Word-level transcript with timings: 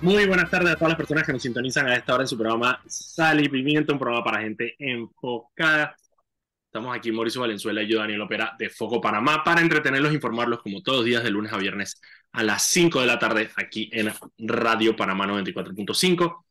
Muy 0.00 0.26
buenas 0.26 0.48
tardes 0.48 0.70
a 0.70 0.76
todas 0.76 0.90
las 0.90 0.96
personas 0.96 1.26
que 1.26 1.32
nos 1.32 1.42
sintonizan 1.42 1.88
a 1.88 1.96
esta 1.96 2.14
hora 2.14 2.22
en 2.22 2.28
su 2.28 2.38
programa 2.38 2.80
Sal 2.86 3.44
y 3.44 3.48
Pimienta, 3.48 3.92
un 3.92 3.98
programa 3.98 4.24
para 4.24 4.42
gente 4.42 4.76
enfocada. 4.78 5.96
Estamos 6.66 6.96
aquí 6.96 7.10
Mauricio 7.10 7.40
Valenzuela 7.40 7.82
y 7.82 7.88
yo, 7.88 7.98
Daniel 7.98 8.20
Opera, 8.20 8.54
de 8.56 8.70
Foco 8.70 9.00
Panamá, 9.00 9.42
para 9.42 9.60
entretenerlos 9.60 10.12
e 10.12 10.14
informarlos 10.14 10.62
como 10.62 10.82
todos 10.82 10.98
los 10.98 11.04
días 11.04 11.24
de 11.24 11.30
lunes 11.30 11.52
a 11.52 11.56
viernes 11.56 12.00
a 12.30 12.44
las 12.44 12.62
5 12.62 13.00
de 13.00 13.06
la 13.08 13.18
tarde 13.18 13.50
aquí 13.56 13.90
en 13.92 14.12
Radio 14.38 14.94
Panamá 14.94 15.26
94.5. 15.26 16.44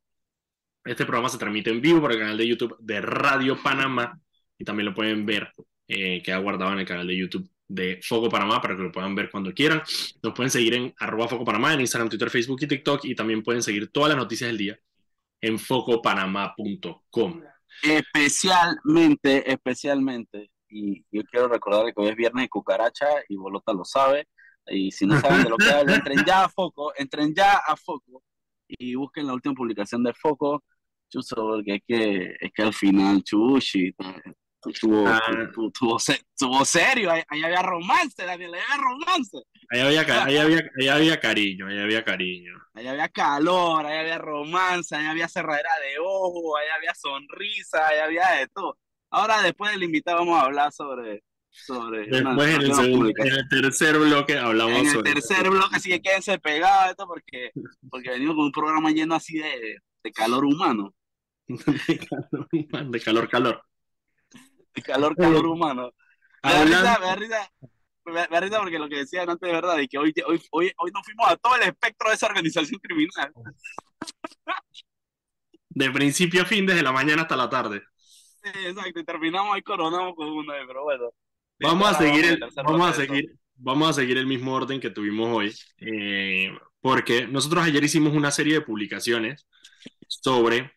Este 0.83 1.05
programa 1.05 1.29
se 1.29 1.37
transmite 1.37 1.69
en 1.69 1.79
vivo 1.79 2.01
por 2.01 2.11
el 2.11 2.19
canal 2.19 2.37
de 2.37 2.47
YouTube 2.47 2.75
de 2.79 2.99
Radio 2.99 3.57
Panamá 3.63 4.19
y 4.57 4.65
también 4.65 4.87
lo 4.87 4.93
pueden 4.93 5.25
ver, 5.25 5.53
eh, 5.87 6.21
queda 6.21 6.37
guardado 6.39 6.73
en 6.73 6.79
el 6.79 6.85
canal 6.85 7.07
de 7.07 7.17
YouTube 7.17 7.49
de 7.67 7.99
Foco 8.01 8.29
Panamá 8.29 8.61
para 8.61 8.75
que 8.75 8.83
lo 8.83 8.91
puedan 8.91 9.15
ver 9.15 9.29
cuando 9.29 9.53
quieran. 9.53 9.81
Nos 10.23 10.33
pueden 10.33 10.49
seguir 10.49 10.73
en 10.73 10.93
arroba 10.99 11.27
Foco 11.27 11.45
Panamá 11.45 11.73
en 11.73 11.81
Instagram, 11.81 12.09
Twitter, 12.09 12.29
Facebook 12.29 12.59
y 12.61 12.67
TikTok 12.67 13.05
y 13.05 13.15
también 13.15 13.43
pueden 13.43 13.61
seguir 13.61 13.91
todas 13.91 14.09
las 14.09 14.17
noticias 14.17 14.47
del 14.49 14.57
día 14.57 14.79
en 15.41 15.59
focopanamá.com. 15.59 17.41
Especialmente, 17.83 19.51
especialmente, 19.51 20.49
y 20.67 21.05
yo 21.11 21.23
quiero 21.29 21.47
recordarle 21.47 21.93
que 21.93 22.01
hoy 22.01 22.09
es 22.09 22.15
viernes 22.15 22.45
de 22.45 22.49
cucaracha 22.49 23.07
y 23.29 23.35
Bolota 23.35 23.73
lo 23.73 23.85
sabe, 23.85 24.27
y 24.65 24.91
si 24.91 25.05
no 25.05 25.19
saben 25.21 25.43
de 25.43 25.49
lo 25.49 25.57
que 25.57 25.69
hablo, 25.69 25.93
entren 25.93 26.23
ya 26.25 26.45
a 26.45 26.49
Foco, 26.49 26.93
entren 26.95 27.33
ya 27.35 27.57
a 27.57 27.75
Foco 27.75 28.23
y 28.67 28.95
busquen 28.95 29.27
la 29.27 29.33
última 29.33 29.55
publicación 29.55 30.03
de 30.03 30.13
Foco, 30.13 30.63
Chuso, 31.09 31.35
porque 31.35 31.75
es 31.75 31.81
que, 31.87 32.35
es 32.39 32.51
que 32.53 32.63
al 32.63 32.73
final, 32.73 33.23
Chushi, 33.23 33.93
Tuvo, 34.79 35.07
ah. 35.07 35.21
tuvo, 36.37 36.65
serio, 36.65 37.11
ahí, 37.11 37.43
había 37.43 37.61
romance, 37.61 38.25
Daniel, 38.25 38.53
ahí 38.53 38.61
había 38.67 38.83
romance. 38.83 39.37
Ahí 39.69 39.79
había, 39.79 40.23
ahí, 40.23 40.37
había, 40.37 40.69
ahí 40.79 40.87
había 40.87 41.19
cariño, 41.19 41.67
ahí 41.67 41.79
había 41.79 42.03
cariño. 42.03 42.53
Ahí 42.73 42.87
había 42.87 43.09
calor, 43.09 43.85
ahí 43.85 43.97
había 43.99 44.17
romance, 44.17 44.95
ahí 44.95 45.05
había 45.05 45.27
cerradera 45.27 45.69
de 45.81 45.99
ojos, 45.99 46.59
ahí 46.59 46.67
había 46.75 46.93
sonrisa, 46.95 47.87
ahí 47.87 47.99
había 47.99 48.29
de 48.39 48.47
todo. 48.47 48.77
Ahora 49.09 49.41
después 49.41 49.71
del 49.71 49.83
invitado 49.83 50.19
vamos 50.19 50.41
a 50.41 50.45
hablar 50.45 50.71
sobre... 50.71 51.23
sobre 51.49 52.07
después 52.07 52.55
en, 52.55 52.61
el 52.61 52.73
segundo, 52.73 53.11
en 53.15 53.33
el, 53.33 53.47
tercer 53.49 53.97
bloque 53.97 54.37
hablamos 54.37 54.77
en 54.79 54.85
sobre... 54.87 55.11
En 55.11 55.17
el 55.17 55.23
tercer 55.23 55.49
bloque, 55.49 55.75
así 55.75 55.89
que 55.89 56.01
quédense 56.01 56.39
pegados 56.39 56.91
esto 56.91 57.07
porque, 57.07 57.51
porque 57.89 58.09
venimos 58.09 58.35
con 58.35 58.45
un 58.45 58.51
programa 58.51 58.91
lleno 58.91 59.15
así 59.15 59.37
de, 59.37 59.77
de 60.03 60.11
calor 60.11 60.45
humano. 60.45 60.93
de 61.47 62.99
calor 62.99 63.29
calor, 63.29 63.61
calor 64.81 65.15
calor, 65.15 65.33
calor 65.33 65.45
humano. 65.45 65.91
Me 66.43 66.53
da 66.53 66.65
risa, 66.65 66.99
me 68.05 68.27
da 68.27 68.39
risa, 68.39 68.59
porque 68.59 68.79
lo 68.79 68.87
que 68.87 68.97
decían 68.97 69.29
antes 69.29 69.47
de 69.47 69.53
verdad, 69.53 69.77
y 69.79 69.87
que 69.87 69.97
hoy, 69.97 70.13
hoy, 70.25 70.41
hoy, 70.51 70.71
hoy 70.77 70.91
nos 70.91 71.05
fuimos 71.05 71.27
a 71.29 71.35
todo 71.37 71.55
el 71.55 71.63
espectro 71.63 72.09
de 72.09 72.15
esa 72.15 72.27
organización 72.27 72.79
criminal. 72.79 73.31
De 75.69 75.91
principio 75.91 76.41
a 76.41 76.45
fin, 76.45 76.65
desde 76.65 76.81
la 76.81 76.91
mañana 76.91 77.23
hasta 77.23 77.35
la 77.35 77.49
tarde. 77.49 77.83
Sí, 78.43 78.49
exacto, 78.65 78.99
y 78.99 79.03
terminamos 79.03 79.55
ahí 79.55 79.61
coronamos 79.61 80.15
con 80.15 80.29
una, 80.29 80.53
pero 80.65 80.83
bueno. 80.83 81.11
Vamos 81.59 81.89
a 81.89 81.93
seguir 81.95 82.25
el, 82.25 82.39
vamos 82.63 82.89
a 82.89 82.93
seguir, 82.93 83.35
vamos 83.55 83.89
a 83.89 83.93
seguir 83.93 84.17
el 84.17 84.27
mismo 84.27 84.53
orden 84.53 84.79
que 84.79 84.91
tuvimos 84.91 85.35
hoy, 85.35 85.53
eh, 85.79 86.55
porque 86.79 87.27
nosotros 87.27 87.63
ayer 87.63 87.83
hicimos 87.83 88.13
una 88.13 88.31
serie 88.31 88.55
de 88.55 88.61
publicaciones 88.61 89.47
sobre 90.07 90.71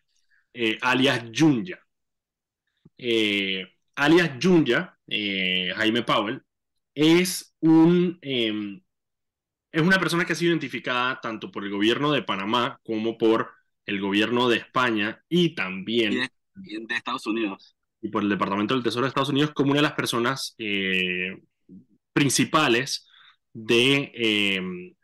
eh, 0.53 0.77
alias 0.81 1.23
Junya. 1.33 1.79
Eh, 2.97 3.65
alias 4.01 4.31
Junya, 4.41 4.97
eh, 5.07 5.71
Jaime 5.75 6.01
Powell, 6.01 6.41
es, 6.95 7.55
un, 7.59 8.17
em, 8.21 8.81
es 9.71 9.81
una 9.81 9.99
persona 9.99 10.25
que 10.25 10.33
ha 10.33 10.35
sido 10.35 10.51
identificada 10.51 11.21
tanto 11.21 11.51
por 11.51 11.63
el 11.63 11.69
gobierno 11.69 12.11
de 12.11 12.23
Panamá 12.23 12.79
como 12.83 13.17
por 13.17 13.51
el 13.85 14.01
gobierno 14.01 14.49
de 14.49 14.57
España 14.57 15.23
y 15.29 15.53
también 15.55 16.29
de, 16.55 16.95
Estados 16.95 17.27
Unidos. 17.27 17.75
Y 18.01 18.09
por 18.09 18.23
el 18.23 18.29
Departamento 18.29 18.73
del 18.73 18.83
Tesoro 18.83 19.03
de 19.03 19.09
Estados 19.09 19.29
Unidos 19.29 19.51
como 19.53 19.71
una 19.71 19.79
de 19.79 19.87
las 19.87 19.93
personas 19.93 20.55
eh, 20.57 21.39
principales 22.11 23.07
de, 23.53 24.11
em, 24.15 24.95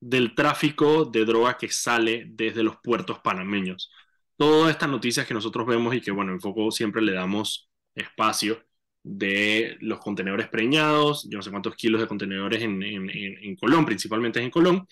del 0.00 0.34
tráfico 0.34 1.04
de 1.04 1.24
droga 1.24 1.56
que 1.56 1.68
sale 1.68 2.24
desde 2.28 2.64
los 2.64 2.76
puertos 2.82 3.20
panameños. 3.20 3.92
Todas 4.36 4.70
estas 4.70 4.88
noticias 4.88 5.26
que 5.26 5.34
nosotros 5.34 5.66
vemos 5.66 5.94
y 5.94 6.00
que, 6.00 6.10
bueno, 6.10 6.32
en 6.32 6.40
foco 6.40 6.70
siempre 6.72 7.02
le 7.02 7.12
damos 7.12 7.67
espacio 7.94 8.62
de 9.02 9.76
los 9.80 10.00
contenedores 10.00 10.48
preñados, 10.48 11.28
yo 11.30 11.38
no 11.38 11.42
sé 11.42 11.50
cuántos 11.50 11.76
kilos 11.76 12.00
de 12.00 12.06
contenedores 12.06 12.62
en, 12.62 12.82
en, 12.82 13.56
Colón, 13.56 13.86
principalmente 13.86 14.40
en 14.40 14.50
Colón, 14.50 14.86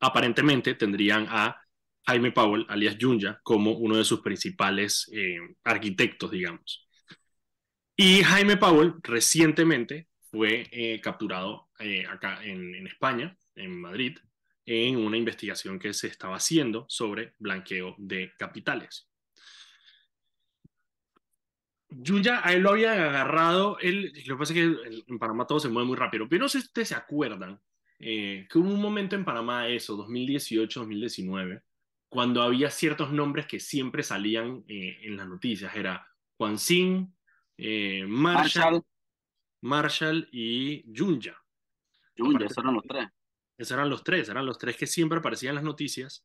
aparentemente 0.00 0.74
tendrían 0.74 1.26
a 1.28 1.56
Jaime 2.06 2.32
Powell, 2.32 2.66
alias 2.68 2.96
Junya, 3.00 3.40
como 3.42 3.72
uno 3.72 3.96
de 3.96 4.04
sus 4.04 4.20
principales 4.20 5.10
eh, 5.12 5.38
arquitectos, 5.64 6.30
digamos. 6.30 6.86
Y 7.96 8.22
Jaime 8.22 8.56
Powell 8.56 8.94
recientemente 9.02 10.08
fue 10.30 10.68
eh, 10.70 11.00
capturado 11.00 11.68
eh, 11.78 12.06
acá 12.06 12.44
en, 12.44 12.74
en, 12.74 12.86
España, 12.86 13.36
en 13.54 13.80
Madrid, 13.80 14.18
en 14.66 14.96
una 14.96 15.16
investigación 15.16 15.78
que 15.78 15.94
se 15.94 16.08
estaba 16.08 16.36
haciendo 16.36 16.86
sobre 16.88 17.34
blanqueo 17.38 17.94
de 17.98 18.32
capitales. 18.38 19.07
Yuya, 21.90 22.46
a 22.46 22.52
él 22.52 22.62
lo 22.62 22.70
había 22.70 22.92
agarrado, 22.92 23.78
él, 23.80 24.12
lo 24.26 24.36
que 24.36 24.38
pasa 24.38 24.52
es 24.52 24.58
que 24.58 25.02
en 25.06 25.18
Panamá 25.18 25.46
todo 25.46 25.58
se 25.58 25.68
mueve 25.68 25.86
muy 25.86 25.96
rápido, 25.96 26.28
pero 26.28 26.42
no 26.42 26.48
sé 26.48 26.60
si 26.60 26.66
ustedes 26.66 26.88
se 26.88 26.94
acuerdan 26.94 27.58
eh, 27.98 28.46
que 28.50 28.58
hubo 28.58 28.68
un 28.68 28.80
momento 28.80 29.16
en 29.16 29.24
Panamá, 29.24 29.68
eso, 29.68 29.96
2018, 29.96 30.80
2019, 30.80 31.62
cuando 32.08 32.42
había 32.42 32.70
ciertos 32.70 33.10
nombres 33.10 33.46
que 33.46 33.58
siempre 33.58 34.02
salían 34.02 34.64
eh, 34.68 34.98
en 35.02 35.16
las 35.16 35.26
noticias, 35.26 35.74
era 35.74 36.06
Juan 36.36 36.58
Sin, 36.58 37.14
eh, 37.56 38.04
Marshall, 38.06 38.82
Marshall, 39.62 40.28
y 40.30 40.84
Yunya. 40.92 41.36
Yunya, 42.14 42.46
esos 42.46 42.58
eran 42.58 42.74
los 42.74 42.84
tres. 42.84 43.08
Esos 43.56 43.72
eran 43.72 43.90
los 43.90 44.04
tres, 44.04 44.28
eran 44.28 44.46
los 44.46 44.58
tres 44.58 44.76
que 44.76 44.86
siempre 44.86 45.18
aparecían 45.18 45.50
en 45.50 45.56
las 45.56 45.64
noticias, 45.64 46.24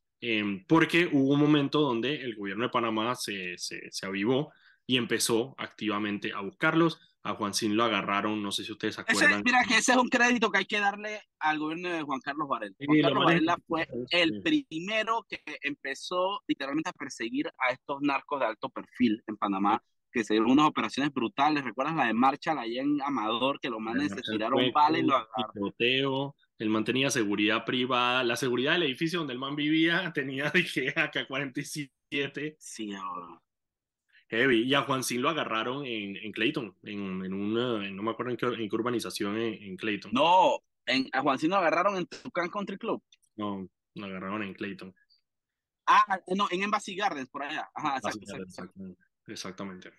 porque 0.68 1.08
hubo 1.12 1.34
un 1.34 1.40
momento 1.40 1.80
donde 1.80 2.22
el 2.22 2.36
gobierno 2.36 2.62
de 2.62 2.70
Panamá 2.70 3.14
se, 3.16 3.58
se, 3.58 3.90
se 3.90 4.06
avivó 4.06 4.52
y 4.86 4.96
empezó 4.96 5.54
activamente 5.58 6.32
a 6.32 6.40
buscarlos. 6.40 7.00
A 7.26 7.34
Juan 7.36 7.54
Sin 7.54 7.74
lo 7.74 7.84
agarraron, 7.84 8.42
no 8.42 8.52
sé 8.52 8.64
si 8.64 8.72
ustedes 8.72 8.96
se 8.96 9.00
acuerdan. 9.00 9.42
mira 9.42 9.64
que 9.66 9.78
ese 9.78 9.92
es 9.92 9.98
un 9.98 10.10
crédito 10.10 10.50
que 10.50 10.58
hay 10.58 10.66
que 10.66 10.78
darle 10.78 11.22
al 11.38 11.58
gobierno 11.58 11.88
de 11.88 12.02
Juan 12.02 12.20
Carlos 12.20 12.46
Varela. 12.46 12.74
Juan 12.84 13.00
Carlos 13.00 13.24
Varela 13.24 13.56
fue 13.66 13.88
el 14.10 14.42
primero 14.42 15.24
que 15.26 15.40
empezó 15.62 16.42
literalmente 16.46 16.90
a 16.90 16.92
perseguir 16.92 17.50
a 17.58 17.72
estos 17.72 18.02
narcos 18.02 18.40
de 18.40 18.46
alto 18.46 18.68
perfil 18.68 19.22
en 19.26 19.38
Panamá, 19.38 19.82
que 20.12 20.22
se 20.22 20.34
dieron 20.34 20.50
unas 20.50 20.66
operaciones 20.66 21.14
brutales. 21.14 21.64
¿Recuerdas 21.64 21.96
la 21.96 22.06
de 22.08 22.12
Marshall 22.12 22.58
allá 22.58 22.82
en 22.82 23.00
Amador, 23.00 23.58
que 23.58 23.70
los 23.70 23.80
manes 23.80 24.12
se 24.12 24.20
tiraron 24.20 24.70
balas 24.70 25.00
y 25.00 25.04
lo 25.04 25.16
agarraron? 25.16 26.34
Él 26.58 26.68
mantenía 26.68 27.10
seguridad 27.10 27.64
privada. 27.64 28.22
La 28.22 28.36
seguridad 28.36 28.72
del 28.72 28.84
edificio 28.84 29.20
donde 29.20 29.32
el 29.32 29.38
man 29.38 29.56
vivía 29.56 30.12
tenía 30.14 30.50
de 30.50 30.64
que 30.64 30.94
AK-47. 30.94 32.56
Sí, 32.58 32.94
ahora. 32.94 33.40
Y 34.34 34.74
a 34.74 34.82
Juancín 34.82 35.22
lo 35.22 35.28
agarraron 35.28 35.84
en, 35.86 36.16
en 36.16 36.32
Clayton, 36.32 36.76
en, 36.82 37.24
en, 37.24 37.32
una, 37.32 37.90
no 37.90 38.02
me 38.02 38.10
acuerdo 38.10 38.32
en 38.32 38.68
qué, 38.68 38.76
urbanización 38.76 39.38
en, 39.38 39.76
Clayton. 39.76 40.10
No, 40.12 40.58
en, 40.86 41.08
a 41.12 41.20
Juancín 41.20 41.50
lo 41.50 41.56
agarraron 41.56 41.96
en 41.96 42.06
Tucán 42.06 42.50
Country 42.50 42.78
Club. 42.78 43.02
No, 43.36 43.68
lo 43.94 44.06
agarraron 44.06 44.42
en 44.42 44.54
Clayton. 44.54 44.94
Ah, 45.86 46.18
no, 46.34 46.48
en 46.50 46.62
Embassy 46.62 46.94
Gardens, 46.96 47.28
por 47.28 47.42
allá. 47.42 47.68
Ajá, 47.74 48.00
exactamente. 49.26 49.92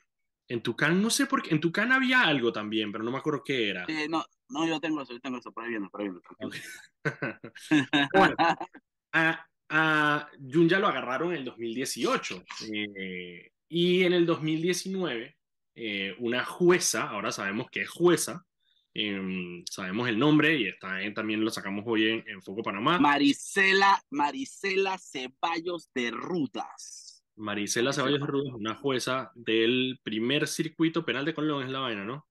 En 0.47 0.61
Tucán, 0.61 1.01
no 1.01 1.09
sé 1.09 1.25
por 1.25 1.41
qué, 1.41 1.53
en 1.53 1.59
Tucán 1.59 1.91
había 1.91 2.23
algo 2.23 2.51
también, 2.51 2.91
pero 2.91 3.03
no 3.03 3.11
me 3.11 3.17
acuerdo 3.17 3.43
qué 3.43 3.69
era. 3.69 3.85
no, 4.09 4.25
no, 4.49 4.67
yo 4.67 4.79
tengo 4.79 5.01
eso, 5.01 5.13
yo 5.13 5.19
tengo 5.19 5.37
eso, 5.37 5.51
por 5.51 5.63
ahí 5.63 5.71
viene, 5.71 5.89
por 5.89 6.01
ahí 6.01 6.09
viene. 6.09 6.61
bueno, 8.13 8.35
a, 9.13 9.47
a 9.69 10.29
Jun 10.51 10.67
lo 10.67 10.87
agarraron 10.87 11.31
en 11.31 11.39
el 11.39 11.45
2018. 11.45 12.43
Eh, 12.71 13.51
y 13.67 14.03
en 14.03 14.13
el 14.13 14.25
2019, 14.25 15.35
eh, 15.75 16.15
una 16.19 16.45
jueza, 16.45 17.09
ahora 17.09 17.31
sabemos 17.31 17.67
que 17.69 17.81
es 17.81 17.89
jueza, 17.89 18.45
em, 18.93 19.63
sabemos 19.69 20.07
el 20.07 20.17
nombre 20.17 20.57
y 20.57 20.67
está, 20.67 20.99
también 21.13 21.43
lo 21.43 21.51
sacamos 21.51 21.83
hoy 21.85 22.23
en, 22.25 22.41
Foco 22.41 22.63
Panamá. 22.63 22.99
Marisela, 22.99 24.01
Marisela 24.09 24.97
Ceballos 24.97 25.91
de 25.93 26.11
Rutas. 26.11 27.25
Marisela 27.35 27.91
Ceballos 27.91 28.21
de 28.21 28.27
Rutas, 28.27 28.53
una 28.53 28.75
jueza 28.75 29.31
del 29.35 29.99
primer 30.03 30.47
circuito 30.47 31.03
penal 31.03 31.25
de 31.25 31.33
Colón, 31.33 31.63
es 31.63 31.71
la 31.71 31.79
vaina, 31.79 32.05
¿no? 32.05 32.25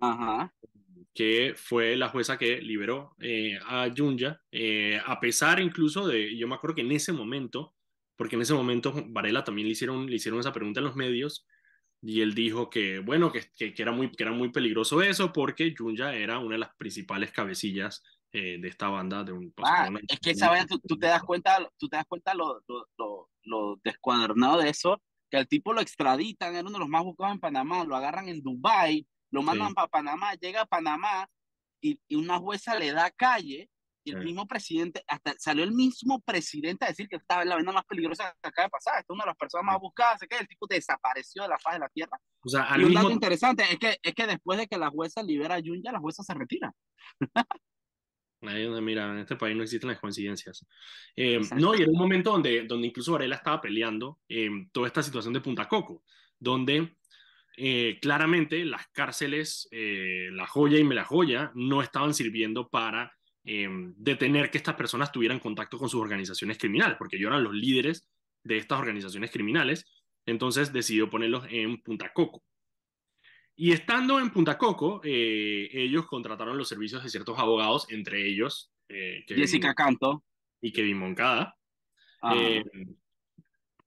Ajá. 0.00 0.54
Que 1.12 1.54
fue 1.56 1.96
la 1.96 2.08
jueza 2.08 2.38
que 2.38 2.62
liberó 2.62 3.16
eh, 3.20 3.58
a 3.66 3.88
Yunya, 3.88 4.40
eh, 4.52 5.00
a 5.04 5.18
pesar 5.18 5.60
incluso 5.60 6.06
de, 6.06 6.36
yo 6.36 6.46
me 6.46 6.54
acuerdo 6.54 6.76
que 6.76 6.82
en 6.82 6.92
ese 6.92 7.12
momento 7.12 7.74
porque 8.18 8.36
en 8.36 8.42
ese 8.42 8.52
momento 8.52 8.92
Varela 9.08 9.44
también 9.44 9.66
le 9.66 9.72
hicieron, 9.72 10.06
le 10.10 10.16
hicieron 10.16 10.40
esa 10.40 10.52
pregunta 10.52 10.80
en 10.80 10.86
los 10.86 10.96
medios 10.96 11.46
y 12.02 12.20
él 12.20 12.34
dijo 12.34 12.68
que, 12.68 12.98
bueno, 12.98 13.32
que, 13.32 13.50
que, 13.56 13.74
era, 13.78 13.92
muy, 13.92 14.10
que 14.10 14.22
era 14.22 14.32
muy 14.32 14.50
peligroso 14.50 15.00
eso 15.00 15.32
porque 15.32 15.74
Yunya 15.74 16.14
era 16.14 16.38
una 16.38 16.56
de 16.56 16.58
las 16.58 16.74
principales 16.76 17.32
cabecillas 17.32 18.02
de 18.30 18.68
esta 18.68 18.88
banda. 18.88 19.24
De 19.24 19.32
un, 19.32 19.52
ah, 19.62 19.88
es 20.06 20.20
que 20.20 20.30
esa 20.30 20.52
tú, 20.66 20.78
tú, 20.80 20.98
te 20.98 21.06
das 21.06 21.22
cuenta, 21.22 21.58
tú 21.78 21.88
te 21.88 21.96
das 21.96 22.04
cuenta 22.06 22.34
lo, 22.34 22.62
lo, 22.68 22.86
lo, 22.98 23.30
lo 23.44 23.80
descuadernado 23.82 24.58
de 24.58 24.68
eso, 24.68 25.00
que 25.30 25.38
al 25.38 25.48
tipo 25.48 25.72
lo 25.72 25.80
extraditan, 25.80 26.54
era 26.54 26.68
uno 26.68 26.74
de 26.74 26.78
los 26.80 26.88
más 26.88 27.02
buscados 27.02 27.34
en 27.34 27.40
Panamá, 27.40 27.84
lo 27.84 27.96
agarran 27.96 28.28
en 28.28 28.42
Dubai 28.42 29.06
lo 29.30 29.42
mandan 29.42 29.74
para 29.74 29.88
Panamá, 29.88 30.34
llega 30.34 30.62
a 30.62 30.66
Panamá 30.66 31.28
y, 31.80 32.00
y, 32.08 32.16
una 32.16 32.38
jueza 32.38 32.78
le 32.78 32.92
da 32.92 33.10
calle 33.10 33.68
y 34.04 34.12
el 34.12 34.24
mismo 34.24 34.46
presidente, 34.46 35.02
hasta 35.06 35.34
salió 35.38 35.64
el 35.64 35.72
mismo 35.72 36.20
presidente 36.20 36.84
a 36.84 36.88
decir 36.88 37.08
que 37.08 37.16
estaba 37.16 37.42
en 37.42 37.48
la 37.48 37.56
venda 37.56 37.72
más 37.72 37.84
peligrosa 37.84 38.34
que 38.40 38.48
acaba 38.48 38.66
de 38.66 38.70
pasar, 38.70 38.94
esta 38.94 39.12
es 39.12 39.14
una 39.14 39.24
de 39.24 39.30
las 39.30 39.36
personas 39.36 39.66
más 39.66 39.78
buscadas, 39.80 40.20
que 40.20 40.36
el 40.36 40.48
tipo 40.48 40.66
desapareció 40.68 41.42
de 41.42 41.48
la 41.48 41.58
faz 41.58 41.74
de 41.74 41.80
la 41.80 41.88
tierra. 41.88 42.18
O 42.40 42.48
sea, 42.48 42.68
y 42.78 42.84
un 42.84 42.94
dato 42.94 43.10
interesante 43.10 43.64
es 43.70 43.78
que, 43.78 43.98
es 44.02 44.14
que 44.14 44.26
después 44.26 44.58
de 44.58 44.66
que 44.66 44.78
la 44.78 44.90
jueza 44.90 45.22
libera 45.22 45.56
a 45.56 45.58
Yunya, 45.58 45.92
la 45.92 46.00
jueza 46.00 46.22
se 46.22 46.34
retira. 46.34 46.72
Ahí 48.42 48.64
donde, 48.64 48.80
mira, 48.80 49.10
en 49.10 49.18
este 49.18 49.34
país 49.34 49.56
no 49.56 49.64
existen 49.64 49.90
las 49.90 49.98
coincidencias. 49.98 50.64
Eh, 51.16 51.40
no, 51.56 51.74
y 51.74 51.82
era 51.82 51.90
un 51.90 51.98
momento 51.98 52.30
donde, 52.30 52.64
donde 52.64 52.86
incluso 52.86 53.12
Varela 53.12 53.34
estaba 53.34 53.60
peleando 53.60 54.20
eh, 54.28 54.48
toda 54.70 54.86
esta 54.86 55.02
situación 55.02 55.34
de 55.34 55.40
Punta 55.40 55.66
Coco, 55.66 56.04
donde 56.38 56.96
eh, 57.60 57.98
claramente 58.00 58.64
las 58.64 58.86
cárceles, 58.92 59.66
eh, 59.72 60.28
la 60.30 60.46
joya 60.46 60.78
y 60.78 60.84
me 60.84 60.94
la 60.94 61.04
joya, 61.04 61.50
no 61.56 61.82
estaban 61.82 62.14
sirviendo 62.14 62.68
para 62.68 63.17
em, 63.48 63.94
detener 63.96 64.50
que 64.50 64.58
estas 64.58 64.74
personas 64.74 65.10
tuvieran 65.10 65.38
contacto 65.38 65.78
con 65.78 65.88
sus 65.88 66.00
organizaciones 66.00 66.58
criminales, 66.58 66.96
porque 66.98 67.16
ellos 67.16 67.28
eran 67.28 67.44
los 67.44 67.54
líderes 67.54 68.08
de 68.44 68.58
estas 68.58 68.78
organizaciones 68.78 69.30
criminales, 69.30 69.86
entonces 70.26 70.72
decidió 70.72 71.08
ponerlos 71.08 71.46
en 71.48 71.80
Punta 71.82 72.12
Coco. 72.12 72.42
Y 73.56 73.72
estando 73.72 74.20
en 74.20 74.30
Punta 74.30 74.56
Coco, 74.58 75.00
eh, 75.02 75.68
ellos 75.72 76.06
contrataron 76.06 76.56
los 76.56 76.68
servicios 76.68 77.02
de 77.02 77.08
ciertos 77.08 77.38
abogados, 77.38 77.86
entre 77.90 78.26
ellos 78.26 78.70
Jessica 79.26 79.74
Canto 79.74 80.24
y 80.60 80.72
Kevin 80.72 80.98
Moncada, 80.98 81.56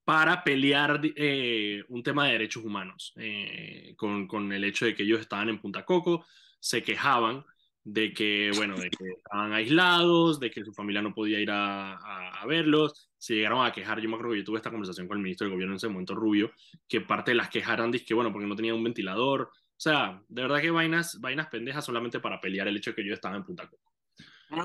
para 0.04 0.44
pelear 0.44 1.00
eh, 1.16 1.84
un 1.88 2.04
tema 2.04 2.26
de 2.26 2.34
derechos 2.34 2.64
humanos, 2.64 3.14
eh, 3.16 3.94
con, 3.96 4.28
con, 4.28 4.52
el 4.52 4.64
hecho 4.64 4.86
de 4.86 4.96
que 4.96 5.04
ellos 5.04 5.22
estaban 5.22 5.50
en 5.50 5.60
Punta 5.60 5.86
Coco, 5.86 6.26
se 6.60 6.84
quejaban 6.84 7.46
de 7.84 8.14
que, 8.14 8.52
bueno, 8.56 8.76
de 8.76 8.90
que 8.90 9.10
estaban 9.18 9.54
aislados, 9.54 10.40
de 10.40 10.52
que 10.52 10.64
su 10.64 10.74
familia 10.74 11.02
no 11.02 11.14
podía 11.14 11.40
ir 11.40 11.50
a, 11.50 11.94
a, 11.96 12.46
verlos, 12.46 13.10
se 13.18 13.36
llegaron 13.36 13.66
a 13.66 13.72
quejar, 13.72 14.00
yo 14.00 14.10
me 14.10 14.16
acuerdo 14.16 14.34
que 14.34 14.40
yo 14.40 14.46
tuve 14.46 14.58
esta 14.58 14.70
conversación 14.70 15.08
con 15.08 15.18
el 15.18 15.24
ministro 15.24 15.46
del 15.46 15.54
gobierno 15.54 15.74
en 15.74 15.78
ese 15.78 15.88
momento, 15.88 16.14
Rubio, 16.14 16.52
que 16.88 17.02
parte 17.02 17.32
de 17.32 17.36
las 17.36 17.50
quejas 17.50 17.74
eran, 17.74 17.92
que, 17.92 18.14
bueno, 18.14 18.32
porque 18.32 18.48
no 18.48 18.56
tenían 18.56 18.76
un 18.76 18.84
ventilador, 18.84 19.42
o 19.42 19.84
sea, 19.84 20.22
de 20.28 20.42
verdad 20.44 20.62
que 20.62 20.70
vainas, 20.70 21.20
vainas 21.20 21.48
pendejas 21.48 21.84
solamente 21.84 22.20
para 22.20 22.40
pelear 22.40 22.68
el 22.68 22.78
hecho 22.78 22.92
de 22.92 22.96
que 22.96 23.02
ellos 23.02 23.16
estaban 23.16 23.38
en 23.38 23.46
Punta 23.46 23.68
Coco. 23.68 23.92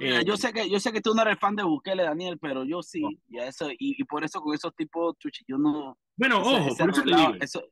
Eh, 0.01 0.25
yo 0.27 0.37
sé 0.37 0.53
que 0.53 0.69
yo 0.69 0.81
sé 0.81 0.93
que 0.93 1.01
tú 1.01 1.15
no 1.15 1.23
eres 1.23 1.39
fan 1.39 1.55
de 1.55 1.63
Bukele, 1.63 2.03
Daniel, 2.03 2.39
pero 2.41 2.65
yo 2.65 2.83
sí, 2.83 3.03
y, 3.29 3.39
eso, 3.39 3.69
y, 3.79 4.03
por 4.05 4.25
eso 4.25 4.41
con 4.41 4.53
esos 4.53 4.75
tipos, 4.75 5.17
chuchi, 5.19 5.45
yo 5.47 5.59
no. 5.59 5.97
Bueno, 6.17 6.41
ojo, 6.41 6.77
por 6.77 6.91
eso 6.91 7.03
te 7.03 7.15
digo. 7.17 7.35
Eso, 7.41 7.63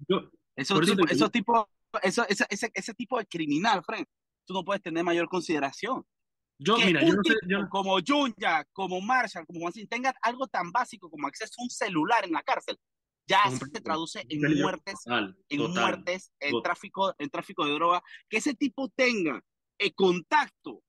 esos, 0.54 0.80
tipos, 0.80 1.10
esos 1.10 1.30
tipos, 1.32 1.64
eso, 2.02 2.24
ese, 2.28 2.46
ese, 2.48 2.70
ese, 2.72 2.94
tipo 2.94 3.18
de 3.18 3.26
criminal, 3.26 3.82
Frank, 3.84 4.06
tú 4.46 4.54
no 4.54 4.64
puedes 4.64 4.82
tener 4.82 5.04
mayor 5.04 5.28
consideración. 5.28 6.04
Yo, 6.58 6.76
mira, 6.78 7.02
yo 7.04 7.14
no 7.14 7.22
sé, 7.24 7.34
yo... 7.48 7.68
Como 7.68 7.98
Junya, 8.06 8.64
como 8.72 9.00
Marshall, 9.00 9.46
como 9.46 9.60
Juan 9.60 9.72
tenga 9.88 10.14
algo 10.22 10.46
tan 10.46 10.70
básico 10.70 11.10
como 11.10 11.26
acceso 11.26 11.54
a 11.58 11.62
un 11.64 11.70
celular 11.70 12.24
en 12.24 12.32
la 12.32 12.42
cárcel, 12.42 12.78
ya 13.26 13.42
se 13.50 13.80
traduce 13.80 14.24
en 14.28 14.60
muertes, 14.60 15.00
en 15.48 15.70
muertes, 15.72 16.32
en 16.40 16.62
tráfico, 16.62 17.14
en 17.18 17.30
tráfico 17.30 17.64
de 17.66 17.72
droga, 17.72 18.02
que 18.28 18.36
ese 18.36 18.54
tipo 18.54 18.88
tenga 18.90 19.42
el 19.78 19.94
contacto 19.94 20.82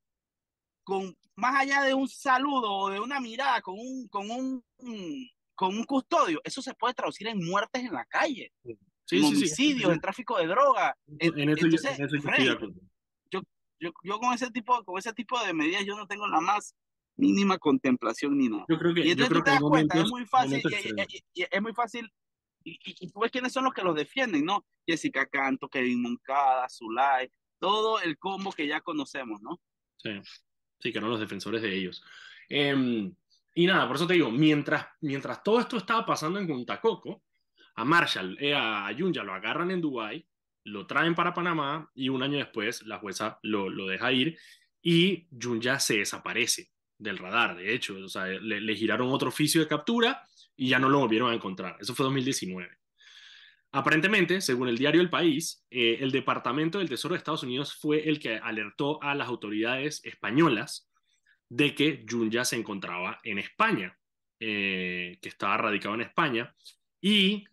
con 0.83 1.17
más 1.35 1.61
allá 1.61 1.81
de 1.83 1.93
un 1.93 2.07
saludo 2.07 2.71
o 2.71 2.89
de 2.89 2.99
una 2.99 3.19
mirada 3.19 3.61
con 3.61 3.75
un, 3.77 4.07
con 4.07 4.29
un, 4.29 4.63
con 5.55 5.75
un 5.75 5.83
custodio, 5.85 6.41
eso 6.43 6.61
se 6.61 6.73
puede 6.73 6.93
traducir 6.93 7.27
en 7.27 7.43
muertes 7.43 7.83
en 7.83 7.93
la 7.93 8.05
calle, 8.05 8.51
en 8.63 9.23
homicidios, 9.23 9.91
en 9.91 9.99
tráfico 9.99 10.37
de 10.37 10.47
droga. 10.47 10.95
En, 11.19 11.49
eso, 11.49 11.67
yo, 11.67 11.77
yo, 12.37 12.57
yo, 13.79 14.19
con 14.19 14.33
ese 14.33 14.51
tipo, 14.51 14.83
con 14.83 14.97
ese 14.97 15.13
tipo 15.13 15.39
de 15.43 15.53
medidas 15.53 15.85
yo 15.85 15.95
no 15.95 16.07
tengo 16.07 16.27
la 16.27 16.41
más 16.41 16.75
mínima 17.17 17.57
contemplación 17.57 18.37
ni 18.37 18.49
nada. 18.49 18.65
Yo 18.67 18.77
creo 18.77 18.93
que, 18.93 19.05
y 19.05 19.11
entonces 19.11 19.37
tú 19.37 19.43
te 19.43 19.51
das 19.51 19.61
cuenta, 19.61 19.99
es 19.99 20.09
muy 20.09 20.25
fácil, 20.25 20.61
y, 21.33 21.43
es 21.43 21.61
muy 21.61 21.73
fácil, 21.73 22.11
y, 22.63 23.11
tú 23.11 23.19
ves 23.19 23.31
quiénes 23.31 23.53
son 23.53 23.63
los 23.63 23.73
que 23.73 23.83
los 23.83 23.95
defienden, 23.95 24.45
¿no? 24.45 24.65
Jessica 24.85 25.25
Canto, 25.25 25.69
Kevin 25.69 26.01
Moncada, 26.01 26.67
Zulay, 26.69 27.29
todo 27.59 27.99
el 28.01 28.17
combo 28.17 28.51
que 28.51 28.67
ya 28.67 28.81
conocemos, 28.81 29.41
¿no? 29.41 29.61
Sí. 29.97 30.21
Sí, 30.79 30.91
que 30.91 30.97
eran 30.97 31.09
los 31.09 31.19
defensores 31.19 31.61
de 31.61 31.73
ellos. 31.75 32.03
Em, 32.49 33.13
y 33.53 33.65
nada, 33.65 33.87
por 33.87 33.95
eso 33.95 34.07
te 34.07 34.15
digo, 34.15 34.29
mientras, 34.29 34.87
mientras 35.01 35.41
todo 35.41 35.59
esto 35.59 35.77
estaba 35.77 36.05
pasando 36.05 36.39
en 36.39 36.47
Punta 36.47 36.79
Coco, 36.81 37.23
a 37.75 37.85
Marshall, 37.85 38.37
eh, 38.39 38.53
a 38.53 38.91
Yunya 38.91 39.23
lo 39.23 39.33
agarran 39.33 39.71
en 39.71 39.81
Dubái, 39.81 40.25
lo 40.65 40.85
traen 40.85 41.15
para 41.15 41.33
Panamá 41.33 41.89
y 41.95 42.09
un 42.09 42.21
año 42.21 42.37
después 42.37 42.85
la 42.85 42.99
jueza 42.99 43.39
lo, 43.43 43.69
lo 43.69 43.87
deja 43.87 44.11
ir 44.11 44.37
y 44.81 45.27
Yunya 45.31 45.79
se 45.79 45.99
desaparece 45.99 46.69
del 46.97 47.17
radar, 47.17 47.55
de 47.57 47.73
hecho, 47.73 47.95
o 47.95 48.07
sea, 48.07 48.25
le, 48.25 48.61
le, 48.61 48.75
giraron 48.75 49.09
otro 49.09 49.29
oficio 49.29 49.61
de 49.61 49.67
captura 49.67 50.23
y 50.55 50.69
ya 50.69 50.79
no 50.79 50.89
lo 50.89 50.99
volvieron 50.99 51.31
a 51.31 51.35
encontrar. 51.35 51.75
Eso 51.79 51.93
fue 51.93 52.05
2019. 52.05 52.69
Aparentemente, 53.71 54.39
según 54.39 54.69
el 54.69 54.77
diario 54.77 55.01
El 55.01 55.09
País, 55.09 55.65
eh, 55.69 55.97
el 55.99 56.11
Departamento 56.11 56.77
del 56.77 56.87
Tesoro 56.87 57.13
de 57.13 57.17
Estados 57.17 57.43
Unidos 57.43 57.75
fue 57.75 58.07
el 58.07 58.19
que 58.19 58.37
alertó 58.37 59.03
a 59.03 59.13
las 59.15 59.27
autoridades 59.27 59.99
españolas 60.05 60.89
de 61.49 61.75
que 61.75 62.05
Junya 62.09 62.45
se 62.45 62.55
encontraba 62.55 63.19
en 63.23 63.37
España, 63.37 63.97
eh, 64.39 65.17
que 65.21 65.27
estaba 65.29 65.57
radicado 65.57 65.95
en 65.95 66.01
España, 66.01 66.55
y 67.01 67.43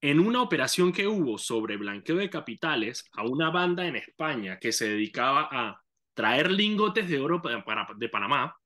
en 0.00 0.18
una 0.20 0.42
operación 0.42 0.92
que 0.92 1.06
hubo 1.06 1.36
sobre 1.38 1.76
blanqueo 1.76 2.16
de 2.16 2.30
capitales 2.30 3.04
a 3.12 3.24
una 3.24 3.50
banda 3.50 3.86
en 3.86 3.96
España 3.96 4.58
que 4.58 4.72
se 4.72 4.88
dedicaba 4.88 5.48
a 5.50 5.82
traer 6.14 6.50
lingotes 6.50 7.08
de 7.08 7.20
oro 7.20 7.42
de 7.96 8.08
Panamá, 8.08 8.56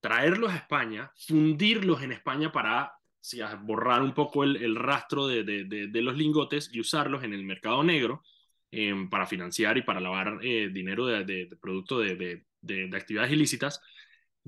traerlos 0.00 0.52
a 0.52 0.56
España, 0.56 1.12
fundirlos 1.16 2.02
en 2.02 2.12
España 2.12 2.52
para 2.52 2.92
borrar 3.62 4.02
un 4.02 4.14
poco 4.14 4.44
el, 4.44 4.76
rastro 4.76 5.26
de, 5.26 5.90
los 5.92 6.16
lingotes 6.16 6.70
y 6.72 6.80
usarlos 6.80 7.24
en 7.24 7.32
el 7.32 7.44
mercado 7.44 7.82
negro 7.82 8.22
eh, 8.70 8.94
para 9.10 9.26
financiar 9.26 9.78
y 9.78 9.82
para 9.82 10.00
lavar 10.00 10.38
eh, 10.42 10.68
dinero 10.72 11.06
de, 11.06 11.48
producto 11.60 11.98
de, 11.98 12.44
actividades 12.94 13.32
ilícitas, 13.32 13.80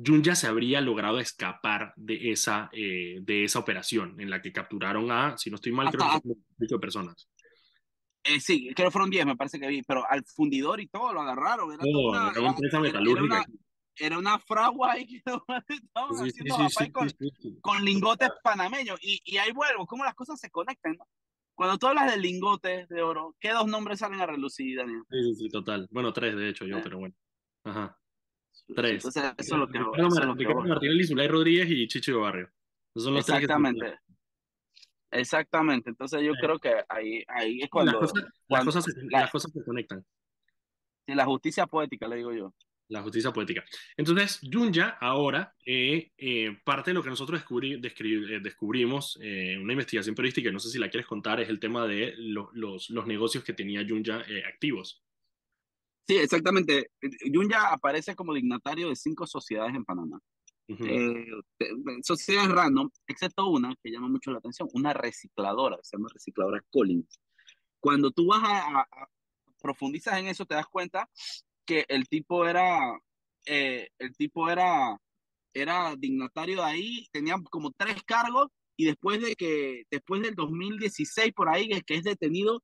Junya 0.04 0.34
se 0.34 0.46
habría 0.46 0.80
logrado 0.80 1.18
escapar 1.18 1.92
de 1.96 2.30
esa, 2.30 2.70
eh, 2.72 3.18
de 3.20 3.44
esa 3.44 3.58
operación 3.58 4.20
en 4.20 4.30
la 4.30 4.40
que 4.40 4.52
capturaron 4.52 5.10
a, 5.10 5.36
si 5.36 5.50
no 5.50 5.56
estoy 5.56 5.72
mal, 5.72 5.90
creo 5.90 6.06
que 6.22 6.34
fueron 6.56 6.80
personas. 6.80 7.28
sí, 8.40 8.70
creo 8.74 8.88
que 8.88 8.92
fueron 8.92 9.10
10, 9.10 9.26
me 9.26 9.36
parece 9.36 9.58
que 9.58 9.66
vi, 9.66 9.82
pero 9.82 10.04
al 10.08 10.24
fundidor 10.24 10.80
y 10.80 10.88
todo 10.88 11.12
lo 11.12 11.20
agarraron. 11.20 11.72
Era, 11.72 11.82
una, 11.84 12.30
era 12.30 12.40
una 12.40 12.50
empresa 12.50 12.80
metalúrgica 12.80 13.44
era 14.00 14.18
una 14.18 14.38
fragua 14.38 14.92
ahí 14.92 15.06
que 15.06 15.16
estaban 15.68 16.14
haciendo 16.14 16.68
sí, 16.68 16.90
con, 16.90 17.08
con, 17.60 17.84
lingotes 17.84 18.30
panameños. 18.42 18.98
Y, 19.02 19.20
y 19.24 19.38
ahí 19.38 19.52
vuelvo, 19.52 19.86
cómo 19.86 20.04
las 20.04 20.14
cosas 20.14 20.38
se 20.38 20.50
conectan, 20.50 20.96
¿no? 20.96 21.06
Cuando 21.54 21.76
tú 21.76 21.88
hablas 21.88 22.12
de 22.12 22.20
lingotes 22.20 22.88
de 22.88 23.02
oro, 23.02 23.34
¿qué 23.40 23.50
dos 23.50 23.66
nombres 23.66 23.98
salen 23.98 24.20
a 24.20 24.26
relucir, 24.26 24.76
Daniel? 24.76 25.02
Sí, 25.10 25.34
sí, 25.34 25.48
total. 25.48 25.88
Bueno, 25.90 26.12
tres, 26.12 26.36
de 26.36 26.48
hecho, 26.48 26.64
yo, 26.64 26.78
eh. 26.78 26.80
pero 26.84 26.98
bueno. 26.98 27.14
Ajá. 27.64 27.98
Tres. 28.74 29.04
Entonces, 29.04 29.22
eso 29.36 29.54
es 29.54 29.60
lo 29.60 29.68
que... 29.68 29.78
Ricardo 29.78 30.64
Martínez, 30.64 31.08
Zulay 31.08 31.28
Rodríguez 31.28 31.68
y 31.70 31.86
Chicho 31.88 32.20
Barrio. 32.20 32.50
Esos 32.94 33.04
son 33.04 33.14
los 33.14 33.28
Exactamente. 33.28 33.98
Exactamente. 35.10 35.90
Entonces 35.90 36.22
yo 36.22 36.32
creo 36.34 36.58
que 36.58 36.74
ahí, 36.88 37.24
ahí 37.28 37.60
es 37.62 37.70
cuando... 37.70 37.92
Las 37.92 38.00
cosas, 38.00 38.24
las 38.48 38.64
cosas, 38.64 38.84
se, 38.84 38.92
las 39.10 39.30
cosas 39.30 39.52
se 39.52 39.64
conectan. 39.64 40.04
Sí, 41.06 41.14
la 41.14 41.24
justicia 41.24 41.66
poética, 41.66 42.06
le 42.06 42.16
digo 42.16 42.32
yo 42.32 42.52
la 42.88 43.02
justicia 43.02 43.32
poética. 43.32 43.64
Entonces, 43.96 44.40
Yunya 44.42 44.96
ahora, 45.00 45.54
eh, 45.64 46.10
eh, 46.16 46.56
parte 46.64 46.90
de 46.90 46.94
lo 46.94 47.02
que 47.02 47.10
nosotros 47.10 47.38
descubrí, 47.38 47.74
eh, 47.74 48.40
descubrimos 48.42 49.18
en 49.20 49.60
una 49.60 49.74
investigación 49.74 50.14
periodística, 50.14 50.50
no 50.50 50.58
sé 50.58 50.70
si 50.70 50.78
la 50.78 50.88
quieres 50.88 51.06
contar, 51.06 51.40
es 51.40 51.48
el 51.48 51.60
tema 51.60 51.86
de 51.86 52.14
los, 52.16 52.48
los, 52.88 53.06
negocios 53.06 53.44
que 53.44 53.52
tenía 53.52 53.82
Yunya 53.82 54.24
activos. 54.46 55.02
Sí, 56.08 56.16
exactamente. 56.16 56.90
Yunya 57.30 57.68
aparece 57.68 58.14
como 58.16 58.32
dignatario 58.32 58.88
de 58.88 58.96
cinco 58.96 59.26
sociedades 59.26 59.74
en 59.74 59.84
Panamá. 59.84 60.18
sociedades 62.02 62.50
random, 62.50 62.88
excepto 63.06 63.46
una 63.48 63.74
que 63.82 63.90
llama 63.90 64.08
mucho 64.08 64.30
la 64.30 64.38
atención, 64.38 64.68
una 64.72 64.94
recicladora, 64.94 65.78
se 65.82 65.96
llama 65.96 66.08
recicladora 66.12 66.64
Collins. 66.70 67.20
Cuando 67.78 68.10
tú 68.10 68.28
vas 68.28 68.42
a, 68.42 68.80
a 68.80 69.08
profundizas 69.60 70.18
en 70.18 70.28
eso, 70.28 70.46
te 70.46 70.54
das 70.54 70.66
cuenta 70.66 71.08
que 71.66 71.84
el 71.88 72.08
tipo 72.08 72.46
era, 72.46 72.98
eh, 73.44 73.88
el 73.98 74.16
tipo 74.16 74.48
era, 74.48 74.98
era 75.52 75.94
dignatario 75.96 76.56
de 76.56 76.64
ahí, 76.64 77.06
tenía 77.12 77.36
como 77.50 77.70
tres 77.72 78.02
cargos 78.04 78.48
y 78.76 78.86
después 78.86 79.20
de 79.20 79.36
que, 79.36 79.84
después 79.90 80.22
del 80.22 80.34
2016 80.34 81.34
por 81.34 81.50
ahí, 81.50 81.68
que 81.82 81.94
es 81.96 82.04
detenido, 82.04 82.62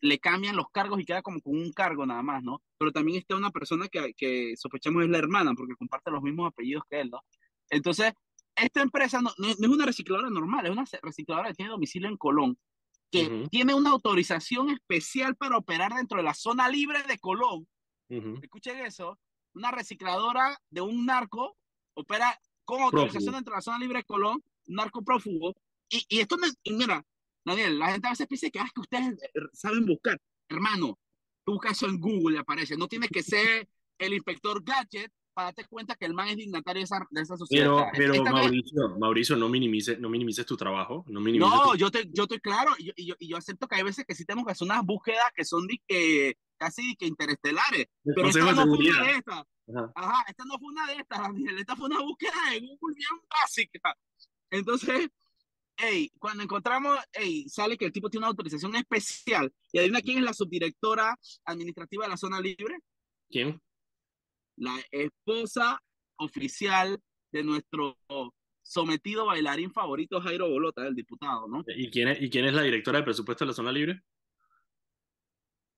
le 0.00 0.18
cambian 0.18 0.56
los 0.56 0.70
cargos 0.70 1.00
y 1.00 1.04
queda 1.04 1.22
como 1.22 1.40
con 1.40 1.56
un 1.56 1.72
cargo 1.72 2.06
nada 2.06 2.22
más, 2.22 2.42
¿no? 2.42 2.62
Pero 2.78 2.92
también 2.92 3.18
está 3.18 3.36
una 3.36 3.50
persona 3.50 3.88
que, 3.88 4.14
que 4.14 4.54
sospechamos 4.56 5.04
es 5.04 5.10
la 5.10 5.18
hermana, 5.18 5.54
porque 5.54 5.74
comparte 5.76 6.10
los 6.10 6.22
mismos 6.22 6.48
apellidos 6.48 6.84
que 6.88 7.00
él, 7.00 7.10
¿no? 7.10 7.22
Entonces, 7.70 8.12
esta 8.56 8.82
empresa 8.82 9.20
no, 9.20 9.30
no, 9.38 9.48
es 9.48 9.58
una 9.58 9.86
recicladora 9.86 10.30
normal, 10.30 10.66
es 10.66 10.72
una 10.72 10.84
recicladora 11.02 11.48
que 11.48 11.54
tiene 11.54 11.70
domicilio 11.70 12.08
en 12.08 12.16
Colón, 12.16 12.58
que 13.10 13.48
tiene 13.50 13.74
una 13.74 13.90
autorización 13.90 14.70
especial 14.70 15.34
para 15.36 15.56
operar 15.56 15.94
dentro 15.94 16.18
de 16.18 16.24
la 16.24 16.34
zona 16.34 16.68
libre 16.68 17.02
de 17.04 17.18
Colón. 17.18 17.66
Escuchen 18.08 18.78
eso, 18.80 19.18
una 19.54 19.70
recicladora 19.70 20.58
de 20.70 20.80
un 20.80 21.06
narco 21.06 21.56
opera 21.94 22.38
con 22.64 22.82
autorización 22.82 23.34
dentro 23.34 23.52
de 23.52 23.58
la 23.58 23.62
zona 23.62 23.78
libre 23.78 23.98
de 23.98 24.04
Colón, 24.04 24.42
narco 24.66 25.02
prófugo. 25.02 25.54
Y, 25.88 26.04
y 26.08 26.20
esto, 26.20 26.36
y 26.62 26.72
mira, 26.72 27.04
Daniel, 27.50 27.78
la 27.78 27.92
gente 27.92 28.06
a 28.06 28.10
veces 28.10 28.26
piensa 28.26 28.50
que, 28.50 28.58
ah, 28.58 28.70
que 28.74 28.80
ustedes 28.80 29.22
eh, 29.22 29.40
saben 29.52 29.86
buscar. 29.86 30.18
Hermano, 30.48 30.98
tú 31.44 31.52
buscas 31.52 31.72
eso 31.72 31.86
en 31.86 32.00
Google 32.00 32.36
y 32.36 32.40
aparece. 32.40 32.76
No 32.76 32.88
tienes 32.88 33.10
que 33.10 33.22
ser 33.22 33.68
el 33.98 34.14
inspector 34.14 34.62
Gadget 34.64 35.12
para 35.32 35.46
darte 35.46 35.64
cuenta 35.68 35.94
que 35.94 36.06
el 36.06 36.14
man 36.14 36.28
es 36.28 36.36
dignatario 36.36 36.80
de 36.80 36.84
esa, 36.84 37.06
de 37.10 37.20
esa 37.20 37.36
sociedad. 37.36 37.86
Pero, 37.92 38.12
pero 38.12 38.24
Mauricio, 38.24 38.98
Mauricio, 38.98 39.36
no 39.36 39.48
minimices, 39.48 39.98
no 39.98 40.08
minimices 40.08 40.44
tu 40.44 40.56
trabajo. 40.56 41.04
No, 41.08 41.20
minimices 41.20 41.54
no 41.54 41.74
yo, 41.76 41.90
te, 41.90 42.08
yo 42.12 42.24
estoy 42.24 42.40
claro 42.40 42.72
y 42.78 42.86
yo, 42.86 42.92
y, 42.96 43.06
yo, 43.06 43.14
y 43.18 43.28
yo 43.28 43.36
acepto 43.36 43.68
que 43.68 43.76
hay 43.76 43.82
veces 43.82 44.04
que 44.06 44.14
sí 44.14 44.24
tenemos 44.24 44.44
que 44.46 44.52
hacer 44.52 44.66
unas 44.66 44.84
búsquedas 44.84 45.30
que 45.34 45.44
son 45.44 45.66
de 45.66 45.80
que, 45.86 46.36
casi 46.58 46.96
que 46.96 47.06
interestelares. 47.06 47.86
pero 48.04 48.28
esta 48.28 48.52
no 48.52 48.66
fue 48.66 48.78
una 48.78 49.02
de 49.04 49.10
estas. 49.12 49.44
Ajá. 49.68 49.92
Ajá, 49.94 50.24
esta 50.28 50.44
no 50.44 50.58
fue 50.58 50.68
una 50.68 50.86
de 50.86 50.94
estas, 50.94 51.18
Daniel. 51.20 51.58
Esta 51.58 51.76
fue 51.76 51.86
una 51.86 52.00
búsqueda 52.00 52.32
de 52.50 52.60
Google 52.60 52.94
bien 52.96 53.20
básica. 53.30 53.96
Entonces, 54.50 55.08
hey, 55.80 56.10
cuando 56.18 56.42
encontramos, 56.42 56.98
hey, 57.12 57.48
sale 57.48 57.76
que 57.76 57.86
el 57.86 57.92
tipo 57.92 58.10
tiene 58.10 58.22
una 58.22 58.30
autorización 58.30 58.74
especial. 58.76 59.52
¿Y 59.72 59.78
adivina 59.78 60.00
quién 60.00 60.18
es 60.18 60.24
la 60.24 60.34
subdirectora 60.34 61.16
administrativa 61.44 62.04
de 62.04 62.10
la 62.10 62.16
zona 62.16 62.40
libre? 62.40 62.78
¿Quién? 63.28 63.60
La 64.56 64.76
esposa 64.90 65.80
oficial 66.16 66.98
de 67.32 67.44
nuestro 67.44 67.96
sometido 68.62 69.26
bailarín 69.26 69.72
favorito, 69.72 70.20
Jairo 70.20 70.48
Bolota, 70.48 70.86
el 70.86 70.94
diputado, 70.94 71.48
¿no? 71.48 71.64
¿Y 71.66 71.90
quién 71.90 72.08
es, 72.08 72.20
y 72.20 72.28
quién 72.30 72.44
es 72.44 72.52
la 72.52 72.62
directora 72.62 72.98
de 72.98 73.04
presupuesto 73.04 73.44
de 73.44 73.48
la 73.48 73.54
zona 73.54 73.72
libre? 73.72 74.02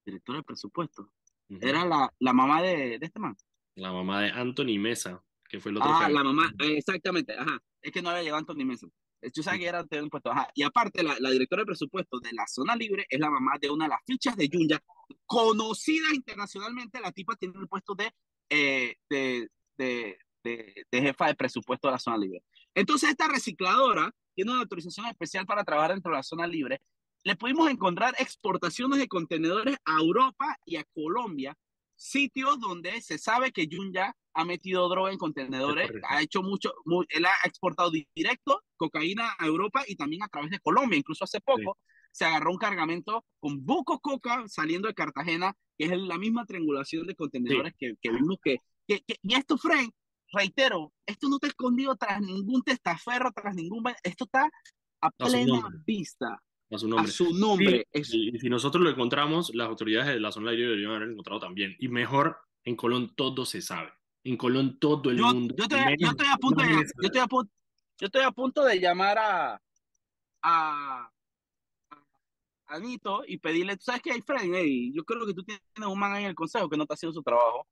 Directora 0.05 0.39
de 0.39 0.45
presupuesto. 0.45 1.03
Uh 1.49 1.57
-huh. 1.57 1.69
Era 1.69 1.85
la, 1.85 2.13
la 2.19 2.33
mamá 2.33 2.61
de, 2.63 2.99
de, 2.99 3.07
este 3.07 3.21
man. 3.21 3.37
La 3.77 3.93
mamá 3.93 4.23
de 4.23 4.31
Anthony 4.31 4.79
Mesa, 4.79 5.23
que 5.49 5.61
fue 5.61 5.71
el 5.71 5.79
otro. 5.79 5.91
Ah, 5.93 6.09
la 6.09 6.25
mamá, 6.25 6.53
exactamente, 6.59 7.33
ajá. 7.35 7.63
Es 7.81 7.93
que 7.93 8.03
no 8.03 8.11
había 8.11 8.23
llegado 8.23 8.41
Anthony 8.41 8.65
Mesa. 8.65 8.89
Yo 9.33 9.43
sabía 9.43 9.71
que 9.89 9.95
era 9.97 10.03
un 10.03 10.11
puesto. 10.11 10.31
Ajá. 10.31 10.49
Y 10.55 10.63
aparte, 10.63 11.03
la, 11.03 11.17
la, 11.21 11.31
directora 11.31 11.63
de 11.63 11.67
presupuesto 11.67 12.19
de 12.19 12.33
la 12.33 12.47
zona 12.47 12.75
libre 12.75 13.07
es 13.09 13.21
la 13.21 13.31
mamá 13.31 13.53
de 13.61 13.71
una 13.71 13.85
de 13.85 13.91
las 13.91 14.01
fichas 14.05 14.37
de 14.37 14.49
Yunya, 14.49 14.83
conocida 15.27 16.13
internacionalmente. 16.13 17.01
La 17.01 17.13
tipa 17.13 17.37
tiene 17.37 17.55
el 17.61 17.69
puesto 17.69 17.95
de, 17.95 18.13
eh, 18.51 18.97
de, 19.09 19.49
de, 19.77 20.19
de, 20.43 20.87
de, 20.91 21.01
jefa 21.01 21.27
de 21.29 21.35
presupuesto 21.35 21.89
de 21.89 21.93
la 21.93 21.99
zona 21.99 22.19
libre. 22.19 22.43
Entonces, 22.75 23.11
esta 23.11 23.29
recicladora 23.29 24.13
tiene 24.35 24.51
una 24.51 24.61
autorización 24.61 25.07
especial 25.07 25.47
para 25.47 25.65
trabajar 25.65 25.93
dentro 25.93 26.11
de 26.11 26.19
la 26.19 26.23
zona 26.23 26.47
libre. 26.47 26.81
Le 27.25 27.37
pudimos 27.37 27.71
encontrar 27.71 28.15
exportaciones 28.19 28.99
de 28.99 29.07
contenedores 29.07 29.77
a 29.85 29.99
Europa 30.01 30.59
y 30.65 30.77
a 30.77 30.85
Colombia, 30.93 31.57
sitios 32.03 32.59
donde 32.61 33.01
se 33.01 33.19
sabe 33.19 33.53
que 33.53 33.67
Yunya 33.67 34.15
ha 34.35 34.45
metido 34.45 34.89
droga 34.89 35.13
en 35.13 35.19
contenedores, 35.19 35.91
ha 36.09 36.23
hecho 36.23 36.43
mucho, 36.43 36.73
muy, 36.85 37.07
él 37.11 37.27
ha 37.27 37.35
exportado 37.45 37.91
directo 38.15 38.63
cocaína 38.77 39.35
a 39.39 39.47
Europa 39.47 39.85
y 39.87 39.95
también 39.95 40.23
a 40.23 40.29
través 40.29 40.51
de 40.51 40.61
Colombia. 40.61 40.99
Incluso 40.99 41.25
hace 41.25 41.41
poco 41.41 41.79
sí. 41.79 42.09
se 42.13 42.25
agarró 42.25 42.51
un 42.51 42.59
cargamento 42.59 43.25
con 43.39 43.65
buco 43.65 44.01
coca 44.01 44.45
saliendo 44.49 44.89
de 44.89 44.95
Cartagena, 44.95 45.55
que 45.79 45.85
es 45.87 45.93
la 45.93 46.19
misma 46.19 46.45
triangulación 46.47 47.07
de 47.07 47.15
contenedores 47.15 47.73
sí. 47.73 47.79
que, 47.79 47.95
que, 48.01 48.11
vimos 48.11 48.39
que, 48.43 48.57
que, 48.87 49.01
que, 49.07 49.17
y 49.23 49.35
esto, 49.35 49.57
Frank, 49.59 49.93
reitero, 50.33 50.93
esto 51.07 51.29
no 51.29 51.37
está 51.37 51.49
escondido 51.49 51.95
tras 51.97 52.21
ningún 52.21 52.63
testaferro, 52.63 53.31
tras 53.33 53.55
ningún, 53.55 53.85
esto 54.03 54.25
está 54.25 54.51
a 55.03 55.11
plena 55.11 55.69
vista. 55.85 56.43
A 56.73 56.79
su 56.79 56.89
nombre. 56.89 57.11
A 57.11 57.13
su 57.13 57.35
nombre. 57.35 57.87
Sí, 58.03 58.31
y, 58.33 58.39
si 58.39 58.49
nosotros 58.49 58.83
lo 58.83 58.91
encontramos, 58.91 59.55
las 59.55 59.69
autoridades 59.69 60.15
de 60.15 60.21
la 60.21 60.33
zona 60.33 60.53
libre 60.53 60.71
deberían 60.71 60.93
haber 60.93 61.11
encontrado 61.11 61.41
también. 61.41 61.77
Y 61.79 61.89
mejor, 61.89 62.39
en 62.65 62.77
Colón 62.77 63.15
todo 63.15 63.45
se 63.45 63.61
sabe 63.61 63.93
en 64.25 64.37
Colón 64.37 64.79
todo 64.79 65.11
el 65.11 65.19
yo, 65.19 65.35
mundo. 65.35 65.55
Yo 65.57 65.65
estoy, 65.65 65.81
yo 65.99 66.09
estoy, 66.09 66.27
a 66.29 66.37
punto 66.37 66.63
de, 66.63 66.69
yo 66.73 66.81
estoy 67.03 67.21
a 67.21 67.27
punto, 67.27 67.53
yo 67.99 68.07
estoy 68.07 68.23
a 68.23 68.31
punto 68.31 68.65
de 68.65 68.81
llamar 68.81 69.19
a, 69.19 69.63
a, 70.43 71.11
a 72.67 72.79
Nito 72.79 73.23
y 73.27 73.39
pedirle, 73.39 73.77
tú 73.77 73.85
sabes 73.85 74.03
que 74.03 74.13
hay 74.13 74.23
Fred, 74.23 74.51
hey, 74.55 74.93
yo 74.95 75.05
creo 75.05 75.27
que 75.27 75.35
tú 75.35 75.43
tienes 75.43 75.63
un 75.77 75.99
man 75.99 76.13
ahí 76.13 76.25
en 76.25 76.31
el 76.31 76.35
consejo 76.35 76.69
que 76.69 76.77
no 76.77 76.85
está 76.85 76.95
haciendo 76.95 77.15
su 77.15 77.23
trabajo. 77.23 77.67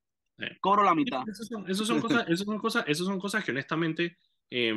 Cobro 0.60 0.82
la 0.82 0.94
mitad. 0.94 1.22
Esas 1.28 1.48
son, 1.48 1.70
eso 1.70 1.84
son, 1.84 2.00
cosas, 2.00 2.26
eso 2.26 2.44
son, 2.44 2.58
cosas, 2.58 2.84
eso 2.86 3.04
son 3.04 3.20
cosas 3.20 3.44
que 3.44 3.50
honestamente, 3.50 4.16
eh, 4.48 4.74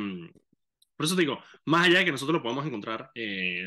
por 0.96 1.06
eso 1.06 1.16
digo, 1.16 1.42
más 1.64 1.86
allá 1.86 1.98
de 1.98 2.04
que 2.04 2.12
nosotros 2.12 2.34
lo 2.34 2.42
podamos 2.42 2.66
encontrar, 2.66 3.10
eh, 3.14 3.64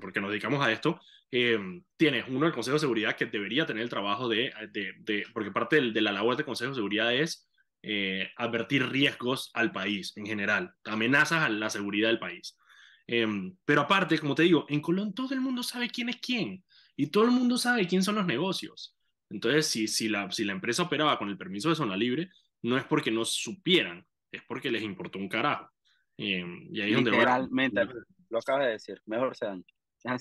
porque 0.00 0.20
nos 0.20 0.30
dedicamos 0.30 0.64
a 0.64 0.70
esto, 0.70 1.00
eh, 1.30 1.58
tienes 1.96 2.26
uno 2.28 2.46
el 2.46 2.52
Consejo 2.52 2.74
de 2.74 2.80
Seguridad 2.80 3.16
que 3.16 3.26
debería 3.26 3.64
tener 3.64 3.82
el 3.82 3.88
trabajo 3.88 4.28
de, 4.28 4.52
de, 4.70 4.92
de 4.98 5.24
porque 5.32 5.50
parte 5.50 5.80
de, 5.80 5.92
de, 5.92 6.00
la 6.02 6.12
labor 6.12 6.36
del 6.36 6.44
Consejo 6.44 6.70
de 6.70 6.76
Seguridad 6.76 7.14
es 7.14 7.48
eh, 7.84 8.30
advertir 8.36 8.88
riesgos 8.88 9.50
al 9.54 9.72
país 9.72 10.12
en 10.16 10.24
general, 10.24 10.72
amenazas 10.84 11.42
a 11.42 11.48
la 11.48 11.68
seguridad 11.68 12.10
del 12.10 12.20
país. 12.20 12.56
Eh, 13.08 13.26
pero 13.64 13.80
aparte, 13.80 14.20
como 14.20 14.36
te 14.36 14.44
digo, 14.44 14.66
en 14.68 14.80
Colón 14.80 15.12
todo 15.12 15.34
el 15.34 15.40
mundo 15.40 15.64
sabe 15.64 15.90
quién 15.90 16.08
es 16.08 16.18
quién 16.20 16.62
y 16.94 17.08
todo 17.08 17.24
el 17.24 17.32
mundo 17.32 17.58
sabe 17.58 17.88
quién 17.88 18.04
son 18.04 18.14
los 18.14 18.26
negocios. 18.26 18.96
Entonces, 19.30 19.66
si, 19.66 19.88
si, 19.88 20.08
la, 20.08 20.30
si 20.30 20.44
la 20.44 20.52
empresa 20.52 20.84
operaba 20.84 21.18
con 21.18 21.28
el 21.28 21.36
permiso 21.36 21.70
de 21.70 21.74
zona 21.74 21.96
libre, 21.96 22.30
no 22.62 22.76
es 22.76 22.84
porque 22.84 23.10
no 23.10 23.24
supieran, 23.24 24.06
es 24.30 24.42
porque 24.46 24.70
les 24.70 24.82
importó 24.82 25.18
un 25.18 25.28
carajo. 25.28 25.68
Eh, 26.22 26.44
y 26.70 26.80
ahí 26.80 26.90
es 26.90 26.94
donde 26.96 27.10
Literalmente, 27.10 27.84
lo 28.30 28.38
acabas 28.38 28.66
de 28.66 28.72
decir, 28.72 29.02
mejor 29.06 29.36
se 29.36 29.46
daño. 29.46 29.64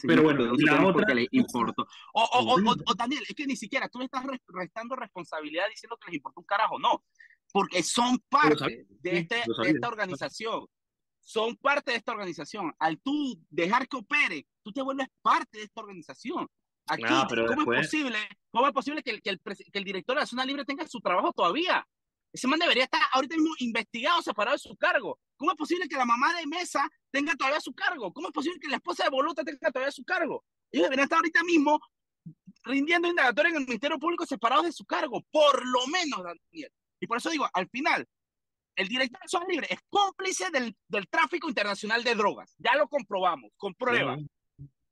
Pero 0.04 0.24
bueno, 0.24 0.46
la 0.46 0.82
otra... 0.82 0.94
porque 0.94 1.16
les 1.16 1.28
importó. 1.32 1.88
O, 2.14 2.24
o, 2.24 2.56
o, 2.56 2.76
o, 2.86 2.94
Daniel, 2.96 3.24
es 3.28 3.36
que 3.36 3.48
ni 3.48 3.56
siquiera 3.56 3.90
tú 3.90 4.00
le 4.00 4.06
estás 4.06 4.24
restando 4.48 4.96
responsabilidad 4.96 5.66
diciendo 5.70 5.98
que 5.98 6.12
les 6.12 6.18
importa 6.18 6.40
un 6.40 6.46
carajo, 6.46 6.80
no, 6.80 7.04
porque 7.52 7.82
son 7.82 8.20
parte 8.30 8.86
de, 8.90 9.18
este, 9.18 9.36
de 9.36 9.70
esta 9.70 9.88
organización. 9.88 10.66
Son 11.24 11.56
parte 11.58 11.92
de 11.92 11.98
esta 11.98 12.12
organización. 12.14 12.74
Al 12.80 13.00
tú 13.00 13.40
dejar 13.50 13.88
que 13.88 13.98
opere, 13.98 14.48
tú 14.64 14.72
te 14.72 14.82
vuelves 14.82 15.08
parte 15.22 15.60
de 15.60 15.64
esta 15.66 15.82
organización. 15.82 16.48
Aquí, 16.88 17.04
ah, 17.06 17.28
¿cómo, 17.30 17.48
después... 17.48 17.80
es 17.80 17.88
posible, 17.88 18.18
¿cómo 18.50 18.68
es 18.68 18.74
posible 18.74 19.04
que 19.04 19.12
el, 19.12 19.22
que, 19.22 19.30
el, 19.30 19.40
que 19.40 19.80
el 19.80 19.84
director 19.84 20.16
de 20.16 20.22
la 20.22 20.26
zona 20.26 20.46
libre 20.46 20.66
tenga 20.66 20.88
su 20.88 21.00
trabajo 21.00 21.32
todavía? 21.32 21.88
Ese 22.34 22.48
man 22.48 22.60
debería 22.60 22.86
estar 22.86 23.02
ahorita 23.14 23.36
mismo 23.36 23.54
investigado, 23.60 24.22
separado 24.22 24.56
de 24.56 24.60
su 24.60 24.76
cargo. 24.78 25.20
¿Cómo 25.36 25.52
es 25.52 25.58
posible 25.58 25.88
que 25.88 25.98
la 25.98 26.06
mamá 26.06 26.34
de 26.36 26.48
Mesa 26.48 26.88
tenga 27.12 27.36
todavía 27.36 27.60
su 27.60 27.74
cargo? 27.74 28.14
¿Cómo 28.14 28.30
es 28.30 28.34
posible 28.34 28.60
que 28.60 28.70
la 28.70 28.78
esposa 28.78 29.04
de 29.04 29.10
Bolota 29.10 29.44
tenga 29.44 29.72
todavía 29.72 29.92
su 29.92 30.04
cargo? 30.06 30.44
Ellos 30.72 30.86
deberían 30.86 31.06
estar 31.06 31.18
ahorita 31.18 31.44
mismo 31.44 31.80
rindiendo 32.64 33.08
indagatoria 33.08 33.50
en 33.50 33.58
el 33.58 33.66
Ministerio 33.66 34.00
Público 34.00 34.26
separados 34.26 34.66
de 34.66 34.72
su 34.72 34.86
cargo, 34.86 35.26
por 35.32 35.66
lo 35.66 35.88
menos, 35.88 36.24
Daniel. 36.24 36.72
Y 37.00 37.08
por 37.08 37.18
eso 37.18 37.30
digo, 37.30 37.48
al 37.52 37.68
final, 37.70 38.08
el 38.76 38.88
director 38.88 39.20
de 39.22 39.28
Zona 39.28 39.46
Libre 39.50 39.68
es 39.70 39.80
cómplice 39.90 40.50
del, 40.52 40.76
del, 40.88 41.08
tráfico 41.08 41.50
internacional 41.50 42.04
de 42.04 42.16
drogas. 42.16 42.56
Ya 42.60 42.76
lo 42.76 42.88
comprobamos, 42.88 43.52
con 43.58 43.74
pruebas. 43.74 44.20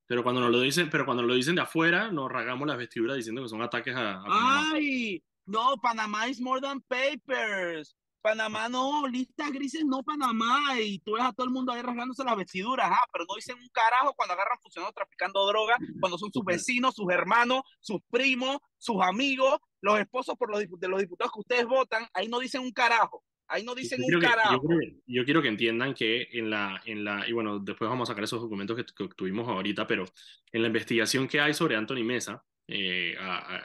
Pero 0.08 0.24
cuando 0.24 0.42
nos 0.42 0.50
lo 0.50 0.60
dicen, 0.60 0.90
pero 0.90 1.06
cuando 1.06 1.22
lo 1.22 1.36
dicen 1.36 1.56
de 1.56 1.62
afuera, 1.62 2.12
nos 2.12 2.32
rasgamos 2.32 2.68
las 2.68 2.78
vestiduras 2.78 3.16
diciendo 3.16 3.44
que 3.44 3.50
son 3.50 3.62
ataques 3.62 3.96
a, 3.96 4.16
a 4.16 4.72
Ay, 4.74 5.24
no, 5.50 5.76
Panamá 5.82 6.28
is 6.28 6.40
more 6.40 6.62
than 6.62 6.82
papers. 6.82 7.96
Panamá 8.22 8.68
no, 8.68 9.08
listas 9.08 9.52
grises 9.52 9.86
no 9.86 10.04
Panamá. 10.04 10.80
Y 10.80 11.00
tú 11.00 11.14
ves 11.14 11.24
a 11.24 11.34
todo 11.34 11.48
el 11.48 11.54
mundo 11.54 11.72
ahí 11.72 11.82
rasgándose 11.82 12.24
las 12.24 12.36
vestiduras, 12.36 12.88
ah, 12.92 13.06
pero 13.12 13.26
no 13.28 13.36
dicen 13.36 13.56
un 13.58 13.70
carajo 13.70 14.14
cuando 14.16 14.34
agarran 14.34 14.60
funcionarios 14.62 14.94
traficando 14.94 15.46
droga, 15.48 15.78
cuando 16.00 16.18
son 16.18 16.32
sus 16.32 16.44
vecinos, 16.44 16.96
sus 16.96 17.12
hermanos, 17.12 17.64
sus 17.80 18.02
primos, 18.10 18.58
sus 18.78 19.02
amigos, 19.02 19.58
los 19.82 20.00
esposos 20.00 20.36
por 20.38 20.52
los, 20.52 20.66
de 20.80 20.88
los 20.88 21.00
diputados 21.00 21.32
que 21.34 21.40
ustedes 21.40 21.66
votan, 21.66 22.08
ahí 22.14 22.28
no 22.28 22.40
dicen 22.40 22.62
un 22.62 22.72
carajo. 22.72 23.24
Ahí 23.48 23.64
no 23.64 23.74
dicen 23.74 24.00
un 24.04 24.22
carajo. 24.22 24.54
Yo, 24.54 24.62
quiero, 24.62 24.96
yo, 25.08 25.26
quiero, 25.26 25.42
que 25.42 25.48
entiendan 25.48 25.96
que 25.96 26.28
en 26.34 26.52
la, 26.52 26.80
en 26.86 27.04
la, 27.04 27.28
y 27.28 27.32
bueno, 27.32 27.58
después 27.58 27.90
vamos 27.90 28.08
a 28.08 28.12
sacar 28.12 28.24
esos 28.24 28.42
documentos 28.42 28.78
que, 28.78 28.86
que 28.86 29.08
tuvimos 29.16 29.48
ahorita, 29.48 29.88
pero 29.88 30.06
en 30.52 30.62
la 30.62 30.68
investigación 30.68 31.28
que 31.28 31.42
hay 31.42 31.56
sobre 31.56 31.76
Anthony 31.76 32.04
Mesa, 32.04 32.46
eh, 32.70 33.18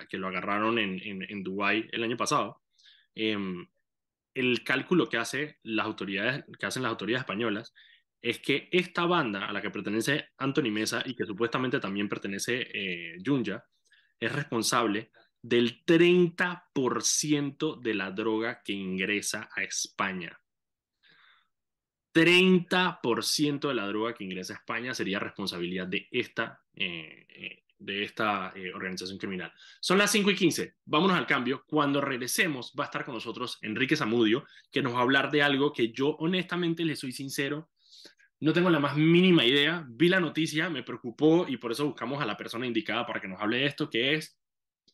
que 0.09 0.19
lo 0.19 0.29
agarraron 0.29 0.79
en, 0.79 1.01
en, 1.03 1.23
en 1.29 1.43
Dubái 1.43 1.89
el 1.93 2.03
año 2.03 2.17
pasado, 2.17 2.63
eh, 3.15 3.37
el 4.35 4.65
cálculo 4.65 5.09
que, 5.09 5.17
hace 5.17 5.59
las 5.63 5.87
autoridades, 5.87 6.45
que 6.59 6.67
hacen 6.67 6.83
las 6.83 6.91
autoridades 6.91 7.23
españolas 7.23 7.73
es 8.21 8.41
que 8.41 8.69
esta 8.73 9.05
banda 9.05 9.47
a 9.47 9.53
la 9.53 9.61
que 9.61 9.71
pertenece 9.71 10.31
Anthony 10.39 10.71
Mesa 10.71 11.03
y 11.05 11.15
que 11.15 11.27
supuestamente 11.27 11.79
también 11.79 12.09
pertenece 12.09 12.69
eh, 12.73 13.19
Junya, 13.25 13.63
es 14.19 14.33
responsable 14.33 15.11
del 15.43 15.85
30% 15.85 17.81
de 17.81 17.95
la 17.95 18.11
droga 18.11 18.63
que 18.63 18.73
ingresa 18.73 19.49
a 19.55 19.63
España. 19.63 20.41
30% 22.15 23.69
de 23.69 23.75
la 23.75 23.87
droga 23.87 24.15
que 24.15 24.25
ingresa 24.25 24.55
a 24.55 24.57
España 24.57 24.95
sería 24.95 25.19
responsabilidad 25.19 25.87
de 25.87 26.09
esta, 26.11 26.63
eh, 26.75 27.64
de 27.85 28.05
esta 28.05 28.53
eh, 28.55 28.73
organización 28.75 29.19
criminal. 29.19 29.53
Son 29.81 29.99
las 29.99 30.11
5 30.11 30.31
y 30.31 30.35
15, 30.35 30.75
vámonos 30.85 31.17
al 31.17 31.27
cambio. 31.27 31.65
Cuando 31.67 32.01
regresemos 32.01 32.73
va 32.79 32.85
a 32.85 32.87
estar 32.87 33.05
con 33.05 33.15
nosotros 33.15 33.59
Enrique 33.63 33.97
Zamudio, 33.97 34.45
que 34.71 34.83
nos 34.83 34.95
va 34.95 34.99
a 34.99 35.03
hablar 35.03 35.31
de 35.31 35.43
algo 35.43 35.73
que 35.73 35.93
yo 35.93 36.17
honestamente 36.19 36.85
le 36.85 36.97
soy 36.97 37.13
sincero, 37.13 37.71
no 38.41 38.53
tengo 38.53 38.69
la 38.69 38.81
más 38.81 38.97
mínima 38.97 39.45
idea, 39.45 39.87
vi 39.89 40.09
la 40.09 40.21
noticia, 40.21 40.69
me 40.69 40.83
preocupó 40.83 41.47
y 41.49 41.57
por 41.57 41.73
eso 41.73 41.87
buscamos 41.87 42.21
a 42.21 42.27
la 42.27 42.37
persona 42.37 42.67
indicada 42.67 43.07
para 43.07 43.21
que 43.21 43.29
nos 43.29 43.41
hable 43.41 43.59
de 43.59 43.67
esto, 43.67 43.89
que 43.89 44.15
es 44.15 44.39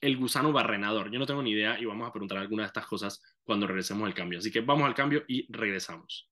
el 0.00 0.16
gusano 0.16 0.52
barrenador. 0.52 1.10
Yo 1.10 1.18
no 1.18 1.26
tengo 1.26 1.42
ni 1.42 1.50
idea 1.50 1.78
y 1.78 1.84
vamos 1.84 2.08
a 2.08 2.12
preguntar 2.12 2.38
algunas 2.38 2.64
de 2.64 2.68
estas 2.68 2.86
cosas 2.86 3.20
cuando 3.42 3.66
regresemos 3.66 4.06
al 4.06 4.14
cambio. 4.14 4.38
Así 4.38 4.50
que 4.50 4.60
vamos 4.60 4.86
al 4.86 4.94
cambio 4.94 5.24
y 5.26 5.50
regresamos. 5.52 6.29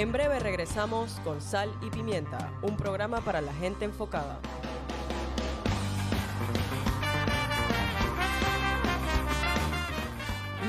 En 0.00 0.12
breve 0.12 0.40
regresamos 0.40 1.20
con 1.24 1.42
Sal 1.42 1.70
y 1.82 1.90
Pimienta, 1.90 2.50
un 2.62 2.74
programa 2.74 3.20
para 3.20 3.42
la 3.42 3.52
gente 3.52 3.84
enfocada. 3.84 4.40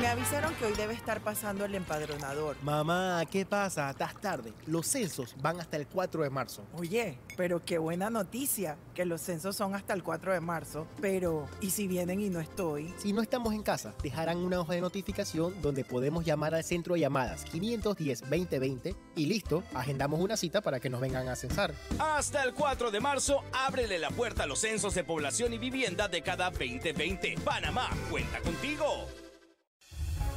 Me 0.02 0.08
avisaron 0.08 0.56
que 0.56 0.66
hoy 0.66 0.74
debe 0.74 0.96
estar 0.96 1.22
pasando 1.22 1.64
el 1.64 1.76
empadronador. 1.76 2.58
Mamá, 2.64 3.24
¿qué 3.30 3.46
pasa? 3.46 3.92
Estás 3.92 4.20
tarde. 4.20 4.52
Los 4.66 4.88
censos 4.88 5.36
van 5.40 5.60
hasta 5.62 5.78
el 5.78 5.86
4 5.86 6.24
de 6.24 6.30
marzo. 6.32 6.64
Oye, 6.74 7.20
pero 7.38 7.64
qué 7.64 7.78
buena 7.78 8.10
noticia, 8.10 8.80
que 8.96 9.06
los 9.06 9.22
censos 9.22 9.56
son 9.56 9.76
hasta 9.76 9.94
el 9.94 10.02
4 10.02 10.34
de 10.34 10.40
marzo. 10.40 10.88
Pero, 11.00 11.48
¿y 11.62 11.70
si 11.70 11.88
vienen 11.88 12.20
y 12.20 12.30
no 12.30 12.40
estoy? 12.40 12.92
Si 12.98 13.14
no 13.14 13.22
estamos 13.22 13.54
en 13.54 13.62
casa, 13.62 13.94
dejarán 14.02 14.38
una 14.38 14.62
hoja 14.62 14.74
de 14.74 14.82
notificación 14.82 15.62
donde 15.62 15.86
podemos 15.86 16.26
llamar 16.26 16.56
al 16.56 16.64
centro 16.64 16.96
de 16.96 17.02
llamadas 17.02 17.46
510-2020 17.54 18.96
y 19.16 19.28
listo, 19.28 19.62
agendamos 19.76 20.20
una 20.20 20.36
cita 20.36 20.62
para 20.62 20.80
que 20.80 20.90
nos 20.90 21.00
vengan 21.00 21.28
a 21.28 21.36
censar. 21.36 21.76
Hasta 22.00 22.42
el 22.42 22.56
4 22.56 22.90
de 22.90 23.00
marzo, 23.00 23.44
ábrele 23.54 24.00
la 24.00 24.10
puerta 24.10 24.44
a 24.44 24.48
los 24.48 24.62
censos 24.62 24.96
de 24.96 25.04
población 25.04 25.54
y 25.54 25.60
vivienda 25.60 26.08
de 26.08 26.24
cada 26.24 26.50
2020. 26.50 27.36
Panamá, 27.46 27.88
cuenta 28.10 28.42
contigo. 28.42 29.06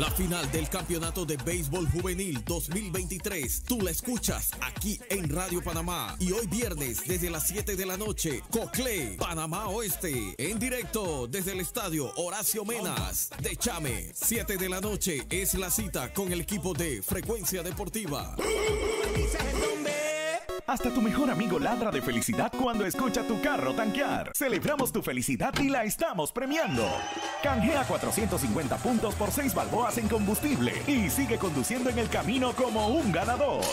La 0.00 0.10
final 0.10 0.50
del 0.50 0.66
Campeonato 0.70 1.26
de 1.26 1.36
Béisbol 1.36 1.86
Juvenil 1.90 2.42
2023. 2.46 3.64
Tú 3.64 3.82
la 3.82 3.90
escuchas 3.90 4.50
aquí 4.62 4.98
en 5.10 5.28
Radio 5.28 5.62
Panamá. 5.62 6.16
Y 6.18 6.32
hoy 6.32 6.46
viernes 6.46 7.06
desde 7.06 7.28
las 7.28 7.46
7 7.46 7.76
de 7.76 7.84
la 7.84 7.98
noche, 7.98 8.42
Cocle, 8.50 9.18
Panamá 9.18 9.68
Oeste. 9.68 10.34
En 10.38 10.58
directo 10.58 11.26
desde 11.26 11.52
el 11.52 11.60
estadio 11.60 12.10
Horacio 12.16 12.64
Menas 12.64 13.28
de 13.42 13.54
Chame. 13.56 14.10
7 14.14 14.56
de 14.56 14.68
la 14.70 14.80
noche 14.80 15.26
es 15.28 15.52
la 15.52 15.70
cita 15.70 16.10
con 16.14 16.32
el 16.32 16.40
equipo 16.40 16.72
de 16.72 17.02
Frecuencia 17.02 17.62
Deportiva. 17.62 18.36
Hasta 20.70 20.88
tu 20.88 21.02
mejor 21.02 21.28
amigo 21.28 21.58
ladra 21.58 21.90
de 21.90 22.00
felicidad 22.00 22.52
cuando 22.56 22.86
escucha 22.86 23.24
tu 23.24 23.40
carro 23.40 23.74
tanquear. 23.74 24.30
Celebramos 24.36 24.92
tu 24.92 25.02
felicidad 25.02 25.52
y 25.58 25.68
la 25.68 25.82
estamos 25.82 26.30
premiando. 26.30 26.88
Canjea 27.42 27.82
450 27.82 28.76
puntos 28.76 29.16
por 29.16 29.32
6 29.32 29.52
balboas 29.52 29.98
en 29.98 30.06
combustible 30.06 30.72
y 30.86 31.10
sigue 31.10 31.38
conduciendo 31.38 31.90
en 31.90 31.98
el 31.98 32.08
camino 32.08 32.52
como 32.52 32.86
un 32.86 33.10
ganador. 33.10 33.64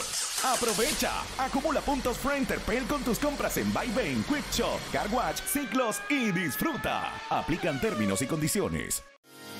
Aprovecha, 0.44 1.12
acumula 1.38 1.82
puntos 1.82 2.18
Pro 2.18 2.36
Interpel 2.36 2.86
con 2.86 3.04
tus 3.04 3.20
compras 3.20 3.58
en 3.58 3.72
Buybain, 3.72 4.24
Quick 4.24 4.52
Shop, 4.52 4.80
Car 4.92 5.08
Watch, 5.12 5.40
Ciclos 5.42 6.02
y 6.10 6.32
disfruta. 6.32 7.14
Aplican 7.30 7.80
términos 7.80 8.24
y 8.24 8.26
condiciones. 8.26 9.04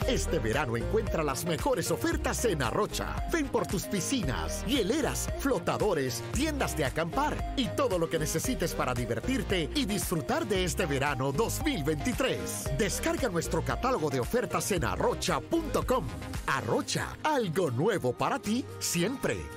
Este 0.08 0.40
verano 0.40 0.78
encuentra 0.78 1.24
las 1.24 1.46
mejores 1.46 1.92
ofertas 1.92 2.46
en 2.46 2.62
Arrocha. 2.62 3.16
Ven 3.32 3.48
por 3.48 3.68
tus 3.68 3.84
piscinas, 3.84 4.66
hieleras, 4.66 5.28
flotadores, 5.40 6.24
tiendas 6.34 6.78
de 6.78 6.86
acampar 6.86 7.54
y 7.58 7.68
todo 7.70 7.98
lo 7.98 8.10
que 8.10 8.20
necesites 8.20 8.74
para 8.74 8.94
divertirte 8.94 9.70
y 9.74 9.86
disfrutar 9.86 10.46
de 10.46 10.64
este 10.64 10.86
verano 10.86 11.32
2023. 11.32 12.78
Descarga 12.78 13.30
nuestro 13.30 13.64
catálogo 13.64 14.10
de 14.10 14.20
ofertas 14.20 14.72
en 14.72 14.86
arrocha.com. 14.86 16.08
Arrocha, 16.48 17.18
algo 17.24 17.72
nuevo 17.72 18.14
para 18.14 18.40
ti 18.40 18.66
siempre. 18.80 19.57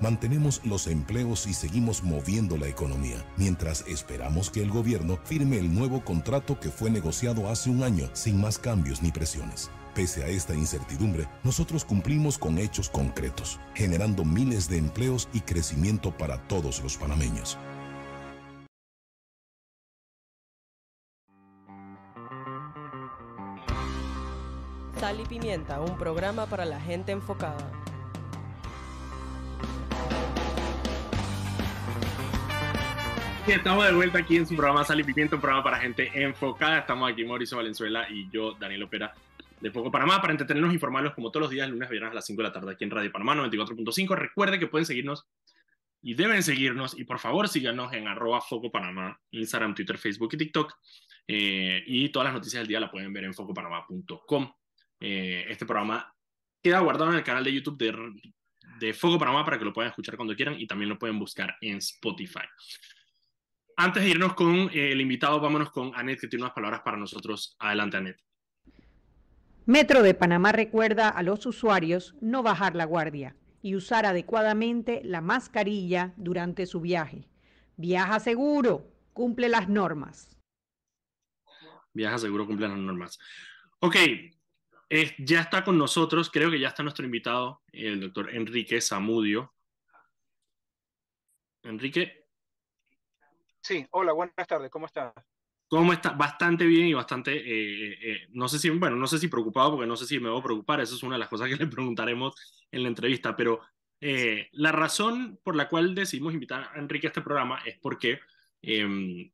mantenemos 0.00 0.60
los 0.64 0.86
empleos 0.86 1.46
y 1.46 1.54
seguimos 1.54 2.02
moviendo 2.02 2.56
la 2.56 2.68
economía, 2.68 3.24
mientras 3.36 3.84
esperamos 3.86 4.50
que 4.50 4.62
el 4.62 4.70
gobierno 4.70 5.18
firme 5.24 5.58
el 5.58 5.74
nuevo 5.74 6.04
contrato 6.04 6.58
que 6.58 6.70
fue 6.70 6.90
negociado 6.90 7.48
hace 7.48 7.70
un 7.70 7.82
año 7.82 8.08
sin 8.12 8.40
más 8.40 8.58
cambios 8.58 9.02
ni 9.02 9.10
presiones. 9.10 9.70
Pese 9.94 10.22
a 10.22 10.28
esta 10.28 10.54
incertidumbre, 10.54 11.28
nosotros 11.42 11.84
cumplimos 11.84 12.38
con 12.38 12.58
hechos 12.58 12.88
concretos, 12.88 13.58
generando 13.74 14.24
miles 14.24 14.68
de 14.68 14.78
empleos 14.78 15.28
y 15.32 15.40
crecimiento 15.40 16.16
para 16.16 16.38
todos 16.46 16.82
los 16.82 16.96
panameños. 16.96 17.58
Sal 25.00 25.18
y 25.18 25.24
Pimienta, 25.24 25.80
un 25.80 25.96
programa 25.96 26.44
para 26.46 26.66
la 26.66 26.78
gente 26.78 27.10
enfocada. 27.10 27.89
Que 33.50 33.56
estamos 33.56 33.84
de 33.84 33.92
vuelta 33.92 34.18
aquí 34.20 34.36
en 34.36 34.46
su 34.46 34.54
programa 34.54 34.84
Sal 34.84 35.00
y 35.00 35.02
Pimiento, 35.02 35.34
un 35.34 35.42
programa 35.42 35.64
para 35.64 35.80
gente 35.80 36.08
enfocada. 36.14 36.78
Estamos 36.78 37.10
aquí 37.10 37.24
Mauricio 37.24 37.56
Valenzuela 37.56 38.06
y 38.08 38.30
yo, 38.30 38.52
Daniel 38.52 38.84
Opera, 38.84 39.12
de 39.60 39.72
Poco 39.72 39.90
Panamá, 39.90 40.20
para 40.20 40.32
entretenernos 40.32 40.70
e 40.70 40.74
informarlos 40.74 41.14
como 41.14 41.32
todos 41.32 41.42
los 41.42 41.50
días, 41.50 41.68
lunes 41.68 41.90
viernes 41.90 42.12
a 42.12 42.14
las 42.14 42.26
5 42.26 42.40
de 42.40 42.48
la 42.48 42.52
tarde 42.52 42.70
aquí 42.70 42.84
en 42.84 42.92
Radio 42.92 43.10
Panamá 43.10 43.34
94.5. 43.34 44.14
Recuerde 44.14 44.60
que 44.60 44.68
pueden 44.68 44.86
seguirnos 44.86 45.26
y 46.00 46.14
deben 46.14 46.44
seguirnos 46.44 46.96
y 46.96 47.02
por 47.02 47.18
favor 47.18 47.48
síganos 47.48 47.92
en 47.92 48.06
arroba 48.06 48.40
Foco 48.40 48.70
Panamá, 48.70 49.20
Instagram, 49.32 49.74
Twitter, 49.74 49.98
Facebook 49.98 50.30
y 50.34 50.36
TikTok. 50.36 50.72
Eh, 51.26 51.82
y 51.88 52.08
todas 52.10 52.26
las 52.26 52.34
noticias 52.34 52.60
del 52.60 52.68
día 52.68 52.78
la 52.78 52.88
pueden 52.88 53.12
ver 53.12 53.24
en 53.24 53.34
focopanamá.com. 53.34 54.52
Eh, 55.00 55.46
este 55.48 55.66
programa 55.66 56.14
queda 56.62 56.78
guardado 56.78 57.10
en 57.10 57.16
el 57.16 57.24
canal 57.24 57.42
de 57.42 57.52
YouTube 57.52 57.78
de, 57.78 58.12
de 58.78 58.94
Foco 58.94 59.18
Panamá 59.18 59.44
para 59.44 59.58
que 59.58 59.64
lo 59.64 59.72
puedan 59.72 59.88
escuchar 59.88 60.14
cuando 60.14 60.36
quieran 60.36 60.54
y 60.56 60.68
también 60.68 60.88
lo 60.88 61.00
pueden 61.00 61.18
buscar 61.18 61.56
en 61.60 61.78
Spotify. 61.78 62.46
Antes 63.82 64.02
de 64.02 64.10
irnos 64.10 64.34
con 64.34 64.68
eh, 64.74 64.92
el 64.92 65.00
invitado, 65.00 65.40
vámonos 65.40 65.70
con 65.70 65.92
Anet, 65.94 66.20
que 66.20 66.28
tiene 66.28 66.44
unas 66.44 66.52
palabras 66.52 66.82
para 66.82 66.98
nosotros. 66.98 67.56
Adelante, 67.58 67.96
Anet. 67.96 68.22
Metro 69.64 70.02
de 70.02 70.12
Panamá 70.12 70.52
recuerda 70.52 71.08
a 71.08 71.22
los 71.22 71.46
usuarios 71.46 72.14
no 72.20 72.42
bajar 72.42 72.76
la 72.76 72.84
guardia 72.84 73.36
y 73.62 73.76
usar 73.76 74.04
adecuadamente 74.04 75.00
la 75.02 75.22
mascarilla 75.22 76.12
durante 76.18 76.66
su 76.66 76.82
viaje. 76.82 77.26
Viaja 77.78 78.20
seguro, 78.20 78.92
cumple 79.14 79.48
las 79.48 79.66
normas. 79.70 80.38
Viaja 81.94 82.18
seguro, 82.18 82.46
cumple 82.46 82.68
las 82.68 82.76
normas. 82.76 83.18
Ok, 83.78 83.96
eh, 83.96 85.14
ya 85.20 85.40
está 85.40 85.64
con 85.64 85.78
nosotros, 85.78 86.28
creo 86.30 86.50
que 86.50 86.60
ya 86.60 86.68
está 86.68 86.82
nuestro 86.82 87.06
invitado, 87.06 87.62
el 87.72 87.98
doctor 87.98 88.28
Enrique 88.34 88.78
Zamudio. 88.82 89.54
Enrique. 91.62 92.19
Sí, 93.62 93.86
hola, 93.90 94.12
buenas 94.12 94.46
tardes, 94.46 94.70
¿cómo 94.70 94.86
estás? 94.86 95.12
¿Cómo 95.68 95.92
está? 95.92 96.10
Bastante 96.10 96.64
bien 96.64 96.86
y 96.86 96.94
bastante, 96.94 97.32
eh, 97.36 97.98
eh, 98.02 98.26
no 98.30 98.48
sé 98.48 98.58
si, 98.58 98.70
bueno, 98.70 98.96
no 98.96 99.06
sé 99.06 99.18
si 99.18 99.28
preocupado, 99.28 99.72
porque 99.72 99.86
no 99.86 99.96
sé 99.96 100.06
si 100.06 100.18
me 100.18 100.30
voy 100.30 100.40
a 100.40 100.42
preocupar, 100.42 100.80
eso 100.80 100.96
es 100.96 101.02
una 101.02 101.14
de 101.14 101.20
las 101.20 101.28
cosas 101.28 101.48
que 101.48 101.56
le 101.56 101.66
preguntaremos 101.66 102.34
en 102.72 102.82
la 102.82 102.88
entrevista, 102.88 103.36
pero 103.36 103.60
eh, 104.00 104.48
la 104.52 104.72
razón 104.72 105.38
por 105.44 105.54
la 105.54 105.68
cual 105.68 105.94
decidimos 105.94 106.32
invitar 106.32 106.70
a 106.74 106.78
Enrique 106.78 107.06
a 107.06 107.10
este 107.10 107.20
programa 107.20 107.60
es 107.64 107.78
porque 107.78 108.18
em, 108.62 109.30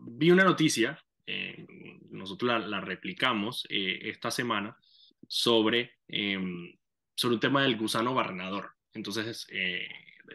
vi 0.00 0.30
una 0.30 0.44
noticia, 0.44 1.02
nosotros 2.10 2.48
la, 2.48 2.58
la 2.58 2.80
replicamos 2.80 3.66
esta 3.70 4.30
semana, 4.30 4.76
sobre, 5.26 5.92
em, 6.08 6.74
sobre 7.14 7.34
un 7.34 7.40
tema 7.40 7.62
del 7.62 7.76
gusano 7.76 8.14
barrenador. 8.14 8.72
Entonces, 8.92 9.46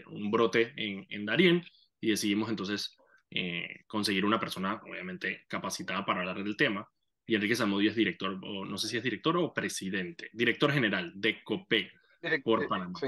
un 0.07 0.31
brote 0.31 0.73
en, 0.77 1.05
en 1.09 1.25
Darién 1.25 1.63
y 2.03 2.09
decidimos 2.09 2.49
entonces 2.49 2.97
eh, 3.31 3.85
conseguir 3.87 4.25
una 4.25 4.37
persona, 4.37 4.81
obviamente, 4.83 5.45
capacitada 5.47 6.05
para 6.05 6.19
hablar 6.19 6.43
del 6.43 6.57
tema. 6.57 6.85
Y 7.25 7.35
Enrique 7.35 7.55
Zamudio 7.55 7.91
es 7.91 7.95
director, 7.95 8.37
o 8.43 8.65
no 8.65 8.77
sé 8.77 8.89
si 8.89 8.97
es 8.97 9.03
director 9.03 9.37
o 9.37 9.53
presidente, 9.53 10.29
director 10.33 10.73
general 10.73 11.13
de 11.15 11.41
COPE 11.41 11.93
por 12.43 12.67
Panamá. 12.67 12.99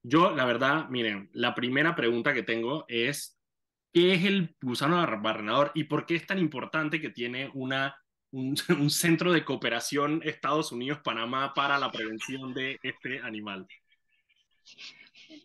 Yo, 0.00 0.30
la 0.30 0.44
verdad, 0.44 0.88
miren, 0.90 1.28
la 1.32 1.56
primera 1.56 1.96
pregunta 1.96 2.32
que 2.32 2.44
tengo 2.44 2.84
es, 2.86 3.36
¿qué 3.92 4.14
es 4.14 4.24
el 4.26 4.54
gusano 4.62 5.04
barrenador 5.20 5.72
y 5.74 5.84
por 5.84 6.06
qué 6.06 6.14
es 6.14 6.24
tan 6.24 6.38
importante 6.38 7.00
que 7.00 7.10
tiene 7.10 7.50
una, 7.52 7.96
un, 8.30 8.54
un 8.78 8.90
centro 8.90 9.32
de 9.32 9.44
cooperación 9.44 10.20
Estados 10.24 10.70
Unidos-Panamá 10.70 11.52
para 11.52 11.78
la 11.78 11.90
prevención 11.90 12.54
de 12.54 12.78
este 12.80 13.18
animal? 13.18 13.66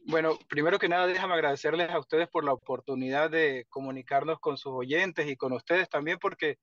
Bueno, 0.05 0.37
primero 0.49 0.79
que 0.79 0.89
nada, 0.89 1.07
déjame 1.07 1.33
agradecerles 1.33 1.89
a 1.89 1.99
ustedes 1.99 2.27
por 2.27 2.43
la 2.43 2.53
oportunidad 2.53 3.29
de 3.29 3.65
comunicarnos 3.69 4.39
con 4.39 4.57
sus 4.57 4.73
oyentes 4.73 5.27
y 5.29 5.35
con 5.35 5.53
ustedes 5.53 5.89
también, 5.89 6.17
porque 6.19 6.57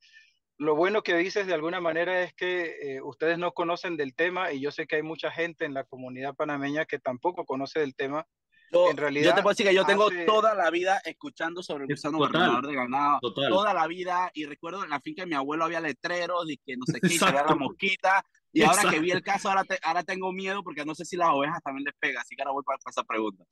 lo 0.57 0.77
bueno 0.77 1.03
que 1.03 1.17
dices 1.17 1.47
de 1.47 1.55
alguna 1.55 1.81
manera 1.81 2.23
es 2.23 2.33
que 2.35 2.97
eh, 2.97 3.03
ustedes 3.03 3.39
no 3.39 3.53
conocen 3.53 3.97
del 3.97 4.15
tema 4.15 4.53
y 4.53 4.61
yo 4.61 4.71
sé 4.71 4.87
que 4.87 4.97
hay 4.97 5.03
mucha 5.03 5.31
gente 5.31 5.65
en 5.65 5.75
la 5.75 5.85
comunidad 5.85 6.35
panameña 6.35 6.85
que 6.85 6.99
tampoco 6.99 7.45
conoce 7.45 7.81
del 7.81 7.95
tema. 7.95 8.27
Yo, 8.73 8.91
en 8.91 8.97
realidad, 8.97 9.31
yo 9.31 9.35
te 9.37 9.43
puedo 9.43 9.53
decir 9.53 9.67
que 9.69 9.75
yo 9.75 9.85
tengo 9.85 10.07
hace- 10.09 10.25
toda 10.25 10.55
la 10.55 10.71
vida 10.71 11.01
escuchando 11.05 11.63
sobre 11.63 11.85
el 11.85 11.91
gusano 11.91 12.19
Total, 12.19 12.33
barrenador 12.33 12.67
de 12.67 12.75
ganado. 12.75 13.19
total. 13.21 13.49
Toda 13.51 13.75
la 13.75 13.87
vida. 13.87 14.31
Y 14.35 14.47
recuerdo 14.47 14.83
en 14.83 14.91
la 14.91 15.01
finca 15.01 15.23
de 15.23 15.27
mi 15.27 15.35
abuelo 15.35 15.65
había 15.65 15.81
letreros 15.81 16.49
y 16.51 16.57
que 16.57 16.77
no 16.77 16.85
sé 16.87 17.01
qué, 17.01 17.09
veía 17.09 17.45
la 17.45 17.55
mosquita. 17.55 18.25
Y 18.55 18.63
ahora 18.63 18.83
que 18.83 18.87
Exacto. 18.87 19.03
vi 19.03 19.11
el 19.11 19.23
caso, 19.23 19.49
ahora, 19.49 19.65
te- 19.65 19.81
ahora 19.83 20.03
tengo 20.05 20.33
miedo 20.33 20.63
porque 20.63 20.85
no 20.85 20.95
sé 20.95 21.05
si 21.05 21.17
las 21.17 21.29
ovejas 21.31 21.61
también 21.63 21.85
les 21.85 21.95
pega. 21.99 22.21
Así 22.21 22.37
que 22.37 22.43
ahora 22.43 22.53
voy 22.53 22.63
para, 22.63 22.79
para 22.79 22.91
esa 22.93 23.03
pregunta. 23.03 23.45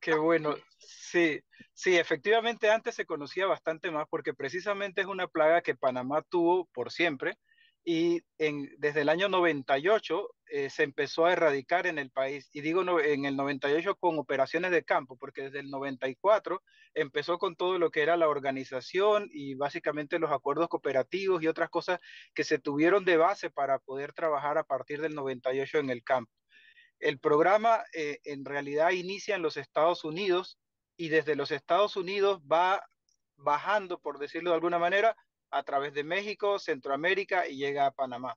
Qué 0.00 0.14
bueno. 0.14 0.54
Sí, 0.78 1.40
sí, 1.72 1.96
efectivamente 1.96 2.70
antes 2.70 2.94
se 2.94 3.06
conocía 3.06 3.46
bastante 3.46 3.90
más 3.90 4.06
porque 4.10 4.34
precisamente 4.34 5.00
es 5.00 5.06
una 5.06 5.26
plaga 5.26 5.62
que 5.62 5.74
Panamá 5.74 6.22
tuvo 6.22 6.66
por 6.66 6.92
siempre 6.92 7.38
y 7.84 8.22
en, 8.38 8.70
desde 8.78 9.00
el 9.00 9.08
año 9.08 9.28
98 9.28 10.28
eh, 10.46 10.70
se 10.70 10.84
empezó 10.84 11.26
a 11.26 11.32
erradicar 11.32 11.86
en 11.86 11.98
el 11.98 12.10
país. 12.10 12.48
Y 12.52 12.60
digo 12.60 12.82
en 13.00 13.24
el 13.24 13.36
98 13.36 13.96
con 13.96 14.18
operaciones 14.18 14.70
de 14.70 14.84
campo, 14.84 15.16
porque 15.16 15.42
desde 15.42 15.60
el 15.60 15.70
94 15.70 16.62
empezó 16.94 17.38
con 17.38 17.56
todo 17.56 17.78
lo 17.78 17.90
que 17.90 18.02
era 18.02 18.16
la 18.16 18.28
organización 18.28 19.28
y 19.32 19.54
básicamente 19.54 20.18
los 20.18 20.30
acuerdos 20.30 20.68
cooperativos 20.68 21.42
y 21.42 21.48
otras 21.48 21.70
cosas 21.70 21.98
que 22.34 22.44
se 22.44 22.58
tuvieron 22.58 23.04
de 23.04 23.16
base 23.16 23.50
para 23.50 23.78
poder 23.80 24.12
trabajar 24.12 24.58
a 24.58 24.64
partir 24.64 25.00
del 25.00 25.14
98 25.14 25.78
en 25.78 25.90
el 25.90 26.04
campo. 26.04 26.32
El 27.00 27.18
programa 27.18 27.82
eh, 27.94 28.20
en 28.24 28.44
realidad 28.44 28.90
inicia 28.90 29.34
en 29.34 29.42
los 29.42 29.56
Estados 29.56 30.04
Unidos 30.04 30.60
y 30.96 31.08
desde 31.08 31.34
los 31.34 31.50
Estados 31.50 31.96
Unidos 31.96 32.40
va 32.42 32.86
bajando, 33.36 33.98
por 33.98 34.18
decirlo 34.18 34.50
de 34.50 34.56
alguna 34.56 34.78
manera, 34.78 35.16
a 35.52 35.62
través 35.62 35.92
de 35.94 36.04
México, 36.04 36.58
Centroamérica 36.58 37.46
y 37.48 37.56
llega 37.56 37.86
a 37.86 37.92
Panamá. 37.92 38.36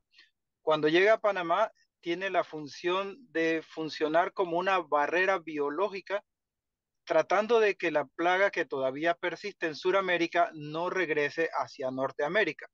Cuando 0.62 0.88
llega 0.90 1.14
a 1.14 1.22
Panamá, 1.22 1.72
tiene 2.02 2.30
la 2.30 2.44
función 2.44 3.18
de 3.32 3.64
funcionar 3.68 4.34
como 4.34 4.58
una 4.58 4.80
barrera 4.80 5.40
biológica, 5.40 6.24
tratando 7.06 7.60
de 7.60 7.76
que 7.76 7.92
la 7.92 8.06
plaga 8.06 8.52
que 8.52 8.66
todavía 8.66 9.14
persiste 9.16 9.68
en 9.68 9.76
Sudamérica 9.76 10.52
no 10.54 10.90
regrese 10.90 11.50
hacia 11.54 11.92
Norteamérica. 11.92 12.68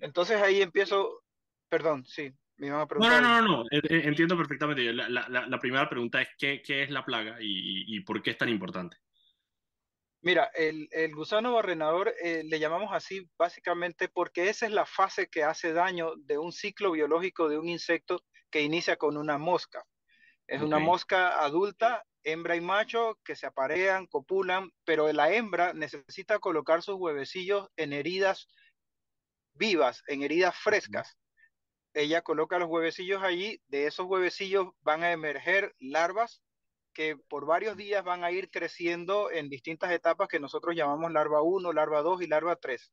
Entonces 0.00 0.40
ahí 0.42 0.62
empiezo, 0.62 1.22
perdón, 1.68 2.04
sí, 2.06 2.32
me 2.56 2.68
iban 2.68 2.80
a 2.80 2.86
No, 2.86 2.88
preguntar. 2.88 3.22
no, 3.22 3.42
no, 3.42 3.48
no, 3.48 3.64
eh, 3.70 3.80
entiendo 4.04 4.36
perfectamente. 4.36 4.92
La, 4.92 5.08
la- 5.08 5.46
la- 5.46 5.58
primera 5.58 5.88
pregunta 5.88 6.20
es 6.22 6.28
¿qué, 6.38 6.62
qué 6.62 6.82
es 6.82 6.90
la 6.90 7.04
plaga 7.04 7.36
y- 7.40 7.96
y 7.96 8.00
por 8.00 8.22
qué 8.22 8.30
es 8.30 8.38
tan 8.38 8.48
importante? 8.48 8.96
Mira, 10.22 10.50
el, 10.54 10.88
el 10.90 11.14
gusano 11.14 11.54
barrenador 11.54 12.14
eh, 12.22 12.42
le 12.44 12.58
llamamos 12.58 12.90
así 12.92 13.26
básicamente 13.38 14.08
porque 14.08 14.50
esa 14.50 14.66
es 14.66 14.72
la 14.72 14.84
fase 14.84 15.28
que 15.28 15.44
hace 15.44 15.72
daño 15.72 16.14
de 16.16 16.36
un 16.36 16.52
ciclo 16.52 16.92
biológico 16.92 17.48
de 17.48 17.58
un 17.58 17.68
insecto 17.68 18.22
que 18.50 18.60
inicia 18.60 18.96
con 18.96 19.16
una 19.16 19.38
mosca. 19.38 19.84
Es 20.46 20.60
una 20.60 20.80
mosca 20.80 21.44
adulta, 21.44 22.04
hembra 22.24 22.56
y 22.56 22.60
macho, 22.60 23.18
que 23.24 23.36
se 23.36 23.46
aparean, 23.46 24.08
copulan, 24.08 24.72
pero 24.84 25.10
la 25.12 25.32
hembra 25.32 25.72
necesita 25.72 26.40
colocar 26.40 26.82
sus 26.82 26.96
huevecillos 26.96 27.68
en 27.76 27.92
heridas 27.92 28.48
vivas, 29.54 30.02
en 30.08 30.24
heridas 30.24 30.56
frescas. 30.56 31.16
Ella 31.94 32.22
coloca 32.22 32.58
los 32.58 32.68
huevecillos 32.68 33.22
allí, 33.22 33.62
de 33.68 33.86
esos 33.86 34.06
huevecillos 34.06 34.66
van 34.80 35.04
a 35.04 35.12
emerger 35.12 35.72
larvas 35.78 36.42
que 37.00 37.16
por 37.16 37.46
varios 37.46 37.78
días 37.78 38.04
van 38.04 38.24
a 38.24 38.30
ir 38.30 38.50
creciendo 38.50 39.30
en 39.30 39.48
distintas 39.48 39.90
etapas 39.90 40.28
que 40.28 40.38
nosotros 40.38 40.76
llamamos 40.76 41.10
larva 41.10 41.40
1, 41.40 41.72
larva 41.72 42.02
2 42.02 42.20
y 42.20 42.26
larva 42.26 42.56
3. 42.56 42.92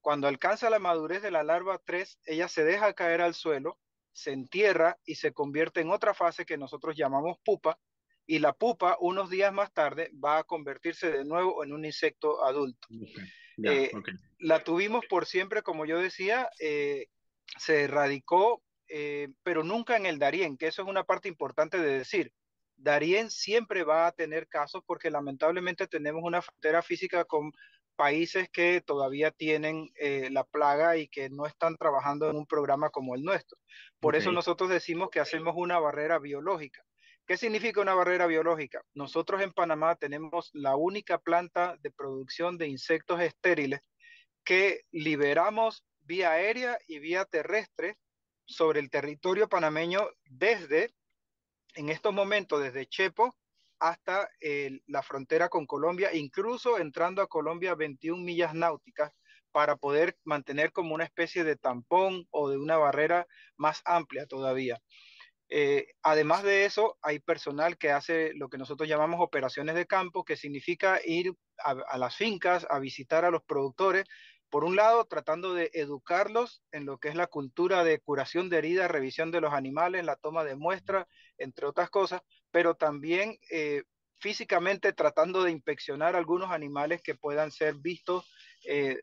Cuando 0.00 0.26
alcanza 0.26 0.70
la 0.70 0.80
madurez 0.80 1.22
de 1.22 1.30
la 1.30 1.44
larva 1.44 1.80
3, 1.84 2.18
ella 2.24 2.48
se 2.48 2.64
deja 2.64 2.94
caer 2.94 3.20
al 3.20 3.32
suelo, 3.32 3.78
se 4.12 4.32
entierra 4.32 4.98
y 5.04 5.14
se 5.14 5.32
convierte 5.32 5.82
en 5.82 5.92
otra 5.92 6.14
fase 6.14 6.44
que 6.44 6.58
nosotros 6.58 6.96
llamamos 6.96 7.38
pupa, 7.44 7.78
y 8.26 8.40
la 8.40 8.54
pupa 8.54 8.96
unos 8.98 9.30
días 9.30 9.52
más 9.52 9.72
tarde 9.72 10.10
va 10.12 10.38
a 10.38 10.44
convertirse 10.44 11.12
de 11.12 11.24
nuevo 11.24 11.62
en 11.62 11.72
un 11.72 11.84
insecto 11.84 12.44
adulto. 12.44 12.88
Eh. 13.62 13.92
La 14.40 14.64
tuvimos 14.64 15.06
por 15.06 15.26
siempre, 15.26 15.62
como 15.62 15.86
yo 15.86 16.00
decía, 16.00 16.50
eh, 16.58 17.06
se 17.56 17.84
erradicó, 17.84 18.64
eh, 18.88 19.28
pero 19.44 19.62
nunca 19.62 19.96
en 19.96 20.06
el 20.06 20.18
Darién, 20.18 20.56
que 20.56 20.66
eso 20.66 20.82
es 20.82 20.88
una 20.88 21.04
parte 21.04 21.28
importante 21.28 21.78
de 21.78 21.98
decir. 21.98 22.32
Darién 22.76 23.30
siempre 23.30 23.84
va 23.84 24.06
a 24.06 24.12
tener 24.12 24.48
casos 24.48 24.82
porque 24.86 25.10
lamentablemente 25.10 25.86
tenemos 25.86 26.22
una 26.24 26.42
frontera 26.42 26.82
física 26.82 27.24
con 27.24 27.52
países 27.96 28.48
que 28.50 28.80
todavía 28.80 29.30
tienen 29.30 29.88
eh, 29.94 30.28
la 30.30 30.44
plaga 30.44 30.96
y 30.96 31.08
que 31.08 31.30
no 31.30 31.46
están 31.46 31.76
trabajando 31.76 32.28
en 32.28 32.36
un 32.36 32.46
programa 32.46 32.90
como 32.90 33.14
el 33.14 33.22
nuestro. 33.22 33.56
Por 34.00 34.16
eso 34.16 34.30
Ok. 34.30 34.34
nosotros 34.34 34.68
decimos 34.70 35.10
que 35.10 35.20
hacemos 35.20 35.54
una 35.56 35.78
barrera 35.78 36.18
biológica. 36.18 36.82
¿Qué 37.26 37.36
significa 37.36 37.80
una 37.80 37.94
barrera 37.94 38.26
biológica? 38.26 38.82
Nosotros 38.92 39.40
en 39.40 39.52
Panamá 39.52 39.94
tenemos 39.96 40.50
la 40.52 40.76
única 40.76 41.18
planta 41.18 41.76
de 41.80 41.90
producción 41.90 42.58
de 42.58 42.68
insectos 42.68 43.20
estériles 43.20 43.80
que 44.44 44.82
liberamos 44.90 45.84
vía 46.02 46.32
aérea 46.32 46.78
y 46.86 46.98
vía 46.98 47.24
terrestre 47.24 47.96
sobre 48.44 48.80
el 48.80 48.90
territorio 48.90 49.48
panameño 49.48 50.06
desde, 50.24 50.90
en 51.74 51.88
estos 51.88 52.12
momentos, 52.12 52.62
desde 52.62 52.86
Chepo 52.86 53.34
hasta 53.80 54.28
eh, 54.40 54.80
la 54.86 55.02
frontera 55.02 55.48
con 55.48 55.66
Colombia, 55.66 56.14
incluso 56.14 56.78
entrando 56.78 57.20
a 57.20 57.26
Colombia 57.26 57.74
21 57.74 58.22
millas 58.22 58.54
náuticas 58.54 59.12
para 59.52 59.76
poder 59.76 60.16
mantener 60.24 60.72
como 60.72 60.94
una 60.94 61.04
especie 61.04 61.44
de 61.44 61.56
tampón 61.56 62.26
o 62.30 62.48
de 62.50 62.58
una 62.58 62.76
barrera 62.76 63.26
más 63.56 63.82
amplia 63.84 64.26
todavía. 64.26 64.80
Eh, 65.50 65.86
además 66.02 66.42
de 66.42 66.64
eso, 66.64 66.96
hay 67.02 67.20
personal 67.20 67.76
que 67.76 67.90
hace 67.90 68.32
lo 68.34 68.48
que 68.48 68.58
nosotros 68.58 68.88
llamamos 68.88 69.20
operaciones 69.20 69.74
de 69.74 69.86
campo, 69.86 70.24
que 70.24 70.36
significa 70.36 71.00
ir 71.04 71.32
a, 71.62 71.72
a 71.72 71.98
las 71.98 72.16
fincas, 72.16 72.66
a 72.70 72.78
visitar 72.78 73.24
a 73.24 73.30
los 73.30 73.42
productores, 73.44 74.06
por 74.54 74.62
un 74.62 74.76
lado, 74.76 75.04
tratando 75.06 75.52
de 75.52 75.72
educarlos 75.74 76.62
en 76.70 76.86
lo 76.86 76.98
que 76.98 77.08
es 77.08 77.16
la 77.16 77.26
cultura 77.26 77.82
de 77.82 77.98
curación 77.98 78.48
de 78.48 78.58
heridas, 78.58 78.88
revisión 78.88 79.32
de 79.32 79.40
los 79.40 79.52
animales, 79.52 80.04
la 80.04 80.14
toma 80.14 80.44
de 80.44 80.54
muestras, 80.54 81.08
entre 81.38 81.66
otras 81.66 81.90
cosas, 81.90 82.22
pero 82.52 82.76
también 82.76 83.36
eh, 83.50 83.82
físicamente 84.20 84.92
tratando 84.92 85.42
de 85.42 85.50
inspeccionar 85.50 86.14
algunos 86.14 86.52
animales 86.52 87.02
que 87.02 87.16
puedan 87.16 87.50
ser 87.50 87.74
vistos 87.74 88.32
eh, 88.64 89.00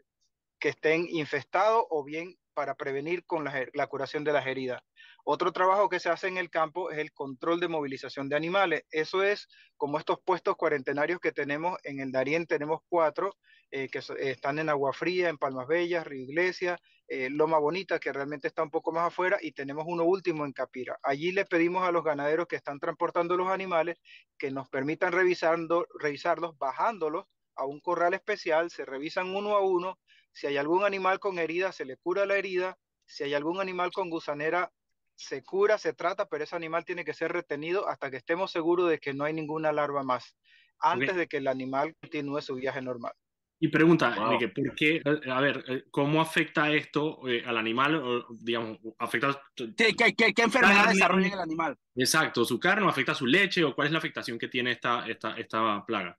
que 0.57 0.69
estén 0.69 1.05
infestados 1.09 1.83
o 1.89 2.05
bien 2.05 2.37
para 2.53 2.75
prevenir 2.75 3.25
con 3.25 3.43
la, 3.43 3.67
la, 3.73 3.87
curación 3.87 4.23
de 4.23 4.31
las 4.31 4.47
heridas. 4.47 4.81
Otro 5.25 5.51
trabajo 5.51 5.89
que 5.89 5.99
se 5.99 6.07
hace 6.07 6.29
en 6.29 6.37
el 6.37 6.49
campo 6.49 6.91
es 6.91 6.97
el 6.97 7.11
control 7.11 7.59
de 7.59 7.67
movilización 7.67 8.29
de 8.29 8.37
animales. 8.37 8.85
Eso 8.89 9.21
es 9.21 9.49
como 9.75 9.97
estos 9.97 10.17
puestos 10.23 10.55
cuarentenarios 10.55 11.19
que 11.19 11.33
tenemos 11.33 11.77
en 11.83 11.99
el 11.99 12.13
Darién, 12.13 12.47
tenemos 12.47 12.79
cuatro, 12.87 13.35
eh, 13.71 13.89
que 13.89 14.01
están 14.19 14.59
en 14.59 14.69
Agua 14.69 14.93
Fría, 14.93 15.29
en 15.29 15.37
Palmas 15.37 15.67
Bellas, 15.67 16.05
Río 16.05 16.23
Iglesia, 16.23 16.77
eh, 17.07 17.29
Loma 17.29 17.57
Bonita, 17.57 17.99
que 17.99 18.13
realmente 18.13 18.47
está 18.47 18.63
un 18.63 18.69
poco 18.69 18.91
más 18.91 19.07
afuera, 19.07 19.37
y 19.41 19.51
tenemos 19.53 19.85
uno 19.87 20.03
último 20.03 20.45
en 20.45 20.53
Capira. 20.53 20.99
Allí 21.03 21.31
le 21.31 21.45
pedimos 21.45 21.87
a 21.87 21.91
los 21.91 22.03
ganaderos 22.03 22.47
que 22.47 22.55
están 22.55 22.79
transportando 22.79 23.35
los 23.35 23.49
animales 23.49 23.97
que 24.37 24.51
nos 24.51 24.69
permitan 24.69 25.11
revisando, 25.11 25.87
revisarlos, 25.99 26.57
bajándolos 26.57 27.25
a 27.55 27.65
un 27.65 27.79
corral 27.79 28.13
especial, 28.13 28.69
se 28.71 28.85
revisan 28.85 29.35
uno 29.35 29.55
a 29.55 29.61
uno, 29.61 29.99
si 30.33 30.47
hay 30.47 30.57
algún 30.57 30.83
animal 30.83 31.19
con 31.19 31.39
herida, 31.39 31.71
se 31.71 31.85
le 31.85 31.97
cura 31.97 32.25
la 32.25 32.37
herida, 32.37 32.77
si 33.05 33.23
hay 33.23 33.33
algún 33.33 33.59
animal 33.59 33.91
con 33.91 34.09
gusanera, 34.09 34.71
se 35.15 35.43
cura, 35.43 35.77
se 35.77 35.93
trata, 35.93 36.27
pero 36.27 36.43
ese 36.43 36.55
animal 36.55 36.85
tiene 36.85 37.05
que 37.05 37.13
ser 37.13 37.31
retenido 37.31 37.87
hasta 37.87 38.09
que 38.09 38.17
estemos 38.17 38.51
seguros 38.51 38.89
de 38.89 38.99
que 38.99 39.13
no 39.13 39.23
hay 39.23 39.33
ninguna 39.33 39.71
larva 39.71 40.03
más, 40.03 40.35
antes 40.79 41.15
de 41.15 41.27
que 41.27 41.37
el 41.37 41.47
animal 41.47 41.95
continúe 42.01 42.41
su 42.41 42.55
viaje 42.55 42.81
normal. 42.81 43.13
Y 43.63 43.67
pregunta, 43.67 44.15
wow. 44.15 44.25
Enrique, 44.25 44.47
¿por 44.47 44.73
qué? 44.75 45.03
A 45.31 45.39
ver, 45.39 45.63
eh, 45.67 45.83
¿cómo 45.91 46.19
afecta 46.19 46.71
esto 46.71 47.19
eh, 47.27 47.43
al 47.45 47.57
animal? 47.57 47.95
O, 47.95 48.25
digamos, 48.31 48.79
afecta. 48.97 49.39
¿Qué, 49.55 49.93
qué, 49.95 50.15
qué, 50.15 50.33
qué 50.33 50.41
enfermedad 50.41 50.89
desarrolla 50.89 51.27
el 51.27 51.39
animal? 51.39 51.77
Exacto, 51.95 52.43
su 52.43 52.59
carne, 52.59 52.89
afecta 52.89 53.13
su 53.13 53.27
leche, 53.27 53.63
o 53.63 53.75
cuál 53.75 53.85
es 53.85 53.91
la 53.91 53.99
afectación 53.99 54.39
que 54.39 54.47
tiene 54.47 54.71
esta, 54.71 55.07
esta, 55.07 55.37
esta 55.37 55.85
plaga. 55.85 56.17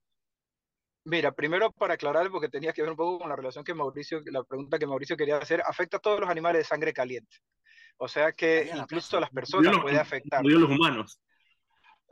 Mira, 1.04 1.32
primero 1.32 1.72
para 1.72 1.94
aclarar, 1.94 2.30
porque 2.30 2.48
tenía 2.48 2.72
que 2.72 2.82
ver 2.82 2.92
un 2.92 2.96
poco 2.96 3.18
con 3.18 3.28
la 3.28 3.34
relación 3.34 3.64
que 3.64 3.74
Mauricio, 3.74 4.20
la 4.26 4.44
pregunta 4.44 4.78
que 4.78 4.86
Mauricio 4.86 5.16
quería 5.16 5.38
hacer, 5.38 5.62
afecta 5.66 5.96
a 5.96 6.00
todos 6.00 6.20
los 6.20 6.30
animales 6.30 6.60
de 6.60 6.64
sangre 6.64 6.92
caliente. 6.92 7.38
O 7.96 8.06
sea 8.06 8.30
que 8.30 8.70
incluso 8.72 9.16
a 9.16 9.20
las 9.20 9.30
personas 9.30 9.72
los, 9.72 9.82
puede 9.82 9.98
afectar. 9.98 10.44
Incluidos 10.44 10.62
los 10.62 10.78
humanos. 10.78 11.20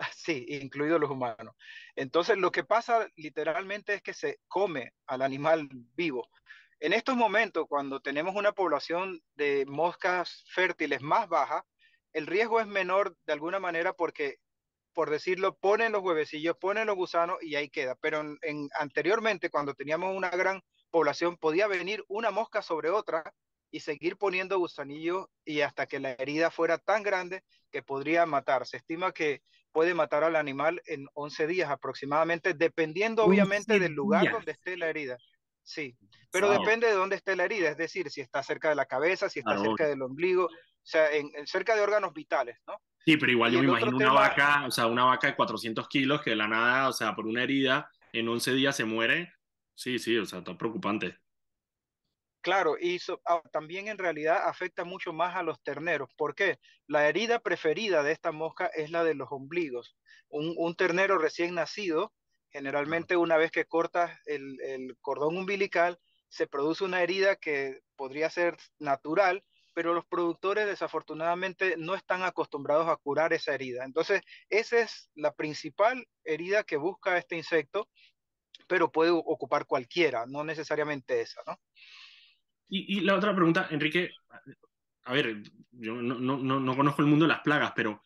Sí, 0.16 0.46
incluidos 0.48 1.00
los 1.00 1.10
humanos. 1.10 1.54
Entonces, 1.94 2.38
lo 2.38 2.50
que 2.50 2.64
pasa 2.64 3.08
literalmente 3.16 3.94
es 3.94 4.02
que 4.02 4.14
se 4.14 4.40
come 4.48 4.92
al 5.06 5.22
animal 5.22 5.68
vivo. 5.94 6.28
En 6.80 6.92
estos 6.92 7.16
momentos, 7.16 7.66
cuando 7.68 8.00
tenemos 8.00 8.34
una 8.34 8.52
población 8.52 9.22
de 9.34 9.66
moscas 9.66 10.44
fértiles 10.48 11.02
más 11.02 11.28
baja, 11.28 11.66
el 12.12 12.26
riesgo 12.26 12.60
es 12.60 12.66
menor 12.66 13.16
de 13.26 13.32
alguna 13.34 13.60
manera 13.60 13.92
porque, 13.92 14.38
por 14.94 15.10
decirlo, 15.10 15.56
ponen 15.58 15.92
los 15.92 16.02
huevecillos, 16.02 16.56
ponen 16.56 16.86
los 16.86 16.96
gusanos 16.96 17.36
y 17.42 17.54
ahí 17.56 17.68
queda. 17.68 17.96
Pero 17.96 18.20
en, 18.20 18.38
en, 18.42 18.68
anteriormente, 18.78 19.50
cuando 19.50 19.74
teníamos 19.74 20.16
una 20.16 20.30
gran 20.30 20.62
población, 20.90 21.36
podía 21.36 21.66
venir 21.66 22.02
una 22.08 22.30
mosca 22.30 22.62
sobre 22.62 22.88
otra 22.90 23.34
y 23.70 23.80
seguir 23.80 24.16
poniendo 24.16 24.58
gusanillos 24.58 25.26
y 25.44 25.60
hasta 25.60 25.86
que 25.86 26.00
la 26.00 26.12
herida 26.12 26.50
fuera 26.50 26.78
tan 26.78 27.02
grande 27.02 27.44
que 27.70 27.82
podría 27.82 28.26
matar. 28.26 28.66
Se 28.66 28.78
estima 28.78 29.12
que 29.12 29.42
puede 29.72 29.94
matar 29.94 30.24
al 30.24 30.36
animal 30.36 30.82
en 30.86 31.06
11 31.14 31.46
días 31.46 31.70
aproximadamente, 31.70 32.54
dependiendo 32.54 33.24
obviamente 33.24 33.78
del 33.78 33.92
lugar 33.92 34.22
días. 34.22 34.34
donde 34.34 34.52
esté 34.52 34.76
la 34.76 34.88
herida. 34.88 35.18
Sí, 35.62 35.96
pero 36.32 36.48
wow. 36.48 36.58
depende 36.58 36.86
de 36.86 36.94
dónde 36.94 37.16
esté 37.16 37.36
la 37.36 37.44
herida, 37.44 37.70
es 37.70 37.76
decir, 37.76 38.10
si 38.10 38.20
está 38.20 38.42
cerca 38.42 38.70
de 38.70 38.74
la 38.74 38.86
cabeza, 38.86 39.28
si 39.28 39.40
está 39.40 39.58
cerca 39.58 39.86
del 39.86 40.02
ombligo, 40.02 40.46
o 40.46 40.50
sea, 40.82 41.12
en, 41.12 41.30
en, 41.34 41.46
cerca 41.46 41.76
de 41.76 41.82
órganos 41.82 42.12
vitales, 42.12 42.58
¿no? 42.66 42.74
Sí, 43.04 43.16
pero 43.16 43.32
igual 43.32 43.52
y 43.52 43.54
yo 43.54 43.62
me 43.62 43.68
imagino 43.68 43.96
una 43.96 44.12
vaca, 44.12 44.64
o 44.66 44.70
sea, 44.70 44.86
una 44.86 45.04
vaca 45.04 45.28
de 45.28 45.36
400 45.36 45.88
kilos 45.88 46.22
que 46.22 46.30
de 46.30 46.36
la 46.36 46.48
nada, 46.48 46.88
o 46.88 46.92
sea, 46.92 47.14
por 47.14 47.26
una 47.26 47.42
herida, 47.42 47.90
en 48.12 48.28
11 48.28 48.52
días 48.52 48.76
se 48.76 48.84
muere. 48.84 49.32
Sí, 49.74 49.98
sí, 49.98 50.16
o 50.18 50.26
sea, 50.26 50.40
está 50.40 50.56
preocupante. 50.56 51.16
Claro, 52.42 52.76
y 52.80 52.98
so, 52.98 53.20
ah, 53.26 53.42
también 53.52 53.88
en 53.88 53.98
realidad 53.98 54.48
afecta 54.48 54.84
mucho 54.84 55.12
más 55.12 55.36
a 55.36 55.42
los 55.42 55.62
terneros. 55.62 56.08
¿Por 56.16 56.34
qué? 56.34 56.58
La 56.86 57.06
herida 57.06 57.40
preferida 57.40 58.02
de 58.02 58.12
esta 58.12 58.32
mosca 58.32 58.66
es 58.66 58.90
la 58.90 59.04
de 59.04 59.14
los 59.14 59.28
ombligos. 59.30 59.96
Un, 60.28 60.54
un 60.56 60.74
ternero 60.74 61.18
recién 61.18 61.54
nacido, 61.54 62.14
generalmente 62.50 63.16
una 63.16 63.36
vez 63.36 63.50
que 63.50 63.66
cortas 63.66 64.18
el, 64.24 64.58
el, 64.62 64.96
cordón 65.02 65.36
umbilical, 65.36 65.98
se 66.28 66.46
produce 66.46 66.84
una 66.84 67.02
herida 67.02 67.36
que 67.36 67.80
podría 67.96 68.30
ser 68.30 68.56
natural, 68.78 69.44
pero 69.74 69.92
los 69.92 70.06
productores 70.06 70.66
desafortunadamente 70.66 71.76
no 71.76 71.94
están 71.94 72.22
acostumbrados 72.22 72.88
a 72.88 72.96
curar 72.96 73.34
esa 73.34 73.54
herida. 73.54 73.84
Entonces, 73.84 74.22
esa 74.48 74.80
es 74.80 75.10
la 75.14 75.34
principal 75.34 76.06
herida 76.24 76.64
que 76.64 76.76
busca 76.76 77.18
este 77.18 77.36
insecto, 77.36 77.88
pero 78.66 78.90
puede 78.90 79.10
ocupar 79.10 79.66
cualquiera, 79.66 80.26
no 80.26 80.44
necesariamente 80.44 81.20
esa, 81.20 81.42
¿no? 81.46 81.60
Y, 82.70 82.98
y, 82.98 83.00
la 83.00 83.16
otra 83.16 83.34
pregunta, 83.34 83.66
Enrique, 83.70 84.12
a 85.04 85.12
ver, 85.12 85.42
yo 85.72 85.96
no, 85.96 86.38
no, 86.38 86.60
no, 86.60 86.76
conozco 86.76 87.02
el 87.02 87.08
mundo 87.08 87.24
de 87.24 87.32
las 87.32 87.40
plagas, 87.40 87.72
pero 87.74 88.02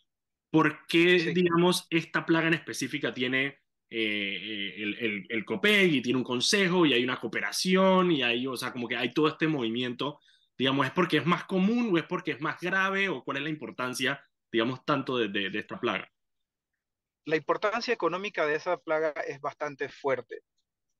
¿por 0.50 0.86
qué, 0.86 1.20
sí. 1.20 1.34
digamos, 1.34 1.86
esta 1.90 2.24
plaga 2.24 2.48
en 2.48 2.54
específica 2.54 3.12
tiene 3.12 3.58
eh, 3.90 4.74
el, 4.78 4.94
el, 4.94 5.26
el, 5.28 5.44
COPEG 5.44 5.92
y 5.92 6.02
tiene 6.02 6.16
un 6.18 6.24
consejo 6.24 6.86
y 6.86 6.94
hay 6.94 7.04
una 7.04 7.20
cooperación 7.20 8.10
y 8.10 8.22
hay, 8.22 8.46
o 8.46 8.56
sea, 8.56 8.72
como 8.72 8.88
que 8.88 8.96
hay 8.96 9.12
todo 9.12 9.28
este 9.28 9.46
movimiento, 9.46 10.18
digamos, 10.56 10.86
¿es 10.86 10.92
porque 10.92 11.18
es 11.18 11.26
más 11.26 11.44
común 11.44 11.90
o 11.92 11.98
es 11.98 12.04
porque 12.04 12.30
es 12.30 12.40
más 12.40 12.58
grave 12.58 13.10
o 13.10 13.22
cuál 13.22 13.36
es 13.36 13.42
la 13.42 13.50
importancia, 13.50 14.24
digamos, 14.50 14.82
tanto 14.86 15.18
de, 15.18 15.28
de, 15.28 15.50
de 15.50 15.58
esta 15.58 15.78
plaga? 15.78 16.10
La 17.26 17.36
importancia 17.36 17.92
económica 17.92 18.46
de 18.46 18.54
esa 18.54 18.78
plaga 18.78 19.10
es 19.28 19.42
bastante 19.42 19.90
fuerte, 19.90 20.40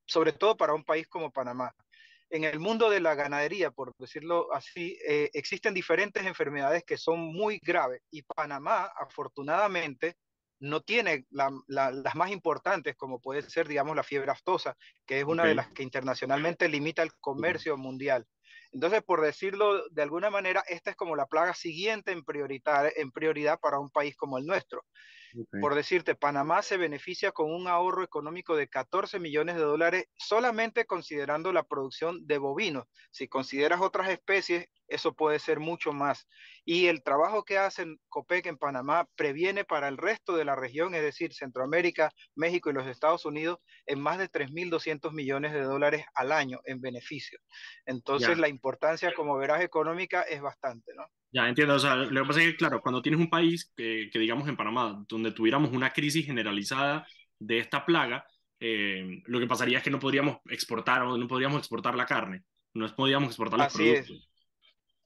sobre 0.06 0.32
todo 0.32 0.54
para 0.54 0.74
un 0.74 0.84
país 0.84 1.06
como 1.08 1.32
Panamá 1.32 1.74
en 2.34 2.42
el 2.42 2.58
mundo 2.58 2.90
de 2.90 2.98
la 2.98 3.14
ganadería, 3.14 3.70
por 3.70 3.94
decirlo 3.96 4.52
así, 4.52 4.98
eh, 5.08 5.30
existen 5.34 5.72
diferentes 5.72 6.26
enfermedades 6.26 6.82
que 6.82 6.96
son 6.96 7.20
muy 7.20 7.60
graves 7.62 8.02
y 8.10 8.22
Panamá, 8.22 8.90
afortunadamente, 8.98 10.16
no 10.58 10.80
tiene 10.80 11.26
la, 11.30 11.52
la, 11.68 11.92
las 11.92 12.16
más 12.16 12.32
importantes, 12.32 12.96
como 12.96 13.20
puede 13.20 13.42
ser, 13.42 13.68
digamos, 13.68 13.94
la 13.94 14.02
fiebre 14.02 14.32
aftosa, 14.32 14.76
que 15.06 15.20
es 15.20 15.24
una 15.24 15.44
okay. 15.44 15.50
de 15.50 15.54
las 15.54 15.68
que 15.68 15.84
internacionalmente 15.84 16.68
limita 16.68 17.04
el 17.04 17.12
comercio 17.20 17.76
mundial. 17.76 18.26
Entonces, 18.72 19.04
por 19.04 19.20
decirlo 19.20 19.88
de 19.90 20.02
alguna 20.02 20.28
manera, 20.28 20.64
esta 20.66 20.90
es 20.90 20.96
como 20.96 21.14
la 21.14 21.26
plaga 21.26 21.54
siguiente 21.54 22.10
en, 22.10 22.24
en 22.26 23.12
prioridad 23.12 23.60
para 23.60 23.78
un 23.78 23.90
país 23.90 24.16
como 24.16 24.38
el 24.38 24.44
nuestro. 24.44 24.82
Por 25.60 25.74
decirte, 25.74 26.14
Panamá 26.14 26.62
se 26.62 26.76
beneficia 26.76 27.32
con 27.32 27.52
un 27.52 27.66
ahorro 27.66 28.02
económico 28.02 28.56
de 28.56 28.68
14 28.68 29.18
millones 29.18 29.56
de 29.56 29.62
dólares 29.62 30.08
solamente 30.16 30.86
considerando 30.86 31.52
la 31.52 31.64
producción 31.64 32.26
de 32.26 32.38
bovinos. 32.38 32.86
Si 33.10 33.28
consideras 33.28 33.80
otras 33.80 34.08
especies, 34.10 34.68
eso 34.88 35.14
puede 35.14 35.38
ser 35.38 35.60
mucho 35.60 35.92
más. 35.92 36.28
Y 36.64 36.86
el 36.86 37.02
trabajo 37.02 37.44
que 37.44 37.58
hacen 37.58 37.98
COPEC 38.08 38.46
en 38.46 38.58
Panamá 38.58 39.06
previene 39.16 39.64
para 39.64 39.88
el 39.88 39.96
resto 39.96 40.36
de 40.36 40.44
la 40.44 40.56
región, 40.56 40.94
es 40.94 41.02
decir, 41.02 41.32
Centroamérica, 41.34 42.10
México 42.34 42.70
y 42.70 42.74
los 42.74 42.86
Estados 42.86 43.24
Unidos, 43.24 43.58
en 43.86 44.00
más 44.00 44.18
de 44.18 44.30
3.200 44.30 45.12
millones 45.12 45.52
de 45.52 45.62
dólares 45.62 46.04
al 46.14 46.32
año 46.32 46.60
en 46.64 46.80
beneficio. 46.80 47.38
Entonces, 47.86 48.30
ya. 48.30 48.36
la 48.36 48.48
importancia, 48.48 49.12
como 49.14 49.36
verás, 49.36 49.62
económica 49.62 50.22
es 50.22 50.40
bastante, 50.40 50.92
¿no? 50.94 51.06
Ya, 51.32 51.48
entiendo. 51.48 51.74
O 51.74 51.78
sea, 51.78 51.96
lo 51.96 52.22
que 52.22 52.28
pasa 52.28 52.42
es 52.42 52.46
que, 52.52 52.56
claro, 52.56 52.80
cuando 52.80 53.02
tienes 53.02 53.20
un 53.20 53.28
país 53.28 53.72
que, 53.76 54.08
que 54.12 54.18
digamos 54.18 54.48
en 54.48 54.56
Panamá, 54.56 55.04
donde 55.08 55.32
tuviéramos 55.32 55.72
una 55.72 55.92
crisis 55.92 56.24
generalizada 56.24 57.06
de 57.38 57.58
esta 57.58 57.84
plaga, 57.84 58.24
eh, 58.60 59.22
lo 59.26 59.40
que 59.40 59.46
pasaría 59.46 59.78
es 59.78 59.84
que 59.84 59.90
no 59.90 59.98
podríamos 59.98 60.38
exportar 60.46 61.02
o 61.02 61.18
no 61.18 61.26
podríamos 61.26 61.58
exportar 61.58 61.94
la 61.96 62.06
carne, 62.06 62.44
no 62.72 62.86
podríamos 62.94 63.28
exportar 63.28 63.58
los 63.58 63.68
Así 63.68 63.76
productos. 63.76 64.16
Es. 64.16 64.33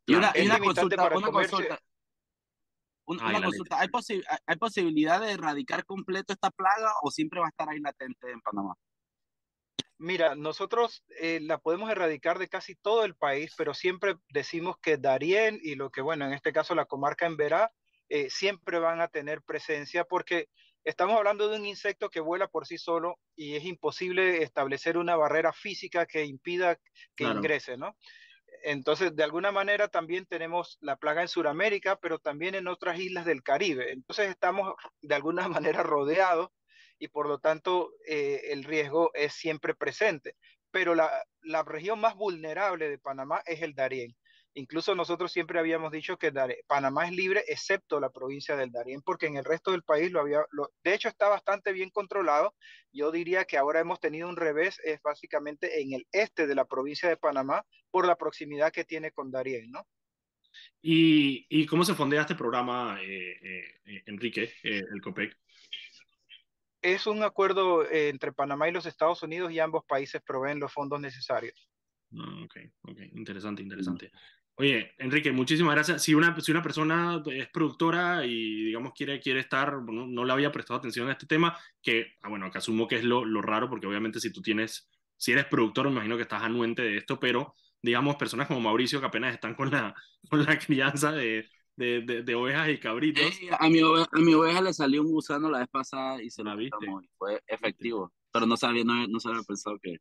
Y 0.09 0.15
una, 0.15 0.33
y 0.35 0.47
una 0.47 0.59
consulta, 0.59 1.11
una 1.15 1.31
consulta, 1.31 1.79
una, 3.07 3.23
ah, 3.25 3.29
una 3.29 3.43
consulta. 3.43 3.79
¿Hay, 3.79 3.89
posi 3.89 4.23
¿Hay 4.47 4.57
posibilidad 4.57 5.21
de 5.21 5.33
erradicar 5.33 5.85
completo 5.85 6.33
esta 6.33 6.51
plaga 6.51 6.95
o 7.03 7.11
siempre 7.11 7.41
va 7.41 7.47
a 7.47 7.51
estar 7.51 7.69
ahí 7.69 7.79
latente 7.79 8.31
en 8.31 8.41
Panamá? 8.41 8.75
Mira, 9.99 10.35
nosotros 10.35 11.05
eh, 11.21 11.41
la 11.43 11.59
podemos 11.59 11.91
erradicar 11.91 12.39
de 12.39 12.49
casi 12.49 12.75
todo 12.75 13.05
el 13.05 13.17
país, 13.17 13.53
pero 13.57 13.75
siempre 13.75 14.17
decimos 14.31 14.79
que 14.79 14.97
Darién 14.97 15.59
y 15.63 15.75
lo 15.75 15.91
que, 15.91 16.01
bueno, 16.01 16.25
en 16.25 16.33
este 16.33 16.53
caso 16.53 16.75
la 16.75 16.87
comarca 16.87 17.27
en 17.27 17.37
Verá, 17.37 17.71
eh, 18.09 18.31
siempre 18.31 18.79
van 18.79 19.03
a 19.03 19.09
tener 19.09 19.43
presencia 19.43 20.05
porque 20.05 20.49
estamos 20.85 21.19
hablando 21.19 21.49
de 21.49 21.59
un 21.59 21.67
insecto 21.67 22.09
que 22.09 22.21
vuela 22.21 22.49
por 22.49 22.67
sí 22.67 22.79
solo 22.79 23.19
y 23.37 23.57
es 23.57 23.65
imposible 23.65 24.43
establecer 24.43 24.97
una 24.97 25.17
barrera 25.17 25.53
física 25.53 26.07
que 26.07 26.25
impida 26.25 26.77
que 26.77 27.25
Claro. 27.25 27.41
ingrese, 27.41 27.77
¿no? 27.77 27.97
Entonces, 28.63 29.15
de 29.15 29.25
alguna 29.25 29.53
manera 29.53 29.89
también 29.89 30.27
tenemos 30.27 30.79
la 30.81 30.97
plaga 30.97 31.23
en 31.23 31.29
Sudamérica, 31.29 31.97
pero 31.97 32.19
también 32.19 32.55
en 32.55 32.69
otras 32.69 32.99
islas 32.99 33.25
del 33.25 33.43
Caribe. 33.43 33.93
Entonces, 33.93 34.31
estamos 34.31 34.75
de 35.01 35.15
alguna 35.15 35.49
manera 35.49 35.83
rodeados 35.83 36.51
y 36.99 37.09
por 37.09 37.29
lo 37.29 37.39
tanto 37.39 37.93
eh, 38.07 38.41
el 38.51 38.65
riesgo 38.65 39.11
es 39.15 39.33
siempre 39.35 39.75
presente. 39.75 40.37
Pero 40.71 40.95
la, 40.95 41.11
la 41.43 41.63
región 41.63 42.01
más 42.01 42.15
vulnerable 42.15 42.91
de 42.91 42.99
Panamá 42.99 43.43
es 43.47 43.63
el 43.63 43.75
Darién. 43.75 44.17
Incluso 44.55 44.95
nosotros 44.95 45.31
siempre 45.31 45.59
habíamos 45.59 45.93
dicho 45.93 46.17
que 46.17 46.33
Panamá 46.67 47.07
es 47.07 47.13
libre 47.13 47.45
excepto 47.47 48.01
la 48.01 48.11
provincia 48.11 48.57
del 48.57 48.73
Darién, 48.73 49.03
porque 49.03 49.27
en 49.27 49.37
el 49.37 49.45
resto 49.45 49.71
del 49.71 49.83
país 49.83 50.11
lo 50.11 50.21
había, 50.21 50.45
lo- 50.51 50.73
de 50.83 50.95
hecho 50.95 51.09
está 51.09 51.29
bastante 51.29 51.73
bien 51.73 51.91
controlado. 51.91 52.55
Yo 52.93 53.13
diría 53.13 53.45
que 53.45 53.57
ahora 53.57 53.81
hemos 53.81 54.01
tenido 54.01 54.29
un 54.29 54.37
revés, 54.37 54.81
es 54.83 55.01
básicamente 55.03 55.81
en 55.81 55.93
el 55.93 56.07
este 56.13 56.47
de 56.47 56.55
la 56.55 56.65
provincia 56.65 57.09
de 57.09 57.17
Panamá, 57.17 57.65
por 57.91 58.07
la 58.07 58.17
proximidad 58.17 58.73
que 58.73 58.85
tiene 58.85 59.13
con 59.13 59.31
Darién, 59.31 59.71
¿no? 59.71 59.87
¿Y, 60.83 61.47
y 61.49 61.67
cómo 61.67 61.85
se 61.85 61.95
fondea 61.95 62.23
este 62.23 62.35
programa, 62.35 62.99
eh, 63.03 63.33
eh, 63.43 63.81
eh, 63.85 64.03
Enrique, 64.07 64.53
eh, 64.63 64.83
el 64.93 65.01
COPEC? 65.01 65.37
Es 66.81 67.07
un 67.07 67.23
acuerdo 67.23 67.89
entre 67.91 68.33
Panamá 68.33 68.69
y 68.69 68.73
los 68.73 68.87
Estados 68.87 69.23
Unidos 69.23 69.53
y 69.53 69.59
ambos 69.59 69.85
países 69.85 70.23
proveen 70.23 70.61
los 70.61 70.73
fondos 70.73 71.01
necesarios. 71.01 71.69
Ah, 72.17 72.45
ok, 72.45 72.57
ok, 72.83 72.99
interesante, 73.13 73.63
interesante. 73.63 74.11
Oye, 74.61 74.93
Enrique, 74.99 75.31
muchísimas 75.31 75.73
gracias. 75.77 76.03
Si 76.03 76.15
una, 76.15 76.39
si 76.41 76.51
una 76.51 76.65
persona 76.65 77.23
es 77.27 77.49
productora 77.49 78.27
y, 78.27 78.65
digamos, 78.65 78.93
quiere, 78.93 79.21
quiere 79.21 79.39
estar, 79.39 79.81
no, 79.83 80.05
no 80.09 80.25
le 80.25 80.33
había 80.33 80.51
prestado 80.51 80.79
atención 80.79 81.09
a 81.09 81.13
este 81.13 81.27
tema, 81.27 81.57
que, 81.81 82.15
ah, 82.23 82.29
bueno, 82.29 82.51
que 82.51 82.59
asumo 82.59 82.89
que 82.89 82.97
es 82.97 83.05
lo, 83.05 83.25
lo 83.25 83.41
raro, 83.41 83.71
porque 83.71 83.87
obviamente 83.87 84.19
si 84.19 84.33
tú 84.33 84.43
tienes, 84.43 84.91
si 85.17 85.31
eres 85.31 85.45
productor, 85.45 85.87
me 85.87 85.93
imagino 85.93 86.17
que 86.17 86.23
estás 86.23 86.43
anuente 86.43 86.83
de 86.83 86.97
esto, 86.97 87.21
pero, 87.21 87.55
digamos, 87.81 88.17
personas 88.17 88.49
como 88.49 88.61
Mauricio 88.61 88.99
que 88.99 89.07
apenas 89.07 89.33
están 89.33 89.55
con 89.55 89.71
la, 89.71 89.95
con 90.29 90.45
la 90.45 90.59
crianza 90.59 91.13
de, 91.13 91.47
de, 91.77 92.03
de, 92.03 92.23
de 92.25 92.35
ovejas 92.35 92.69
y 92.69 92.79
cabritos. 92.79 93.23
Eh, 93.41 93.51
a, 93.57 93.69
mi 93.69 93.81
oveja, 93.81 94.09
a 94.11 94.19
mi 94.19 94.35
oveja 94.35 94.61
le 94.61 94.73
salió 94.73 95.03
un 95.03 95.13
gusano 95.13 95.49
la 95.49 95.61
vez 95.61 95.69
pasada 95.69 96.21
y 96.21 96.31
se 96.31 96.43
lo 96.43 96.59
quitamos 96.59 97.05
y 97.05 97.09
fue 97.17 97.41
efectivo. 97.47 98.13
Pero 98.33 98.45
no 98.45 98.57
sabía, 98.57 98.83
no, 98.83 99.07
no 99.07 99.21
se 99.21 99.29
había 99.29 99.43
pensado 99.43 99.79
que... 99.81 99.99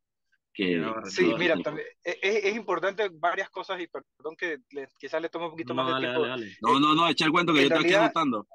que 0.57 0.83
Sí, 1.11 1.31
mira, 1.37 1.55
también, 1.61 1.87
es, 2.03 2.17
es 2.21 2.55
importante 2.55 3.09
varias 3.13 3.47
cosas 3.51 3.79
y 3.79 3.85
perdón 3.87 4.35
que 4.35 4.57
le- 4.71 4.87
quizás 4.97 5.21
le 5.21 5.29
tome 5.29 5.45
un 5.45 5.51
poquito 5.51 5.75
No, 5.75 5.83
más 5.83 5.93
de 5.93 5.99
tiempo. 6.01 6.21
dale, 6.27 6.45
dale. 6.45 6.57
No, 6.61 6.79
no, 6.79 6.95
no, 6.95 7.07
echa 7.07 7.25
el 7.25 7.31
cuento 7.31 7.53
que 7.53 7.59
En 7.61 7.69
yo 7.69 7.75
estoy 7.75 7.85
aquí 7.85 7.93
realidad- 7.93 8.11
anotando. 8.17 8.47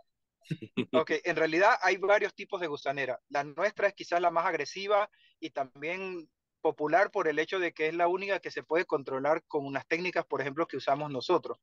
Ok, 0.93 1.13
en 1.23 1.37
realidad 1.37 1.77
hay 1.81 1.97
varios 1.99 2.35
tipos 2.35 2.61
de 2.61 2.67
gusanera. 2.67 3.21
La 3.29 3.45
nuestra 3.45 3.87
es 3.87 3.95
quizás 3.95 4.21
la 4.21 4.33
más 4.33 4.45
agresiva 4.47 5.09
y 5.39 5.51
también 5.51 6.29
popular 6.61 7.13
por 7.13 7.29
el 7.29 7.39
hecho 7.39 7.61
de 7.61 7.73
que 7.73 7.87
es 7.87 7.95
la 7.95 8.09
única 8.09 8.41
que 8.41 8.51
se 8.51 8.65
puede 8.65 8.85
controlar 8.85 9.45
con 9.47 9.65
unas 9.65 9.87
técnicas, 9.87 10.25
por 10.27 10.41
ejemplo, 10.41 10.67
que 10.67 10.77
usamos 10.77 11.09
nosotros. 11.11 11.59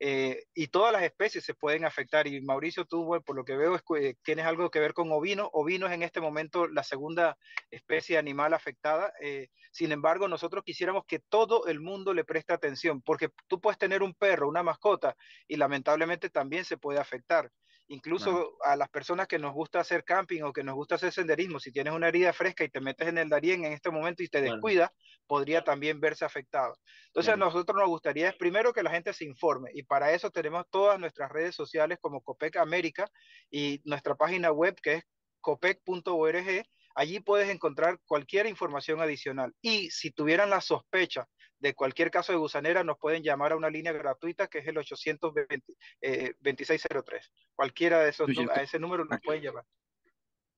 Eh, 0.00 0.44
y 0.54 0.68
todas 0.68 0.92
las 0.92 1.02
especies 1.02 1.44
se 1.44 1.54
pueden 1.54 1.84
afectar. 1.84 2.26
Y 2.26 2.40
Mauricio, 2.40 2.84
tú, 2.84 3.04
bueno, 3.04 3.22
por 3.22 3.36
lo 3.36 3.44
que 3.44 3.56
veo, 3.56 3.80
eh, 3.96 4.14
tienes 4.22 4.46
algo 4.46 4.70
que 4.70 4.80
ver 4.80 4.92
con 4.92 5.10
ovino. 5.12 5.50
Ovino 5.52 5.86
es 5.86 5.92
en 5.92 6.02
este 6.02 6.20
momento 6.20 6.66
la 6.66 6.82
segunda 6.82 7.36
especie 7.70 8.18
animal 8.18 8.54
afectada. 8.54 9.12
Eh, 9.20 9.48
sin 9.70 9.92
embargo, 9.92 10.28
nosotros 10.28 10.64
quisiéramos 10.64 11.04
que 11.06 11.20
todo 11.20 11.66
el 11.66 11.80
mundo 11.80 12.14
le 12.14 12.24
preste 12.24 12.52
atención, 12.52 13.02
porque 13.02 13.30
tú 13.46 13.60
puedes 13.60 13.78
tener 13.78 14.02
un 14.02 14.14
perro, 14.14 14.48
una 14.48 14.62
mascota, 14.62 15.16
y 15.48 15.56
lamentablemente 15.56 16.30
también 16.30 16.64
se 16.64 16.76
puede 16.76 16.98
afectar. 16.98 17.50
Incluso 17.88 18.56
a 18.62 18.76
las 18.76 18.88
personas 18.88 19.28
que 19.28 19.38
nos 19.38 19.52
gusta 19.52 19.80
hacer 19.80 20.04
camping 20.04 20.42
o 20.42 20.52
que 20.52 20.64
nos 20.64 20.74
gusta 20.74 20.94
hacer 20.94 21.12
senderismo, 21.12 21.60
si 21.60 21.70
tienes 21.70 21.92
una 21.92 22.08
herida 22.08 22.32
fresca 22.32 22.64
y 22.64 22.70
te 22.70 22.80
metes 22.80 23.08
en 23.08 23.18
el 23.18 23.28
Darién 23.28 23.64
en 23.64 23.72
este 23.72 23.90
momento 23.90 24.22
y 24.22 24.28
te 24.28 24.40
descuidas, 24.40 24.90
podría 25.26 25.62
también 25.62 26.00
verse 26.00 26.24
afectado. 26.24 26.76
Entonces, 27.08 27.34
a 27.34 27.36
nosotros 27.36 27.76
nos 27.78 27.88
gustaría 27.88 28.30
es 28.30 28.36
primero 28.36 28.72
que 28.72 28.82
la 28.82 28.90
gente 28.90 29.12
se 29.12 29.24
informe 29.24 29.70
y 29.74 29.82
para 29.82 30.12
eso 30.12 30.30
tenemos 30.30 30.64
todas 30.70 30.98
nuestras 30.98 31.30
redes 31.30 31.54
sociales 31.54 31.98
como 32.00 32.22
Copec 32.22 32.56
América 32.56 33.06
y 33.50 33.82
nuestra 33.84 34.14
página 34.14 34.50
web 34.50 34.74
que 34.82 34.94
es 34.94 35.04
copec.org. 35.40 36.64
Allí 36.96 37.20
puedes 37.20 37.50
encontrar 37.50 37.98
cualquier 38.06 38.46
información 38.46 39.00
adicional. 39.00 39.52
Y 39.60 39.90
si 39.90 40.10
tuvieran 40.10 40.48
la 40.48 40.60
sospecha 40.60 41.28
de 41.64 41.74
cualquier 41.74 42.10
caso 42.10 42.30
de 42.30 42.36
gusanera, 42.38 42.84
nos 42.84 42.98
pueden 42.98 43.22
llamar 43.22 43.52
a 43.52 43.56
una 43.56 43.70
línea 43.70 43.90
gratuita 43.92 44.48
que 44.48 44.58
es 44.58 44.66
el 44.66 44.76
820, 44.76 45.64
eh, 46.02 46.34
2603. 46.40 47.32
Cualquiera 47.54 48.00
de 48.00 48.10
esos, 48.10 48.28
a 48.54 48.62
ese 48.62 48.78
número 48.78 49.06
nos 49.06 49.18
pueden 49.22 49.42
llamar. 49.42 49.64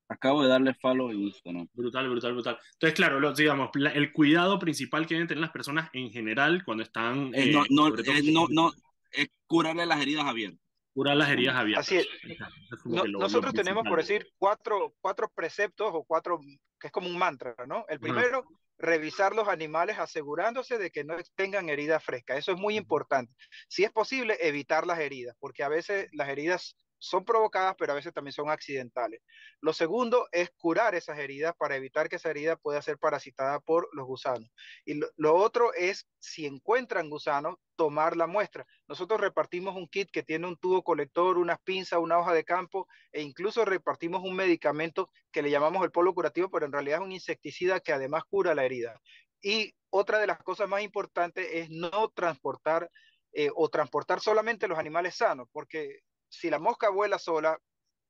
Acabo 0.09 0.43
de 0.43 0.49
darle 0.49 0.73
follow 0.73 1.09
en 1.09 1.21
Instagram. 1.21 1.67
Brutal, 1.73 2.09
brutal, 2.09 2.33
brutal. 2.33 2.59
Entonces, 2.73 2.93
claro, 2.95 3.21
lo- 3.21 3.33
digamos, 3.33 3.69
la- 3.75 3.91
el 3.91 4.11
cuidado 4.11 4.59
principal 4.59 5.07
que 5.07 5.13
deben 5.15 5.27
tener 5.29 5.41
las 5.41 5.51
personas 5.51 5.89
en 5.93 6.11
general 6.11 6.63
cuando 6.65 6.83
están... 6.83 7.33
Eh, 7.33 7.43
eh, 7.45 7.51
no, 7.53 7.63
no, 7.69 7.87
eh, 7.97 8.21
no, 8.33 8.47
no, 8.49 8.71
es 9.11 9.29
curarle 9.47 9.85
las 9.85 10.01
heridas 10.01 10.25
abiertas. 10.25 10.59
curar 10.93 11.15
las 11.15 11.29
heridas 11.29 11.55
abiertas. 11.55 11.85
Así 11.85 11.97
es. 11.97 12.07
Exacto, 12.23 12.55
es 12.71 12.85
No- 12.85 13.05
lo- 13.05 13.11
lo 13.11 13.19
nosotros 13.19 13.53
tenemos, 13.53 13.85
por 13.87 13.99
decir, 13.99 14.27
cuatro, 14.37 14.93
cuatro 14.99 15.31
preceptos 15.33 15.89
o 15.93 16.03
cuatro, 16.03 16.39
que 16.79 16.87
es 16.87 16.91
como 16.91 17.07
un 17.07 17.17
mantra, 17.17 17.53
¿no? 17.65 17.85
El 17.87 17.99
primero, 17.99 18.43
revisar 18.77 19.33
los 19.33 19.47
animales 19.47 19.97
asegurándose 19.99 20.77
de 20.77 20.91
que 20.91 21.03
no 21.03 21.15
tengan 21.35 21.69
heridas 21.69 22.03
frescas. 22.03 22.37
Eso 22.37 22.51
es 22.51 22.57
muy 22.59 22.77
importante. 22.77 23.33
Si 23.67 23.83
es 23.83 23.91
posible, 23.91 24.37
evitar 24.41 24.85
las 24.85 24.99
heridas, 24.99 25.35
porque 25.39 25.63
a 25.63 25.69
veces 25.69 26.07
las 26.13 26.29
heridas 26.29 26.77
son 26.99 27.25
provocadas, 27.25 27.75
pero 27.77 27.91
a 27.91 27.95
veces 27.95 28.13
también 28.13 28.33
son 28.33 28.49
accidentales. 28.49 29.21
Lo 29.61 29.73
segundo 29.73 30.27
es 30.31 30.51
curar 30.57 30.95
esas 30.95 31.17
heridas 31.19 31.53
para 31.57 31.75
evitar 31.75 32.09
que 32.09 32.17
esa 32.17 32.29
herida 32.29 32.55
pueda 32.55 32.81
ser 32.81 32.97
parasitada 32.97 33.59
por 33.59 33.89
los 33.93 34.05
gusanos. 34.05 34.49
Y 34.85 34.99
lo, 35.15 35.35
otro 35.35 35.73
es, 35.73 36.07
si 36.19 36.45
encuentran 36.45 37.09
gusanos, 37.09 37.55
tomar 37.75 38.17
la 38.17 38.27
muestra. 38.27 38.65
Nosotros 38.87 39.21
repartimos 39.21 39.75
un 39.75 39.87
kit 39.87 40.09
que 40.11 40.23
tiene 40.23 40.47
un 40.47 40.57
tubo 40.57 40.83
colector, 40.83 41.37
unas 41.37 41.59
pinzas, 41.61 41.99
una 41.99 42.17
hoja 42.17 42.33
de 42.33 42.43
campo 42.43 42.87
e 43.11 43.21
incluso 43.21 43.65
repartimos 43.65 44.23
un 44.23 44.35
medicamento 44.35 45.11
que 45.31 45.41
le 45.41 45.51
llamamos 45.51 45.83
el 45.83 45.91
polo 45.91 46.13
curativo, 46.13 46.49
pero 46.49 46.65
en 46.65 46.71
realidad 46.71 46.99
es 46.99 47.05
un 47.05 47.11
insecticida 47.11 47.79
que 47.79 47.93
además 47.93 48.23
cura 48.29 48.55
la 48.55 48.65
herida. 48.65 48.99
Y 49.41 49.75
otra 49.89 50.19
de 50.19 50.27
las 50.27 50.39
cosas 50.39 50.67
más 50.67 50.81
importantes 50.81 51.47
es 51.51 51.69
no 51.69 52.09
transportar 52.09 52.89
eh, 53.33 53.49
o 53.55 53.69
transportar 53.69 54.19
solamente 54.19 54.67
los 54.67 54.79
animales 54.79 55.15
sanos, 55.15 55.47
porque 55.51 55.99
si 56.29 56.49
la 56.49 56.59
mosca 56.59 56.89
vuela 56.89 57.19
sola, 57.19 57.59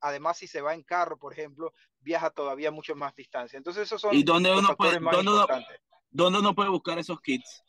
además 0.01 0.37
si 0.37 0.47
se 0.47 0.61
va 0.61 0.73
en 0.73 0.83
carro, 0.83 1.17
por 1.17 1.33
ejemplo, 1.33 1.73
viaja 1.99 2.29
todavía 2.29 2.71
mucho 2.71 2.95
más 2.95 3.15
distancia. 3.15 3.57
Entonces 3.57 3.83
esos 3.83 4.01
son 4.01 4.15
¿Y 4.15 4.23
dónde 4.23 4.49
los 4.49 4.59
uno 4.59 4.75
puede, 4.75 4.91
factores 4.91 5.01
más 5.01 5.15
dónde 5.15 5.31
uno, 5.31 5.41
importantes. 5.41 5.81
dónde 6.09 6.39
uno 6.39 6.55
puede 6.55 6.69
buscar 6.69 6.99
esos 6.99 7.19
kits? 7.21 7.63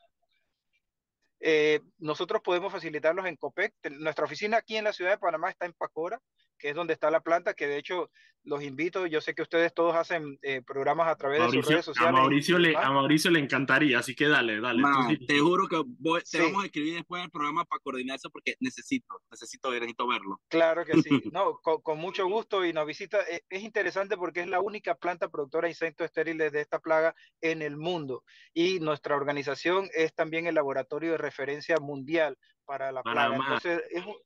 Eh, 1.40 1.80
nosotros 1.98 2.42
podemos 2.42 2.72
facilitarlos 2.72 3.26
en 3.26 3.36
COPEC. 3.36 3.74
Nuestra 3.92 4.24
oficina 4.24 4.56
aquí 4.58 4.76
en 4.76 4.84
la 4.84 4.92
ciudad 4.92 5.12
de 5.12 5.18
Panamá 5.18 5.50
está 5.50 5.66
en 5.66 5.72
Pacora, 5.72 6.20
que 6.58 6.70
es 6.70 6.74
donde 6.74 6.92
está 6.94 7.10
la 7.10 7.20
planta, 7.20 7.54
que 7.54 7.66
de 7.66 7.78
hecho 7.78 8.10
los 8.44 8.62
invito, 8.62 9.04
yo 9.06 9.20
sé 9.20 9.34
que 9.34 9.42
ustedes 9.42 9.74
todos 9.74 9.94
hacen 9.94 10.38
eh, 10.42 10.62
programas 10.62 11.08
a 11.08 11.16
través 11.16 11.38
de 11.40 11.44
sus 11.46 11.54
Mauricio, 11.56 11.70
redes 11.72 11.82
a, 11.88 11.92
sociales. 11.92 12.12
Mauricio 12.20 12.58
y 12.58 12.62
le, 12.62 12.76
a 12.76 12.90
Mauricio 12.92 13.30
le 13.30 13.40
encantaría, 13.40 13.98
así 13.98 14.14
que 14.14 14.26
dale, 14.26 14.60
dale. 14.60 14.80
Man, 14.80 15.08
sí. 15.08 15.26
te 15.26 15.38
juro 15.40 15.68
que 15.68 15.82
voy- 15.98 16.20
te 16.20 16.26
Sí. 16.26 16.38
vamos 16.38 16.62
a 16.62 16.66
escribir 16.66 16.94
después 16.94 17.20
del 17.20 17.30
programa 17.30 17.64
para 17.66 17.80
coordinar 17.80 18.16
eso 18.16 18.30
porque 18.30 18.54
necesito, 18.60 19.20
necesito, 19.30 19.70
necesito 19.70 20.06
verlo. 20.06 20.40
Claro 20.48 20.84
que 20.86 20.94
sí, 21.02 21.10
no, 21.32 21.58
con, 21.62 21.82
con 21.82 21.98
mucho 21.98 22.26
gusto 22.26 22.64
y 22.64 22.72
nos 22.72 22.86
visita. 22.86 23.18
eh, 23.30 23.42
Es 23.50 23.62
interesante 23.62 24.16
porque 24.16 24.40
es 24.40 24.46
la 24.48 24.60
única 24.60 24.94
planta 24.94 25.28
productora 25.28 25.66
de 25.66 25.72
insectos 25.72 26.06
estériles 26.06 26.50
de 26.52 26.60
esta 26.62 26.78
plaga 26.78 27.14
en 27.42 27.60
el 27.60 27.76
mundo 27.76 28.24
y 28.54 28.80
nuestra 28.80 29.14
organización 29.16 29.90
es 29.94 30.14
también 30.14 30.46
el 30.46 30.54
laboratorio 30.54 31.12
de 31.12 31.18
referencia 31.18 31.76
mundial 31.80 32.38
para 32.64 32.92
la 32.92 33.02
plaga. 33.02 33.36
Entonces, 33.36 33.82
es 33.90 34.06
un- 34.06 34.16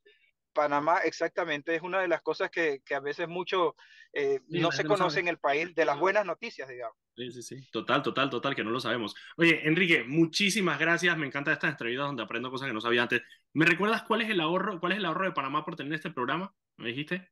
Panamá 0.52 0.98
exactamente 0.98 1.74
es 1.74 1.82
una 1.82 2.00
de 2.00 2.08
las 2.08 2.22
cosas 2.22 2.50
que, 2.50 2.80
que 2.84 2.94
a 2.94 3.00
veces 3.00 3.28
mucho 3.28 3.74
eh, 4.12 4.40
Sí, 4.48 4.60
no 4.60 4.70
se 4.70 4.84
no 4.84 4.90
conoce 4.90 5.20
en 5.20 5.28
el 5.28 5.38
país, 5.38 5.74
de 5.74 5.84
las 5.84 5.98
buenas 5.98 6.26
noticias, 6.26 6.68
digamos. 6.68 6.96
Sí, 7.16 7.30
sí, 7.30 7.42
sí. 7.42 7.70
Total, 7.70 8.02
total, 8.02 8.30
total, 8.30 8.54
que 8.54 8.64
no 8.64 8.70
lo 8.70 8.80
sabemos. 8.80 9.14
Oye, 9.36 9.66
Enrique, 9.66 10.04
muchísimas 10.04 10.78
gracias. 10.78 11.16
Me 11.16 11.26
encantan 11.26 11.54
estas 11.54 11.70
entrevistas 11.70 12.06
donde 12.06 12.22
aprendo 12.22 12.50
cosas 12.50 12.68
que 12.68 12.74
no 12.74 12.80
sabía 12.80 13.02
antes. 13.02 13.22
¿Me 13.52 13.66
recuerdas 13.66 14.02
cuál 14.02 14.22
es 14.22 14.30
el 14.30 14.40
ahorro, 14.40 14.80
cuál 14.80 14.92
es 14.92 14.98
el 14.98 15.04
ahorro 15.04 15.24
de 15.26 15.32
Panamá 15.32 15.64
por 15.64 15.76
tener 15.76 15.92
este 15.94 16.10
programa? 16.10 16.54
¿Me 16.76 16.88
dijiste? 16.88 17.30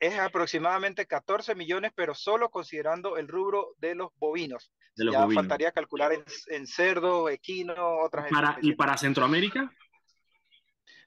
Es 0.00 0.18
aproximadamente 0.18 1.06
14 1.06 1.54
millones, 1.54 1.92
pero 1.94 2.14
solo 2.14 2.50
considerando 2.50 3.16
el 3.16 3.28
rubro 3.28 3.74
de 3.78 3.94
los 3.94 4.10
bovinos. 4.16 4.72
De 4.96 5.04
los 5.04 5.12
ya 5.12 5.24
bovinos. 5.24 5.42
faltaría 5.42 5.70
calcular 5.70 6.12
en, 6.12 6.24
en 6.48 6.66
cerdo, 6.66 7.28
equino, 7.28 7.74
otras 8.00 8.28
Para. 8.28 8.58
¿Y 8.60 8.74
para 8.74 8.96
Centroamérica? 8.96 9.72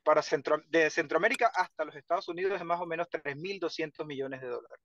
Para 0.06 0.22
Centro, 0.22 0.62
de 0.70 0.90
Centroamérica 0.90 1.52
hasta 1.54 1.84
los 1.84 1.96
Estados 1.96 2.30
Unidos 2.30 2.54
es 2.60 2.64
más 2.64 2.80
o 2.80 2.86
menos 2.86 3.08
3.200 3.10 4.06
millones 4.06 4.40
de 4.42 4.48
dólares. 4.48 4.80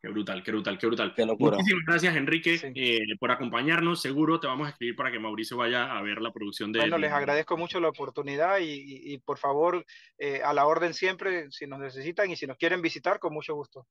Qué 0.00 0.08
brutal, 0.08 0.42
qué 0.44 0.52
brutal, 0.52 0.78
qué 0.78 0.86
brutal. 0.86 1.14
Qué. 1.14 1.24
Muchísimas 1.26 1.84
gracias, 1.86 2.14
Enrique, 2.16 2.60
eh, 2.76 3.00
por 3.18 3.30
acompañarnos. 3.32 4.00
Seguro 4.00 4.38
te 4.38 4.46
vamos 4.46 4.66
a 4.68 4.70
escribir 4.70 4.94
para 4.94 5.10
que 5.10 5.18
Mauricio 5.18 5.56
vaya 5.56 5.96
a 5.96 6.00
ver 6.02 6.20
la 6.20 6.32
producción 6.32 6.70
de. 6.70 6.78
Bueno, 6.80 6.96
les 6.98 7.10
agradezco 7.12 7.56
mucho 7.56 7.80
la 7.80 7.88
oportunidad 7.88 8.58
y, 8.58 8.64
y- 8.70 9.14
y 9.14 9.18
por 9.18 9.38
favor, 9.38 9.84
eh, 10.18 10.42
a 10.44 10.52
la 10.52 10.66
orden 10.66 10.94
siempre, 10.94 11.50
si 11.50 11.66
nos 11.66 11.80
necesitan 11.80 12.30
y 12.30 12.36
si 12.36 12.46
nos 12.46 12.56
quieren 12.56 12.82
visitar, 12.82 13.18
con 13.18 13.32
mucho 13.34 13.54
gusto. 13.54 13.86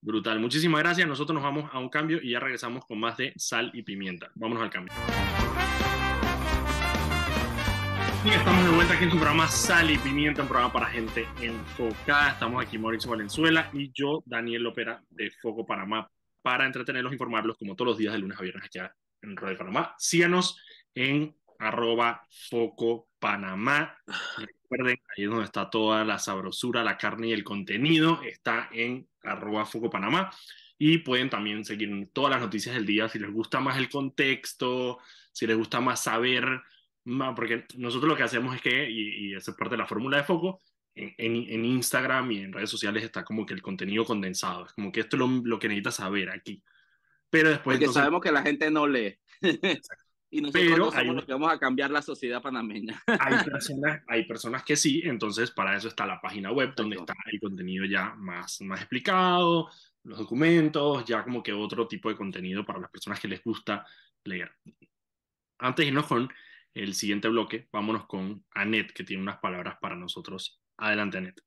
Brutal. 0.00 0.40
Muchísimas 0.40 0.80
gracias. 0.82 1.06
Nosotros 1.06 1.34
nos 1.34 1.44
vamos 1.44 1.70
a 1.72 1.78
un 1.78 1.88
cambio 1.88 2.18
y 2.22 2.32
ya 2.32 2.40
regresamos 2.40 2.84
con 2.84 2.98
más 2.98 3.16
de 3.16 3.32
sal 3.36 3.70
y 3.74 3.82
pimienta. 3.82 4.30
Vámonos 4.34 4.62
al 4.64 4.70
cambio. 4.70 4.92
Y 8.24 8.30
estamos 8.30 8.64
de 8.64 8.70
vuelta 8.70 8.94
aquí 8.94 9.04
en 9.04 9.10
su 9.10 9.16
programa 9.16 9.46
Sal 9.46 9.90
y 9.90 9.98
Pimienta, 9.98 10.42
un 10.42 10.48
programa 10.48 10.72
para 10.72 10.86
gente 10.86 11.28
enfocada. 11.40 12.30
Estamos 12.30 12.60
aquí 12.60 12.76
Mauricio 12.76 13.10
Valenzuela 13.10 13.70
y 13.72 13.92
yo, 13.94 14.24
Daniel 14.26 14.64
Lopera, 14.64 15.00
de 15.08 15.30
Foco 15.30 15.64
Panamá, 15.64 16.10
para 16.42 16.66
entretenerlos, 16.66 17.12
informarlos 17.12 17.56
como 17.56 17.76
todos 17.76 17.90
los 17.90 17.98
días 17.98 18.12
de 18.12 18.18
lunes 18.18 18.36
a 18.36 18.42
viernes 18.42 18.64
aquí 18.64 18.80
en 19.22 19.36
Radio 19.36 19.56
Panamá. 19.56 19.94
Síganos 19.98 20.60
en 20.94 21.36
arroba 21.60 22.26
Foco 22.50 23.08
Panamá. 23.20 23.96
Recuerden, 24.36 24.98
ahí 25.16 25.24
es 25.24 25.30
donde 25.30 25.44
está 25.44 25.70
toda 25.70 26.04
la 26.04 26.18
sabrosura, 26.18 26.82
la 26.82 26.98
carne 26.98 27.28
y 27.28 27.32
el 27.32 27.44
contenido. 27.44 28.20
Está 28.22 28.68
en 28.72 29.08
arroba 29.22 29.64
Foco 29.64 29.90
Panamá. 29.90 30.30
Y 30.76 30.98
pueden 30.98 31.30
también 31.30 31.64
seguir 31.64 32.10
todas 32.12 32.32
las 32.32 32.40
noticias 32.40 32.74
del 32.74 32.86
día 32.86 33.08
si 33.08 33.20
les 33.20 33.30
gusta 33.30 33.60
más 33.60 33.78
el 33.78 33.88
contexto, 33.88 34.98
si 35.32 35.46
les 35.46 35.56
gusta 35.56 35.80
más 35.80 36.02
saber 36.02 36.62
porque 37.34 37.66
nosotros 37.76 38.08
lo 38.08 38.16
que 38.16 38.22
hacemos 38.22 38.54
es 38.54 38.62
que, 38.62 38.90
y, 38.90 39.28
y 39.28 39.34
eso 39.34 39.50
es 39.50 39.56
parte 39.56 39.74
de 39.74 39.78
la 39.78 39.86
fórmula 39.86 40.18
de 40.18 40.24
foco, 40.24 40.60
en, 40.94 41.14
en, 41.16 41.64
Instagram 41.64 42.30
y 42.32 42.38
en 42.40 42.52
redes 42.52 42.70
sociales 42.70 43.04
está 43.04 43.24
como 43.24 43.46
que 43.46 43.54
el 43.54 43.62
contenido 43.62 44.04
condensado, 44.04 44.66
es 44.66 44.72
como 44.72 44.90
que 44.90 45.00
esto 45.00 45.16
es 45.16 45.20
lo, 45.20 45.28
lo 45.44 45.58
que 45.58 45.68
necesitas 45.68 45.96
saber 45.96 46.30
aquí. 46.30 46.62
Pero 47.30 47.50
después... 47.50 47.78
Porque 47.78 47.92
sabemos 47.92 48.20
que 48.20 48.32
la 48.32 48.42
gente 48.42 48.70
no 48.70 48.86
lee. 48.86 49.16
y 50.30 50.40
nosotros 50.40 50.64
Pero 50.64 50.76
no 50.78 50.90
somos 50.90 51.14
los 51.14 51.24
que 51.24 51.32
vamos 51.32 51.52
a 51.52 51.58
cambiar 51.58 51.90
la 51.90 52.02
sociedad 52.02 52.42
panameña. 52.42 53.02
hay, 53.06 53.44
personas, 53.44 54.02
hay 54.08 54.24
personas 54.26 54.64
que 54.64 54.76
sí, 54.76 55.02
entonces 55.04 55.50
para 55.50 55.76
eso 55.76 55.88
está 55.88 56.06
la 56.06 56.20
página 56.20 56.50
web 56.50 56.74
donde 56.74 56.96
está 56.96 57.14
el 57.30 57.40
contenido 57.40 57.84
ya 57.84 58.14
más, 58.16 58.60
más 58.62 58.80
explicado, 58.80 59.70
los 60.04 60.18
documentos, 60.18 61.04
ya 61.04 61.22
como 61.22 61.42
que 61.42 61.52
otro 61.52 61.86
tipo 61.86 62.08
de 62.08 62.16
contenido 62.16 62.64
para 62.64 62.80
las 62.80 62.90
personas 62.90 63.20
que 63.20 63.28
les 63.28 63.42
gusta 63.42 63.86
leer. 64.24 64.52
Antes 65.58 65.84
de 65.84 65.88
irnos 65.88 66.06
con 66.06 66.28
el 66.78 66.94
siguiente 66.94 67.28
bloque, 67.28 67.68
vámonos 67.72 68.06
con 68.06 68.44
Anet, 68.52 68.92
que 68.92 69.04
tiene 69.04 69.22
unas 69.22 69.38
palabras 69.38 69.78
para 69.80 69.96
nosotros. 69.96 70.62
Adelante, 70.76 71.18
Anet. 71.18 71.42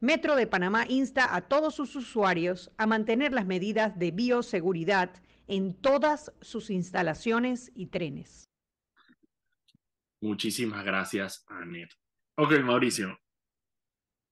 Metro 0.00 0.34
de 0.34 0.46
Panamá 0.46 0.86
insta 0.88 1.34
a 1.34 1.42
todos 1.42 1.74
sus 1.74 1.94
usuarios 1.94 2.72
a 2.78 2.86
mantener 2.86 3.32
las 3.32 3.46
medidas 3.46 3.98
de 3.98 4.10
bioseguridad 4.10 5.22
en 5.46 5.74
todas 5.74 6.32
sus 6.40 6.70
instalaciones 6.70 7.70
y 7.74 7.86
trenes. 7.86 8.48
Muchísimas 10.20 10.84
gracias, 10.84 11.44
Anet. 11.48 11.90
Ok, 12.36 12.58
Mauricio. 12.60 13.18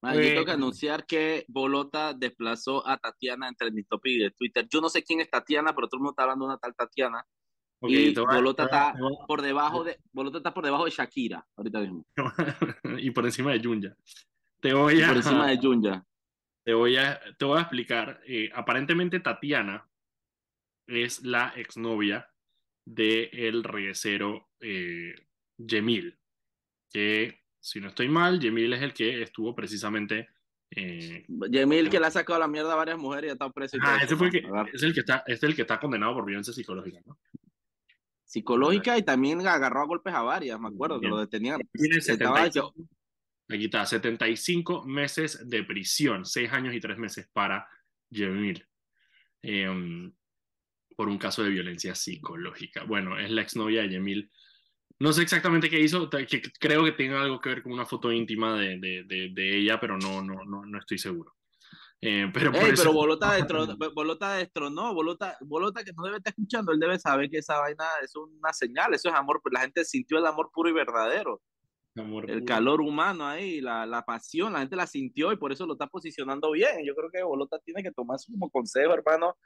yo 0.03 0.13
tengo 0.13 0.45
que 0.45 0.51
anunciar 0.51 1.07
que 1.07 1.45
Bolota 1.49 2.13
desplazó 2.13 2.87
a 2.87 2.99
Tatiana 2.99 3.49
entre 3.49 3.71
mi 3.71 3.85
topic 3.85 4.21
de 4.21 4.31
Twitter. 4.33 4.67
Yo 4.69 4.81
no 4.81 4.89
sé 4.89 5.05
quién 5.05 5.21
es 5.21 5.31
Tatiana, 5.31 5.75
pero 5.75 5.87
todo 5.87 5.99
el 5.99 6.01
mundo 6.01 6.13
está 6.13 6.23
hablando 6.23 6.47
de 6.47 6.51
una 6.53 6.59
tal 6.59 6.75
Tatiana 6.75 7.25
y 7.83 8.15
Bolota 8.15 8.65
está 8.65 8.95
por 9.27 9.43
debajo 9.43 9.85
de 9.85 9.99
Bolota 10.13 10.39
está 10.39 10.53
por 10.53 10.65
debajo 10.65 10.85
de 10.85 10.91
Shakira 10.91 11.47
ahorita 11.57 11.81
mismo. 11.81 12.05
y 12.99 13.11
por 13.11 13.25
encima 13.25 13.53
de 13.53 13.61
Junya. 13.63 13.97
Te 14.61 14.73
voy 14.73 15.01
a, 15.03 15.09
por 15.09 15.17
encima 15.17 15.47
de 15.47 15.59
Junya. 15.59 16.05
Te 16.65 16.75
voy 16.75 16.97
a, 16.97 17.21
te 17.39 17.45
voy 17.45 17.59
a 17.59 17.63
explicar. 17.63 18.21
Eh, 18.27 18.51
aparentemente 18.53 19.21
Tatiana 19.21 19.89
es 20.87 21.23
la 21.23 21.53
exnovia 21.57 22.31
del 22.85 23.29
el 23.33 23.65
reguecero 23.65 24.49
eh, 24.61 25.15
Yemil. 25.57 26.19
Que, 26.91 27.43
si 27.61 27.81
no 27.81 27.89
estoy 27.89 28.09
mal, 28.09 28.41
Yemil 28.41 28.73
es 28.73 28.83
el 28.83 28.93
que 28.93 29.23
estuvo 29.23 29.55
precisamente. 29.55 30.29
Eh, 30.71 31.25
Yemil 31.51 31.89
que 31.89 32.01
le 32.01 32.07
ha 32.07 32.11
sacado 32.11 32.41
la 32.41 32.49
mierda 32.49 32.73
a 32.73 32.77
varias 32.77 32.99
mujeres 32.99 33.29
y 33.29 33.31
ha 33.31 33.33
estado 33.35 33.53
preso. 33.53 33.77
ah, 33.81 34.01
ese 34.03 34.17
fue 34.17 34.31
que, 34.31 34.43
es 34.73 34.83
el 34.83 34.93
que 34.93 35.01
está, 35.01 35.23
es 35.27 35.43
el 35.43 35.55
que 35.55 35.63
está 35.63 35.79
condenado 35.79 36.15
por 36.15 36.27
violencia 36.27 36.53
psicológica, 36.53 37.01
¿no? 37.07 37.19
Psicológica 38.29 38.99
y 38.99 39.03
también 39.03 39.45
agarró 39.47 39.81
a 39.81 39.87
golpes 39.87 40.15
a 40.15 40.21
varias, 40.21 40.61
me 40.61 40.69
acuerdo, 40.69 41.01
que 41.01 41.09
lo 41.09 41.19
detenían. 41.19 41.61
Tiene 41.73 42.01
75, 42.01 42.75
aquí 43.49 43.65
está, 43.65 43.87
75 43.87 44.85
meses 44.85 45.49
de 45.49 45.65
prisión, 45.65 46.27
6 46.27 46.53
años 46.53 46.75
y 46.75 46.81
3 46.81 46.99
meses 46.99 47.29
para 47.33 47.67
Yemil, 48.11 48.67
em, 49.41 50.13
por 50.95 51.09
un 51.09 51.17
caso 51.17 51.43
de 51.43 51.49
violencia 51.49 51.95
psicológica. 51.95 52.85
Bueno, 52.85 53.19
es 53.19 53.31
la 53.31 53.41
exnovia 53.41 53.83
de 53.83 53.89
Yemil. 53.89 54.31
No 54.99 55.15
sé 55.15 55.23
exactamente 55.23 55.71
qué 55.71 55.81
hizo, 55.81 56.11
que 56.11 56.43
creo 56.61 56.85
que 56.85 56.93
tiene 56.93 57.15
algo 57.15 57.41
que 57.41 57.49
ver 57.49 57.63
con 57.63 57.73
una 57.73 57.87
foto 57.87 58.13
íntima 58.13 58.59
de, 58.59 58.79
de, 58.79 59.31
de 59.33 59.57
ella, 59.57 59.81
pero 59.81 59.97
no, 59.97 60.23
no, 60.23 60.45
no, 60.45 60.67
no 60.67 60.79
estoy 60.79 60.99
seguro. 60.99 61.38
Eh, 62.01 62.31
pero, 62.33 62.53
pero 62.53 62.93
Bolota, 62.93 63.33
destronó, 63.33 63.77
Bolota 63.93 64.35
destronó, 64.35 64.95
Bolota, 64.95 65.37
Bolota 65.41 65.83
que 65.83 65.93
no 65.93 66.05
debe 66.05 66.19
estar 66.19 66.31
escuchando, 66.31 66.71
él 66.71 66.79
debe 66.79 66.97
saber 66.97 67.29
que 67.29 67.39
esa 67.39 67.59
vaina 67.59 67.85
es 68.05 68.15
una 68.15 68.53
señal, 68.53 68.95
eso 68.95 69.09
es 69.09 69.15
amor, 69.17 69.41
la 69.51 69.61
gente 69.61 69.85
sintió 69.85 70.19
el 70.19 70.27
amor 70.27 70.51
puro 70.53 70.69
y 70.69 70.73
verdadero. 70.73 71.43
el 71.97 72.45
calor 72.45 72.81
humano 72.81 73.27
ahí, 73.27 73.61
la, 73.61 73.85
la, 73.85 74.03
pasión, 74.03 74.53
la 74.53 74.61
gente 74.61 74.77
la 74.77 74.87
sintió 74.87 75.33
y 75.33 75.37
por 75.37 75.51
eso 75.51 75.67
lo 75.67 75.73
está 75.73 75.89
posicionando 75.89 76.53
bien. 76.53 76.85
Yo 76.87 76.95
creo 76.95 77.11
que 77.11 77.21
Bolota 77.25 77.59
tiene 77.65 77.83
que 77.83 77.91
tomar 77.91 78.15
eso 78.15 78.31
como 78.31 78.49
consejo, 78.49 78.95
hermano, 78.95 79.37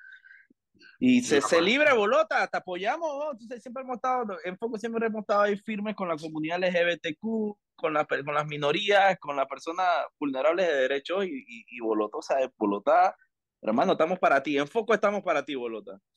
y 0.99 1.23
se, 1.23 1.41
se 1.41 1.61
libre, 1.61 1.93
Bolota, 1.93 2.47
te 2.47 2.57
apoyamos. 2.57 3.33
Entonces, 3.33 3.63
siempre 3.63 3.83
hemos 3.83 3.97
estado, 3.97 4.39
en 4.45 4.57
Foco 4.57 4.79
siempre 4.79 5.07
hemos 5.07 5.23
estado 5.23 5.43
ahí 5.43 5.57
firmes 5.57 5.97
con 5.97 6.09
la 6.09 6.17
comunidad 6.17 6.59
LGBTQ, 6.63 7.59
con, 7.75 7.95
la, 7.95 8.07
con 8.07 8.35
las 8.35 8.47
minorías, 8.47 9.19
con 9.19 9.35
las 9.37 9.47
personas 9.47 9.89
vulnerables 10.19 10.67
de 10.67 10.75
derechos 10.75 11.25
y, 11.27 11.45
y, 11.47 11.81
Bolota, 11.81 12.19
o 12.19 12.23
sea, 12.23 12.37
Bolota, 12.57 13.17
hermano, 13.61 13.93
estamos 13.93 14.19
para 14.19 14.43
ti. 14.43 14.59
En 14.59 14.69
Foco 14.69 14.95
estamos 14.95 15.23
para 15.23 15.45
ti, 15.45 15.55
Bolota. 15.55 15.99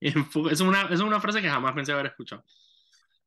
Es 0.00 0.60
una, 0.60 0.88
es 0.90 1.00
una 1.00 1.20
frase 1.20 1.40
que 1.40 1.48
jamás 1.48 1.74
pensé 1.74 1.92
haber 1.92 2.06
escuchado. 2.06 2.44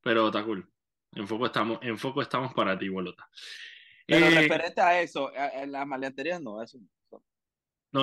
Pero 0.01 0.27
está 0.27 0.43
cool. 0.43 0.69
En 1.13 1.25
Foco 1.25 1.45
estamos, 1.45 1.79
en 1.81 1.97
foco 1.97 2.21
estamos 2.21 2.53
para 2.53 2.77
ti, 2.77 2.89
Bolota. 2.89 3.27
Pero 4.05 4.25
eh, 4.25 4.29
referente 4.29 4.81
a 4.81 5.01
eso, 5.01 5.31
en 5.33 5.71
las 5.71 5.87
maleanterías 5.87 6.41
no, 6.41 6.61
eso 6.61 6.77
no, 6.77 6.87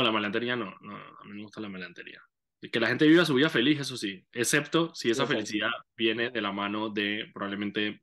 la 0.01 0.13
malantería 0.13 0.55
no, 0.55 0.73
no, 0.81 0.97
a 0.97 1.25
mí 1.25 1.35
me 1.35 1.43
gusta 1.43 1.61
la 1.61 1.69
malantería. 1.69 2.23
Que 2.71 2.79
la 2.79 2.87
gente 2.87 3.09
viva 3.09 3.25
su 3.25 3.35
vida 3.35 3.49
feliz, 3.49 3.81
eso 3.81 3.97
sí, 3.97 4.25
excepto 4.31 4.95
si 4.95 5.11
esa 5.11 5.27
felicidad 5.27 5.71
viene 5.97 6.31
de 6.31 6.41
la 6.41 6.53
mano 6.53 6.91
de 6.91 7.29
probablemente 7.35 8.03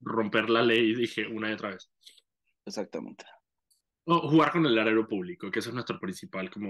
romper 0.00 0.48
la 0.48 0.62
ley, 0.62 0.94
dije 0.94 1.26
una 1.26 1.50
y 1.50 1.54
otra 1.54 1.70
vez. 1.70 1.90
Exactamente. 2.64 3.24
O 4.04 4.28
jugar 4.28 4.52
con 4.52 4.64
el 4.64 4.78
área 4.78 4.94
público, 5.04 5.50
que 5.50 5.58
eso 5.58 5.70
es 5.70 5.74
nuestro 5.74 5.98
principal 5.98 6.48
como... 6.48 6.68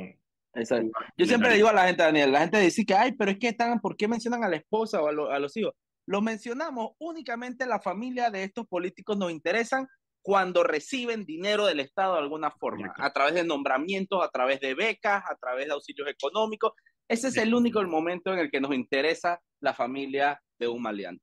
Exacto. 0.55 0.91
Yo 1.19 1.27
siempre 1.27 1.51
le 1.51 1.57
digo 1.57 1.69
a 1.69 1.75
la 1.75 1.87
gente, 1.87 2.03
Daniel, 2.03 2.33
la 2.33 2.41
gente 2.41 2.61
dice 2.61 2.87
que, 2.87 2.95
ay, 2.95 3.13
pero 3.13 3.31
es 3.31 3.39
que 3.39 3.49
están, 3.49 3.79
¿por 3.81 3.95
qué 3.95 4.09
mencionan 4.09 4.43
a 4.43 4.49
la 4.49 4.57
esposa 4.57 5.03
o 5.03 5.09
a, 5.09 5.37
a 5.37 5.39
los 5.39 5.55
hijos? 5.59 5.75
Lo 6.07 6.23
mencionamos 6.23 6.93
únicamente 6.99 7.67
la 7.67 7.79
familia 7.79 8.31
de 8.31 8.45
estos 8.45 8.67
políticos 8.67 9.19
nos 9.19 9.31
interesan 9.31 9.87
cuando 10.27 10.65
reciben 10.65 11.25
dinero 11.25 11.67
del 11.67 11.79
Estado 11.79 12.15
de 12.15 12.19
alguna 12.19 12.51
forma, 12.51 12.93
a 12.97 13.13
través 13.13 13.35
de 13.35 13.45
nombramientos, 13.45 14.25
a 14.25 14.29
través 14.29 14.59
de 14.59 14.75
becas, 14.75 15.23
a 15.25 15.37
través 15.37 15.67
de 15.67 15.73
auxilios 15.73 16.09
económicos. 16.09 16.73
Ese 17.07 17.29
es 17.29 17.37
el 17.37 17.55
único 17.55 17.81
momento 17.85 18.33
en 18.33 18.41
el 18.41 18.51
que 18.51 18.61
nos 18.61 18.75
interesa 18.75 19.41
la 19.61 19.73
familia 19.73 20.43
de 20.59 20.67
un 20.67 20.83
maleante. 20.83 21.23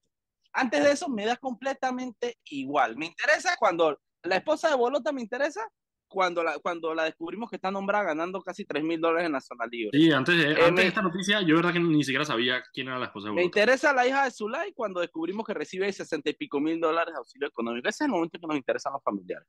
Antes 0.54 0.86
de 0.86 0.92
eso 0.94 1.10
me 1.10 1.26
da 1.26 1.36
completamente 1.36 2.38
igual. 2.46 2.96
Me 2.96 3.08
interesa 3.08 3.58
cuando 3.60 4.00
la 4.22 4.38
esposa 4.38 4.70
de 4.70 4.76
Bolota 4.76 5.12
me 5.12 5.20
interesa 5.20 5.70
cuando 6.14 6.44
la, 6.44 6.60
cuando 6.60 6.94
la 6.94 7.04
descubrimos 7.06 7.50
que 7.50 7.56
está 7.56 7.72
nombrada 7.72 8.06
ganando 8.06 8.42
casi 8.42 8.66
3 8.66 8.84
mil 8.84 9.02
dólares 9.02 9.26
en 9.26 9.32
la 9.32 9.42
zona 9.42 9.66
libre. 9.66 9.98
Sí, 9.98 10.12
antes 10.12 10.38
de, 10.38 10.52
eh, 10.52 10.66
antes 10.66 10.84
de 10.84 10.88
esta 10.88 11.02
noticia, 11.02 11.42
yo 11.42 11.56
verdad 11.56 11.74
que 11.74 11.80
ni 11.80 12.04
siquiera 12.04 12.24
sabía 12.24 12.64
quién 12.72 12.88
era 12.88 13.00
la 13.00 13.06
esposa 13.06 13.26
de 13.26 13.32
Bolota. 13.32 13.42
Me 13.42 13.46
interesa 13.46 13.94
la 13.94 14.08
hija 14.08 14.26
de 14.26 14.32
Zulay 14.32 14.74
cuando 14.74 15.00
descubrimos 15.02 15.46
que 15.46 15.54
recibe 15.54 15.92
60 15.92 16.30
y 16.30 16.34
pico 16.34 16.60
mil 16.60 16.80
dólares 16.80 17.14
de 17.14 17.18
auxilio 17.18 17.48
económico. 17.48 17.90
Ese 17.90 18.04
es 18.04 18.08
el 18.08 18.12
momento 18.12 18.40
que 18.40 18.48
nos 18.48 18.56
interesan 18.56 18.94
los 18.94 19.04
familiares. 19.04 19.48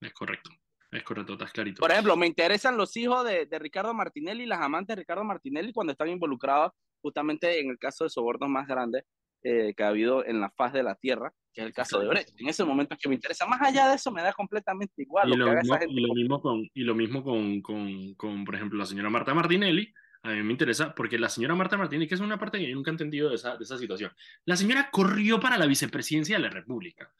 Es 0.00 0.12
correcto. 0.12 0.50
Es 0.90 1.02
correcto, 1.02 1.32
estás 1.32 1.52
clarito. 1.52 1.80
Por 1.80 1.90
ejemplo, 1.90 2.16
me 2.16 2.26
interesan 2.26 2.76
los 2.76 2.96
hijos 2.96 3.24
de, 3.24 3.46
de 3.46 3.58
Ricardo 3.58 3.92
Martinelli, 3.92 4.46
las 4.46 4.60
amantes 4.60 4.96
de 4.96 5.00
Ricardo 5.00 5.24
Martinelli, 5.24 5.72
cuando 5.72 5.92
están 5.92 6.08
involucrados 6.08 6.72
justamente 7.02 7.60
en 7.60 7.70
el 7.70 7.78
caso 7.78 8.04
de 8.04 8.10
sobornos 8.10 8.48
más 8.48 8.66
grandes 8.66 9.04
eh, 9.44 9.74
que 9.76 9.82
ha 9.84 9.88
habido 9.88 10.24
en 10.24 10.40
la 10.40 10.50
faz 10.50 10.72
de 10.72 10.82
la 10.82 10.94
Tierra, 10.94 11.32
que 11.52 11.60
es 11.60 11.66
el 11.66 11.74
caso 11.74 12.00
de 12.00 12.08
Brecht. 12.08 12.30
En 12.40 12.48
ese 12.48 12.64
momento 12.64 12.94
es 12.94 13.00
que 13.00 13.10
me 13.10 13.14
interesa. 13.14 13.46
Más 13.46 13.60
allá 13.60 13.88
de 13.88 13.96
eso, 13.96 14.10
me 14.10 14.22
da 14.22 14.32
completamente 14.32 15.02
igual. 15.02 15.28
Y 15.28 15.36
lo, 15.36 15.52
mismo, 15.52 15.78
y 15.86 16.00
lo 16.00 16.14
mismo, 16.14 16.40
con, 16.40 16.70
y 16.72 16.82
lo 16.82 16.94
mismo 16.94 17.22
con, 17.22 17.60
con, 17.60 18.14
con, 18.14 18.44
por 18.44 18.54
ejemplo, 18.54 18.78
la 18.78 18.86
señora 18.86 19.10
Marta 19.10 19.34
Martinelli. 19.34 19.92
A 20.22 20.30
mí 20.30 20.42
me 20.42 20.52
interesa 20.52 20.94
porque 20.94 21.18
la 21.18 21.28
señora 21.28 21.54
Marta 21.54 21.76
Martinelli, 21.76 22.08
que 22.08 22.14
es 22.14 22.20
una 22.22 22.38
parte 22.38 22.58
que 22.58 22.66
yo 22.66 22.74
nunca 22.74 22.90
he 22.90 22.94
entendido 22.94 23.28
de 23.28 23.34
esa, 23.34 23.58
de 23.58 23.64
esa 23.64 23.76
situación, 23.76 24.10
la 24.46 24.56
señora 24.56 24.88
corrió 24.90 25.38
para 25.38 25.58
la 25.58 25.66
vicepresidencia 25.66 26.36
de 26.36 26.42
la 26.42 26.48
República. 26.48 27.12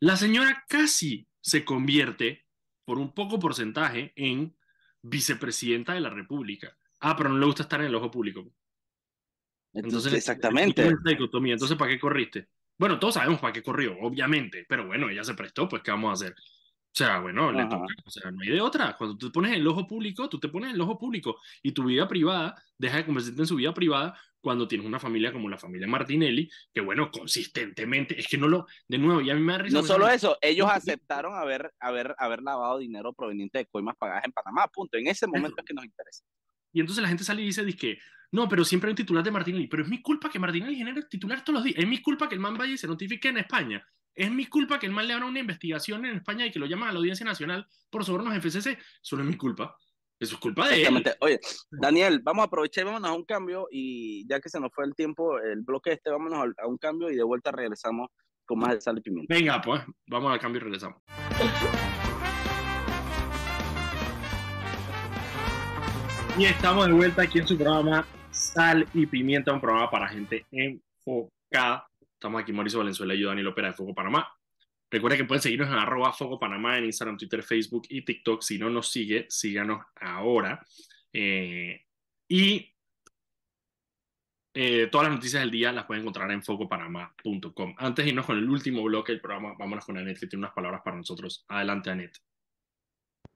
La 0.00 0.16
señora 0.16 0.64
casi 0.66 1.28
se 1.42 1.66
convierte, 1.66 2.46
por 2.86 2.98
un 2.98 3.12
poco 3.12 3.38
porcentaje, 3.38 4.14
en 4.16 4.56
vicepresidenta 5.02 5.92
de 5.92 6.00
la 6.00 6.08
República. 6.08 6.74
Ah, 7.00 7.14
pero 7.14 7.28
no 7.28 7.38
le 7.38 7.44
gusta 7.44 7.64
estar 7.64 7.80
en 7.80 7.88
el 7.88 7.94
ojo 7.94 8.10
público. 8.10 8.50
Entonces, 9.76 10.12
exactamente. 10.12 10.82
Entonces, 10.82 11.76
¿para 11.76 11.90
qué 11.90 11.98
corriste? 11.98 12.48
Bueno, 12.78 12.98
todos 12.98 13.14
sabemos 13.14 13.40
para 13.40 13.52
qué 13.52 13.62
corrió, 13.62 13.96
obviamente, 14.00 14.66
pero 14.68 14.86
bueno, 14.86 15.08
ella 15.08 15.24
se 15.24 15.34
prestó, 15.34 15.68
pues, 15.68 15.82
¿qué 15.82 15.90
vamos 15.90 16.10
a 16.10 16.12
hacer? 16.24 16.32
O 16.32 16.98
sea, 16.98 17.20
bueno, 17.20 17.52
le 17.52 17.64
toca, 17.64 17.86
o 18.04 18.10
sea, 18.10 18.30
no 18.30 18.40
hay 18.42 18.48
de 18.48 18.60
otra. 18.60 18.96
Cuando 18.96 19.18
tú 19.18 19.28
te 19.28 19.32
pones 19.32 19.52
en 19.52 19.58
el 19.58 19.66
ojo 19.66 19.86
público, 19.86 20.28
tú 20.30 20.38
te 20.38 20.48
pones 20.48 20.70
en 20.70 20.76
el 20.76 20.80
ojo 20.80 20.98
público 20.98 21.38
y 21.62 21.72
tu 21.72 21.84
vida 21.84 22.08
privada 22.08 22.54
deja 22.78 22.96
de 22.96 23.04
convertirte 23.04 23.42
en 23.42 23.46
su 23.46 23.56
vida 23.56 23.74
privada 23.74 24.18
cuando 24.40 24.68
tienes 24.68 24.86
una 24.86 25.00
familia 25.00 25.32
como 25.32 25.48
la 25.48 25.58
familia 25.58 25.86
Martinelli, 25.88 26.48
que 26.72 26.80
bueno, 26.80 27.10
consistentemente, 27.10 28.18
es 28.18 28.28
que 28.28 28.38
no 28.38 28.48
lo, 28.48 28.66
de 28.86 28.96
nuevo, 28.96 29.20
y 29.20 29.28
a 29.28 29.34
mí 29.34 29.40
me 29.40 29.52
da 29.52 29.58
risa. 29.58 29.78
No 29.78 29.82
solo 29.82 30.08
eso, 30.08 30.38
ellos 30.40 30.68
aceptaron 30.72 31.34
haber, 31.34 31.72
haber, 31.80 32.14
haber 32.16 32.42
lavado 32.42 32.78
dinero 32.78 33.12
proveniente 33.12 33.58
de 33.58 33.66
coimas 33.66 33.96
pagadas 33.96 34.24
en 34.24 34.32
Panamá, 34.32 34.68
punto. 34.68 34.96
En 34.96 35.08
ese 35.08 35.26
momento 35.26 35.56
es 35.58 35.64
que 35.64 35.74
nos 35.74 35.84
interesa. 35.84 36.24
Y 36.72 36.80
entonces 36.80 37.02
la 37.02 37.08
gente 37.08 37.24
sale 37.24 37.42
y 37.42 37.46
dice, 37.46 37.64
que 37.74 37.98
no, 38.32 38.48
pero 38.48 38.64
siempre 38.64 38.88
hay 38.88 38.92
un 38.92 38.96
titular 38.96 39.24
de 39.24 39.30
Martinelli, 39.30 39.66
pero 39.66 39.82
es 39.82 39.88
mi 39.88 40.02
culpa 40.02 40.30
que 40.30 40.38
Martinelli 40.38 40.76
genere 40.76 41.02
titular 41.02 41.42
todos 41.44 41.54
los 41.54 41.64
días, 41.64 41.76
es 41.78 41.86
mi 41.86 42.00
culpa 42.02 42.28
que 42.28 42.34
el 42.34 42.40
man 42.40 42.56
vaya 42.56 42.72
y 42.72 42.78
se 42.78 42.86
notifique 42.86 43.28
en 43.28 43.38
España, 43.38 43.86
es 44.14 44.30
mi 44.30 44.46
culpa 44.46 44.78
que 44.78 44.86
el 44.86 44.92
man 44.92 45.06
le 45.06 45.14
abra 45.14 45.26
una 45.26 45.40
investigación 45.40 46.04
en 46.06 46.16
España 46.16 46.46
y 46.46 46.50
que 46.50 46.58
lo 46.58 46.66
llaman 46.66 46.88
a 46.88 46.92
la 46.92 46.98
Audiencia 46.98 47.24
Nacional 47.24 47.66
por 47.90 48.04
sobornos 48.04 48.34
FCC, 48.34 48.78
eso 49.02 49.16
no 49.16 49.22
es 49.22 49.28
mi 49.28 49.36
culpa, 49.36 49.76
eso 50.18 50.34
es 50.34 50.40
culpa 50.40 50.66
de 50.68 50.74
él. 50.74 50.80
Exactamente. 50.80 51.16
Oye, 51.20 51.38
Daniel, 51.70 52.20
vamos 52.22 52.42
a 52.42 52.46
aprovechar 52.46 52.82
y 52.82 52.86
vámonos 52.86 53.10
a 53.10 53.14
un 53.14 53.24
cambio 53.24 53.68
y 53.70 54.26
ya 54.28 54.40
que 54.40 54.48
se 54.48 54.58
nos 54.58 54.72
fue 54.72 54.84
el 54.84 54.94
tiempo, 54.94 55.38
el 55.38 55.62
bloque 55.62 55.92
este, 55.92 56.10
vámonos 56.10 56.54
a 56.58 56.66
un 56.66 56.78
cambio 56.78 57.10
y 57.10 57.16
de 57.16 57.22
vuelta 57.22 57.52
regresamos 57.52 58.08
con 58.46 58.58
más 58.58 58.74
de 58.74 58.80
sal 58.80 58.96
y 58.98 59.00
pimienta. 59.02 59.34
Venga, 59.34 59.60
pues, 59.60 59.82
vamos 60.06 60.32
al 60.32 60.38
cambio 60.38 60.60
y 60.60 60.64
regresamos. 60.64 61.02
Y 66.38 66.44
estamos 66.44 66.86
de 66.86 66.92
vuelta 66.92 67.22
aquí 67.22 67.38
en 67.38 67.48
su 67.48 67.56
programa 67.56 68.06
Sal 68.30 68.86
y 68.92 69.06
Pimienta, 69.06 69.54
un 69.54 69.60
programa 69.60 69.90
para 69.90 70.06
gente 70.06 70.44
enfocada. 70.50 71.88
Estamos 72.12 72.42
aquí 72.42 72.52
Mauricio 72.52 72.80
Valenzuela 72.80 73.14
y 73.14 73.20
yo, 73.20 73.28
Daniel 73.28 73.46
Opera 73.46 73.68
de 73.68 73.72
Foco 73.72 73.94
Panamá. 73.94 74.30
Recuerden 74.90 75.18
que 75.18 75.24
pueden 75.24 75.40
seguirnos 75.40 75.70
en 75.70 75.76
arroba 75.76 76.12
Foco 76.12 76.38
Panamá 76.38 76.76
en 76.76 76.84
Instagram, 76.84 77.16
Twitter, 77.16 77.42
Facebook 77.42 77.86
y 77.88 78.04
TikTok. 78.04 78.42
Si 78.42 78.58
no 78.58 78.68
nos 78.68 78.92
sigue, 78.92 79.24
síganos 79.30 79.82
ahora. 79.98 80.60
Eh, 81.10 81.80
y 82.28 82.70
eh, 84.52 84.88
todas 84.92 85.06
las 85.06 85.16
noticias 85.16 85.40
del 85.40 85.50
día 85.50 85.72
las 85.72 85.86
pueden 85.86 86.02
encontrar 86.02 86.30
en 86.30 86.42
focopanamá.com. 86.42 87.74
Antes 87.78 88.04
de 88.04 88.10
irnos 88.10 88.26
con 88.26 88.36
el 88.36 88.50
último 88.50 88.82
bloque 88.82 89.12
del 89.12 89.22
programa, 89.22 89.54
vámonos 89.58 89.86
con 89.86 89.96
Anet, 89.96 90.20
que 90.20 90.26
tiene 90.26 90.44
unas 90.44 90.54
palabras 90.54 90.82
para 90.84 90.98
nosotros. 90.98 91.46
Adelante, 91.48 91.88
Anet. 91.88 92.18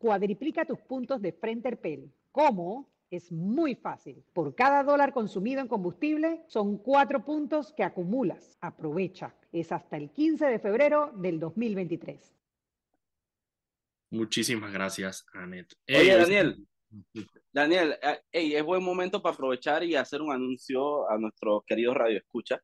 Cuadriplica 0.01 0.65
tus 0.65 0.79
puntos 0.81 1.21
de 1.21 1.31
Frenterpel. 1.31 2.11
¿Cómo? 2.33 2.89
Es 3.11 3.31
muy 3.31 3.75
fácil. 3.75 4.25
Por 4.33 4.55
cada 4.55 4.83
dólar 4.83 5.13
consumido 5.13 5.61
en 5.61 5.69
combustible 5.69 6.43
son 6.47 6.79
cuatro 6.79 7.23
puntos 7.23 7.75
que 7.75 7.85
acumulas. 7.85 8.57
Aprovecha. 8.63 9.35
Es 9.53 9.73
hasta 9.73 9.99
el 9.99 10.11
15 10.11 10.47
de 10.47 10.59
febrero 10.59 11.13
del 11.17 11.39
2023. 11.39 12.35
Muchísimas 14.09 14.73
gracias, 14.73 15.27
Anet. 15.35 15.71
Oye, 15.87 16.01
Ey, 16.01 16.19
Daniel, 16.19 16.67
Daniel, 17.53 17.95
eh, 18.03 18.21
ey, 18.33 18.55
es 18.55 18.65
buen 18.65 18.83
momento 18.83 19.21
para 19.21 19.35
aprovechar 19.35 19.85
y 19.85 19.97
hacer 19.97 20.23
un 20.23 20.33
anuncio 20.33 21.11
a 21.11 21.19
nuestros 21.19 21.63
queridos 21.67 21.95
Radio 21.95 22.17
Escucha. 22.17 22.59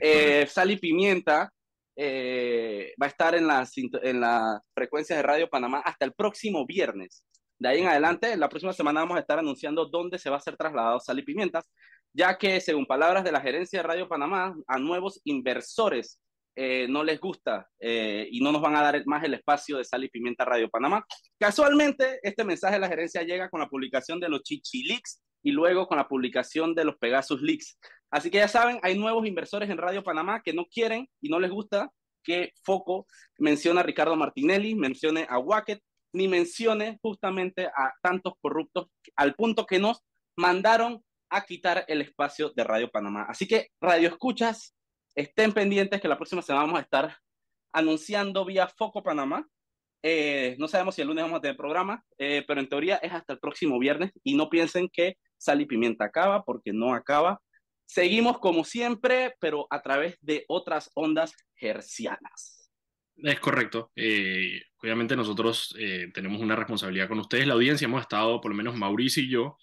Eh, 0.00 0.46
Sal 0.46 0.70
y 0.70 0.78
Pimienta 0.78 1.52
eh, 2.00 2.94
va 3.00 3.06
a 3.06 3.08
estar 3.08 3.34
en 3.34 3.48
las 3.48 3.76
en 3.76 4.20
las 4.20 4.60
frecuencias 4.72 5.16
de 5.18 5.22
Radio 5.24 5.50
Panamá 5.50 5.82
hasta 5.84 6.04
el 6.04 6.12
próximo 6.12 6.64
viernes. 6.64 7.24
De 7.58 7.68
ahí 7.68 7.80
en 7.80 7.88
adelante, 7.88 8.36
la 8.36 8.48
próxima 8.48 8.72
semana 8.72 9.00
vamos 9.00 9.16
a 9.16 9.20
estar 9.20 9.40
anunciando 9.40 9.86
dónde 9.86 10.16
se 10.16 10.30
va 10.30 10.36
a 10.36 10.40
ser 10.40 10.56
trasladado 10.56 11.00
Sal 11.00 11.18
y 11.18 11.22
Pimienta, 11.22 11.60
ya 12.12 12.38
que 12.38 12.60
según 12.60 12.86
palabras 12.86 13.24
de 13.24 13.32
la 13.32 13.40
gerencia 13.40 13.80
de 13.80 13.88
Radio 13.88 14.08
Panamá, 14.08 14.54
a 14.68 14.78
nuevos 14.78 15.20
inversores 15.24 16.20
eh, 16.54 16.86
no 16.88 17.02
les 17.02 17.18
gusta 17.18 17.68
eh, 17.80 18.28
y 18.30 18.40
no 18.40 18.52
nos 18.52 18.62
van 18.62 18.76
a 18.76 18.82
dar 18.82 19.02
más 19.06 19.24
el 19.24 19.34
espacio 19.34 19.76
de 19.76 19.84
Sal 19.84 20.04
y 20.04 20.08
Pimienta 20.08 20.44
Radio 20.44 20.70
Panamá. 20.70 21.04
Casualmente, 21.36 22.20
este 22.22 22.44
mensaje 22.44 22.74
de 22.74 22.80
la 22.80 22.88
gerencia 22.88 23.24
llega 23.24 23.50
con 23.50 23.58
la 23.58 23.68
publicación 23.68 24.20
de 24.20 24.28
los 24.28 24.42
Chichi 24.44 24.84
Leaks 24.84 25.20
y 25.48 25.50
luego 25.50 25.88
con 25.88 25.96
la 25.96 26.06
publicación 26.06 26.74
de 26.74 26.84
los 26.84 26.98
Pegasus 26.98 27.40
Leaks. 27.40 27.78
Así 28.10 28.30
que 28.30 28.36
ya 28.36 28.48
saben, 28.48 28.80
hay 28.82 28.98
nuevos 28.98 29.26
inversores 29.26 29.70
en 29.70 29.78
Radio 29.78 30.04
Panamá 30.04 30.42
que 30.42 30.52
no 30.52 30.66
quieren 30.66 31.08
y 31.22 31.30
no 31.30 31.40
les 31.40 31.50
gusta 31.50 31.90
que 32.22 32.52
Foco 32.62 33.06
mencione 33.38 33.80
a 33.80 33.82
Ricardo 33.82 34.14
Martinelli, 34.14 34.74
mencione 34.74 35.26
a 35.26 35.38
Wacket, 35.38 35.80
ni 36.12 36.28
mencione 36.28 36.98
justamente 37.00 37.64
a 37.64 37.94
tantos 38.02 38.34
corruptos 38.42 38.88
al 39.16 39.34
punto 39.36 39.64
que 39.64 39.78
nos 39.78 40.04
mandaron 40.36 41.02
a 41.30 41.46
quitar 41.46 41.86
el 41.88 42.02
espacio 42.02 42.50
de 42.50 42.64
Radio 42.64 42.90
Panamá. 42.90 43.24
Así 43.26 43.48
que, 43.48 43.68
Radio 43.80 44.08
Escuchas, 44.10 44.74
estén 45.14 45.54
pendientes 45.54 45.98
que 45.98 46.08
la 46.08 46.18
próxima 46.18 46.42
semana 46.42 46.66
vamos 46.66 46.80
a 46.80 46.82
estar 46.82 47.16
anunciando 47.72 48.44
vía 48.44 48.68
Foco 48.68 49.02
Panamá. 49.02 49.48
Eh, 50.02 50.56
no 50.58 50.68
sabemos 50.68 50.94
si 50.94 51.00
el 51.00 51.08
lunes 51.08 51.24
vamos 51.24 51.38
a 51.38 51.40
tener 51.40 51.56
programa, 51.56 52.04
eh, 52.18 52.44
pero 52.46 52.60
en 52.60 52.68
teoría 52.68 52.96
es 52.96 53.12
hasta 53.12 53.32
el 53.32 53.38
próximo 53.38 53.78
viernes 53.78 54.12
y 54.22 54.36
no 54.36 54.50
piensen 54.50 54.90
que 54.92 55.16
Sal 55.38 55.60
y 55.60 55.66
Pimienta 55.66 56.04
acaba 56.04 56.44
porque 56.44 56.72
no 56.72 56.92
acaba. 56.94 57.40
Seguimos 57.86 58.38
como 58.38 58.64
siempre, 58.64 59.34
pero 59.40 59.66
a 59.70 59.80
través 59.80 60.18
de 60.20 60.44
otras 60.48 60.90
ondas 60.94 61.32
hercianas. 61.56 62.70
Es 63.16 63.40
correcto. 63.40 63.90
Eh, 63.96 64.60
obviamente 64.82 65.16
nosotros 65.16 65.74
eh, 65.78 66.08
tenemos 66.12 66.40
una 66.40 66.54
responsabilidad 66.54 67.08
con 67.08 67.18
ustedes, 67.18 67.46
la 67.46 67.54
audiencia. 67.54 67.86
Hemos 67.86 68.02
estado, 68.02 68.40
por 68.40 68.50
lo 68.50 68.56
menos 68.56 68.76
Mauricio 68.76 69.22
y 69.22 69.30
yo, 69.30 69.56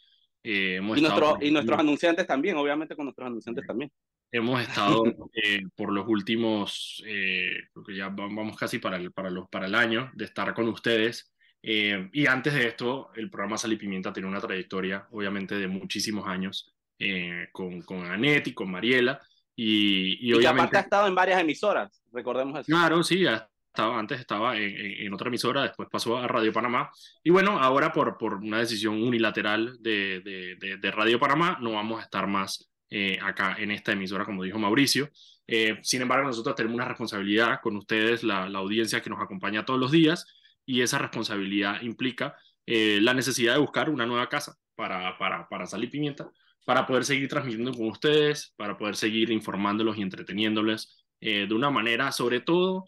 eh, 0.43 0.75
hemos 0.77 0.97
Y, 0.97 1.01
estado 1.03 1.19
nuestro, 1.21 1.47
y 1.47 1.51
nuestros 1.51 1.79
anunciantes 1.79 2.27
también, 2.27 2.57
obviamente 2.57 2.95
con 2.95 3.05
nuestros 3.05 3.27
anunciantes 3.27 3.65
también. 3.65 3.91
Hemos 4.31 4.61
estado 4.61 5.03
eh, 5.33 5.61
por 5.75 5.93
los 5.93 6.05
últimos, 6.07 7.01
eh, 7.05 7.59
creo 7.71 7.85
que 7.85 7.95
ya 7.95 8.09
va- 8.09 8.27
vamos 8.27 8.57
casi 8.57 8.79
para 8.79 8.97
el, 8.97 9.11
para 9.13 9.29
los, 9.29 9.47
para 9.49 9.67
el 9.67 9.75
año 9.75 10.11
de 10.15 10.25
estar 10.25 10.53
con 10.53 10.67
ustedes. 10.67 11.33
Eh, 11.67 12.09
y 12.13 12.27
antes 12.27 12.53
de 12.53 12.67
esto, 12.67 13.09
el 13.15 13.29
programa 13.31 13.57
Sal 13.57 13.73
y 13.73 13.77
Pimienta 13.77 14.13
tiene 14.13 14.29
una 14.29 14.39
trayectoria, 14.39 15.07
obviamente, 15.11 15.55
de 15.55 15.67
muchísimos 15.67 16.27
años 16.27 16.71
eh, 16.99 17.47
con, 17.51 17.81
con 17.81 18.05
Anet 18.05 18.47
y 18.47 18.53
con 18.53 18.69
Mariela. 18.69 19.19
Y, 19.55 20.17
y 20.21 20.33
Y, 20.33 20.39
que 20.39 20.47
aparte 20.47 20.49
obviamente, 20.49 20.77
ha 20.77 20.81
estado 20.81 21.07
en 21.07 21.15
varias 21.15 21.41
emisoras, 21.41 22.03
recordemos 22.13 22.59
eso. 22.59 22.65
claro, 22.67 23.01
sí, 23.03 23.21
ya 23.21 23.49
estaba, 23.67 23.97
antes 23.97 24.19
estaba 24.19 24.55
en, 24.57 24.63
en- 24.63 25.07
en 25.07 25.13
otra 25.13 25.29
emisora, 25.29 25.63
después 25.63 25.89
pasó 25.91 26.17
a 26.17 26.27
Radio 26.27 26.53
Panamá. 26.53 26.91
Y 27.23 27.29
bueno, 27.31 27.57
ahora 27.59 27.91
por, 27.91 28.17
por 28.17 28.35
una 28.35 28.59
decisión 28.59 29.01
unilateral 29.01 29.77
de, 29.81 30.19
de, 30.21 30.55
de- 30.57 30.77
de 30.77 30.91
Radio 30.91 31.19
Panamá, 31.19 31.57
no 31.61 31.71
vamos 31.73 31.99
a 31.99 32.03
estar 32.03 32.27
más 32.27 32.69
eh, 32.91 33.17
acá 33.21 33.55
en 33.57 33.71
esta 33.71 33.93
emisora, 33.93 34.23
como 34.25 34.43
dijo 34.43 34.59
Mauricio. 34.59 35.09
Eh, 35.47 35.79
sin 35.83 36.01
embargo, 36.01 36.27
nosotros 36.27 36.55
tenemos 36.55 36.75
una 36.75 36.85
responsabilidad 36.87 37.59
con 37.61 37.75
ustedes, 37.77 38.23
la, 38.23 38.47
la 38.49 38.59
audiencia 38.59 39.01
que 39.01 39.09
nos 39.09 39.21
acompaña 39.21 39.65
todos 39.65 39.79
los 39.79 39.91
días, 39.91 40.25
y 40.65 40.81
esa 40.81 40.97
responsabilidad 40.97 41.81
implica 41.81 42.35
eh, 42.65 42.99
la 43.01 43.13
necesidad 43.13 43.53
de 43.53 43.59
buscar 43.59 43.89
una 43.89 44.05
nueva 44.05 44.27
casa 44.29 44.57
para, 44.75 45.17
para, 45.17 45.47
para 45.47 45.65
Sal 45.67 45.83
y 45.83 45.87
Pimienta, 45.87 46.29
para 46.65 46.85
poder 46.87 47.05
seguir 47.05 47.29
transmitiendo 47.29 47.71
con 47.73 47.87
ustedes, 47.89 48.53
para 48.57 48.77
poder 48.77 48.95
seguir 48.95 49.29
informándolos 49.31 49.97
y 49.97 50.01
entreteniéndoles 50.01 51.05
eh, 51.21 51.45
de 51.47 51.53
una 51.53 51.69
manera, 51.69 52.11
sobre 52.11 52.39
todo, 52.41 52.85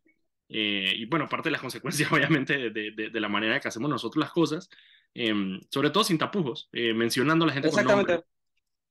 eh, 0.50 0.94
y 0.96 1.06
bueno, 1.06 1.28
parte 1.30 1.50
de 1.50 1.52
las 1.52 1.62
consecuencias, 1.68 2.12
obviamente, 2.12 2.72
de, 2.72 2.92
de- 2.92 3.20
la 3.20 3.30
manera 3.30 3.60
que 3.60 3.68
hacemos 3.68 3.90
nosotros 3.90 4.20
las 4.20 4.32
cosas, 4.32 4.70
eh, 5.14 5.34
sobre 5.70 5.92
todo 5.92 6.04
sin 6.04 6.18
tapujos, 6.18 6.70
mencionando 6.74 7.46
a 7.46 7.48
la 7.50 7.54
gente 7.54 7.70
con 7.70 7.86
nombres, 7.98 8.20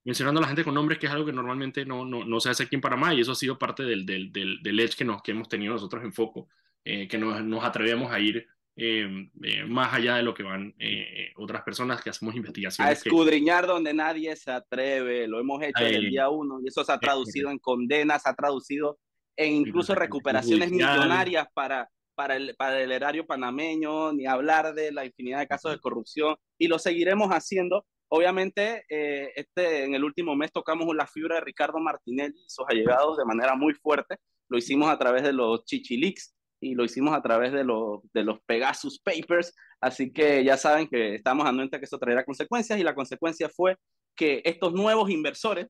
mencionando 0.05 0.39
a 0.39 0.43
la 0.43 0.49
gente 0.49 0.65
con 0.65 0.75
nombres, 0.75 0.99
que 0.99 1.07
es 1.07 1.13
algo 1.13 1.27
que 1.27 1.33
normalmente 1.33 1.85
no, 1.85 2.05
no, 2.05 2.25
no 2.25 2.41
se 2.41 2.51
hace 2.51 2.63
aquí 2.63 2.77
en 2.77 2.81
Panamá, 2.81 3.13
y 3.13 3.21
eso 3.21 3.33
ha 3.33 3.37
sido 3.37 3.59
parte 3.59 3.83
del, 3.83 4.07
del, 4.07 4.31
del, 4.33 4.63
del 4.63 4.81
edge 4.81 4.97
que, 4.97 5.05
nos, 5.05 5.21
que 5.23 5.33
hemos 5.33 5.49
tenido 5.49 5.73
nosotros 5.75 6.03
en 6.05 6.13
Foco, 6.13 6.49
que 6.85 7.19
nos, 7.19 7.43
nos 7.45 7.65
atrevemos 7.65 8.13
a 8.13 8.21
ir 8.21 8.47
eh, 8.77 9.29
eh, 9.43 9.65
más 9.65 9.95
allá 9.95 10.17
de 10.17 10.23
lo 10.23 10.35
que 10.35 10.43
van 10.43 10.75
eh, 10.79 11.31
otras 11.37 11.63
personas 11.63 12.03
que 12.03 12.11
hacemos 12.11 12.35
A 12.35 12.37
investigaciones. 12.39 13.03
que- 13.03 13.09
escudriñar 13.09 13.67
donde 13.67 13.95
nadie 13.95 14.37
se 14.37 14.51
atreve, 14.51 15.27
lo 15.27 15.41
hemos 15.41 15.63
hecho 15.63 15.83
desde 15.83 15.97
el 15.97 16.11
día 16.11 16.29
uno 16.29 16.61
y 16.63 16.69
eso 16.69 16.85
se 16.85 16.93
ha 16.93 16.99
traducido 16.99 17.51
en 17.51 17.59
condenas, 17.59 18.23
se 18.23 18.29
ha 18.29 18.35
traducido 18.35 18.99
en 19.37 19.53
incluso 19.55 19.95
recuperaciones 19.95 20.71
millonarias 20.71 21.47
para, 21.55 21.89
para, 22.15 22.37
el, 22.37 22.55
para 22.57 22.81
el 22.81 22.93
erario 22.93 23.27
panameño, 23.27 24.13
ni 24.13 24.27
hablar 24.27 24.75
de 24.75 24.93
la 24.93 25.05
infinidad 25.05 25.41
de 25.41 25.47
casos 25.47 25.73
de 25.73 25.79
corrupción 25.81 26.37
y 26.59 26.69
lo 26.69 26.79
seguiremos 26.79 27.29
haciendo. 27.31 27.87
Obviamente, 28.09 28.85
eh, 28.89 29.33
este, 29.35 29.85
en 29.85 29.95
el 29.95 30.05
último 30.05 30.37
mes 30.37 30.53
tocamos 30.53 30.95
la 30.95 31.07
fibra 31.07 31.35
de 31.37 31.41
Ricardo 31.41 31.81
Martinelli 31.81 32.39
y 32.39 32.49
sus 32.49 32.65
allegados 32.69 33.17
de 33.19 33.25
manera 33.25 33.57
muy 33.57 33.75
fuerte. 33.75 34.17
Lo 34.49 34.57
hicimos 34.59 34.89
a 34.89 34.97
través 34.99 35.23
de 35.25 35.33
los 35.33 35.65
Chichilix 35.65 36.36
y 36.71 36.75
lo 36.75 36.85
hicimos 36.85 37.15
a 37.15 37.23
través 37.23 37.53
de 37.53 37.65
los, 37.65 38.01
de 38.13 38.25
los 38.25 38.41
Pegasus 38.47 39.01
Papers. 39.01 39.55
Así 39.81 40.13
que 40.13 40.43
ya 40.45 40.57
saben 40.57 40.89
que 40.89 41.15
estamos 41.15 41.47
anuentes 41.47 41.79
que 41.79 41.87
eso 41.87 41.99
traerá 41.99 42.25
consecuencias 42.25 42.79
y 42.79 42.83
la 42.83 42.95
consecuencia 42.95 43.49
fue 43.49 43.77
que 44.15 44.43
estos 44.45 44.73
nuevos 44.73 45.11
inversores 45.11 45.69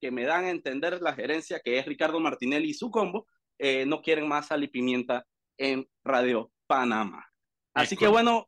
que 0.00 0.10
me 0.10 0.24
dan 0.24 0.44
a 0.44 0.50
entender 0.50 1.00
la 1.00 1.14
gerencia, 1.14 1.60
que 1.64 1.78
es 1.78 1.86
Ricardo 1.86 2.20
Martinelli 2.20 2.70
y 2.70 2.74
su 2.74 2.90
combo, 2.90 3.26
eh, 3.58 3.86
no 3.86 4.02
quieren 4.02 4.28
más 4.28 4.48
sal 4.48 4.62
y 4.62 4.68
pimienta 4.68 5.24
en 5.58 5.88
Radio 6.04 6.52
Panamá. 6.66 7.26
Así 7.74 7.96
que 7.96 8.06
bueno, 8.06 8.46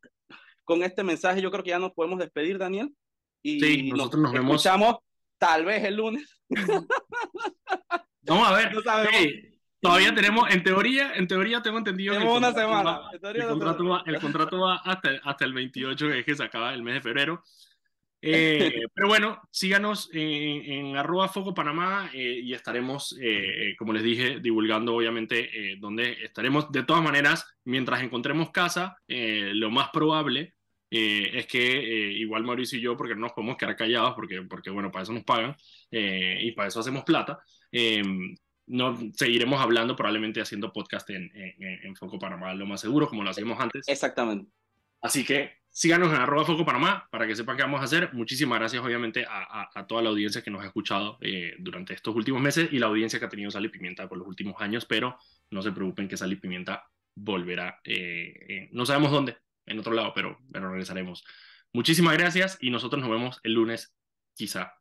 con 0.64 0.82
este 0.82 1.02
mensaje 1.02 1.40
yo 1.40 1.50
creo 1.50 1.64
que 1.64 1.70
ya 1.70 1.78
nos 1.78 1.92
podemos 1.92 2.18
despedir, 2.18 2.58
Daniel. 2.58 2.94
Y 3.42 3.60
Sí, 3.60 3.90
nosotros 3.90 4.22
nos 4.22 4.32
vemos. 4.32 4.56
escuchamos 4.56 4.96
tal 5.38 5.64
vez 5.64 5.84
el 5.84 5.96
lunes. 5.96 6.42
Vamos 8.22 8.48
a 8.48 8.52
ver. 8.56 8.74
No 8.74 8.82
sabemos. 8.82 9.12
Hey, 9.16 9.57
Todavía 9.80 10.14
tenemos, 10.14 10.50
en 10.50 10.62
teoría, 10.62 11.14
en 11.14 11.26
teoría 11.28 11.62
tengo 11.62 11.78
entendido 11.78 12.12
que 12.12 12.18
Tenemos 12.18 12.38
una 12.38 12.48
contrato 12.48 12.68
semana. 12.68 12.90
va- 12.98 13.10
el 13.32 13.46
contrato 13.48 13.84
va, 13.86 14.02
el 14.06 14.18
contrato 14.20 14.60
va 14.60 14.76
hasta, 14.76 15.10
hasta 15.22 15.44
el 15.44 15.52
28, 15.52 16.08
que 16.08 16.18
es 16.20 16.24
que 16.24 16.34
se 16.34 16.42
acaba 16.44 16.74
el 16.74 16.82
mes 16.82 16.94
de 16.94 17.00
febrero. 17.02 17.42
Eh, 18.20 18.72
pero 18.92 19.06
bueno, 19.06 19.40
síganos 19.52 20.10
en, 20.12 20.20
en 20.88 20.96
arroba 20.96 21.28
Foco 21.28 21.54
Panamá 21.54 22.10
eh, 22.12 22.40
y 22.42 22.52
estaremos, 22.52 23.16
eh, 23.22 23.76
como 23.78 23.92
les 23.92 24.02
dije, 24.02 24.40
divulgando 24.40 24.96
obviamente 24.96 25.48
eh, 25.72 25.76
donde 25.78 26.16
estaremos. 26.24 26.72
De 26.72 26.82
todas 26.82 27.00
maneras, 27.00 27.46
mientras 27.64 28.02
encontremos 28.02 28.50
casa, 28.50 28.96
eh, 29.06 29.52
lo 29.54 29.70
más 29.70 29.90
probable 29.90 30.54
eh, 30.90 31.30
es 31.32 31.46
que 31.46 31.60
igual 31.60 32.42
Mauricio 32.42 32.80
y 32.80 32.82
yo, 32.82 32.96
porque 32.96 33.14
no 33.14 33.20
nos 33.20 33.32
podemos 33.34 33.56
quedar 33.56 33.76
callados, 33.76 34.14
porque, 34.16 34.42
porque 34.42 34.70
bueno, 34.70 34.90
para 34.90 35.04
eso 35.04 35.12
nos 35.12 35.22
pagan 35.22 35.54
y 35.92 36.50
para 36.50 36.66
eso 36.66 36.80
hacemos 36.80 37.04
plata. 37.04 37.38
No, 38.68 38.96
seguiremos 39.14 39.60
hablando, 39.60 39.96
probablemente 39.96 40.40
haciendo 40.40 40.72
podcast 40.72 41.08
en, 41.10 41.30
en- 41.34 41.80
en 41.86 41.96
Foco 41.96 42.18
Panamá, 42.18 42.54
lo 42.54 42.66
más 42.66 42.80
seguro, 42.80 43.08
como 43.08 43.22
lo 43.24 43.30
hacíamos 43.30 43.58
antes. 43.60 43.88
Exactamente. 43.88 44.50
Así 45.00 45.24
que 45.24 45.52
síganos 45.70 46.08
en 46.12 46.16
arroba 46.16 46.44
Foco 46.44 46.64
Panamá 46.64 47.06
para 47.10 47.26
que 47.26 47.36
sepan 47.36 47.56
qué 47.56 47.62
vamos 47.62 47.80
a 47.80 47.84
hacer. 47.84 48.12
Muchísimas 48.14 48.58
gracias, 48.58 48.82
obviamente, 48.82 49.24
a, 49.24 49.42
a- 49.62 49.70
a 49.74 49.86
toda 49.86 50.02
la 50.02 50.08
audiencia 50.10 50.42
que 50.42 50.50
nos 50.50 50.62
ha 50.62 50.66
escuchado 50.66 51.18
eh, 51.20 51.54
durante 51.58 51.94
estos 51.94 52.14
últimos 52.16 52.40
meses 52.42 52.68
y 52.72 52.78
la 52.78 52.86
audiencia 52.86 53.18
que 53.18 53.24
ha 53.24 53.28
tenido 53.28 53.50
Sal 53.50 53.64
y 53.64 53.68
Pimienta 53.68 54.08
por 54.08 54.18
los 54.18 54.26
últimos 54.26 54.60
años, 54.60 54.84
pero 54.86 55.16
no 55.50 55.62
se 55.62 55.72
preocupen 55.72 56.08
que 56.08 56.16
Sal 56.16 56.32
y 56.32 56.36
Pimienta 56.36 56.84
volverá. 57.14 57.80
eh, 57.84 58.34
eh, 58.48 58.68
no 58.72 58.84
sabemos 58.86 59.10
dónde, 59.12 59.36
en 59.66 59.78
otro 59.78 59.92
lado, 59.92 60.12
pero, 60.14 60.38
pero 60.52 60.68
regresaremos. 60.70 61.24
Muchísimas 61.72 62.16
gracias 62.16 62.58
y 62.60 62.70
nosotros 62.70 63.00
nos 63.00 63.10
vemos 63.10 63.40
el 63.44 63.52
lunes, 63.54 63.94
quizá 64.34 64.72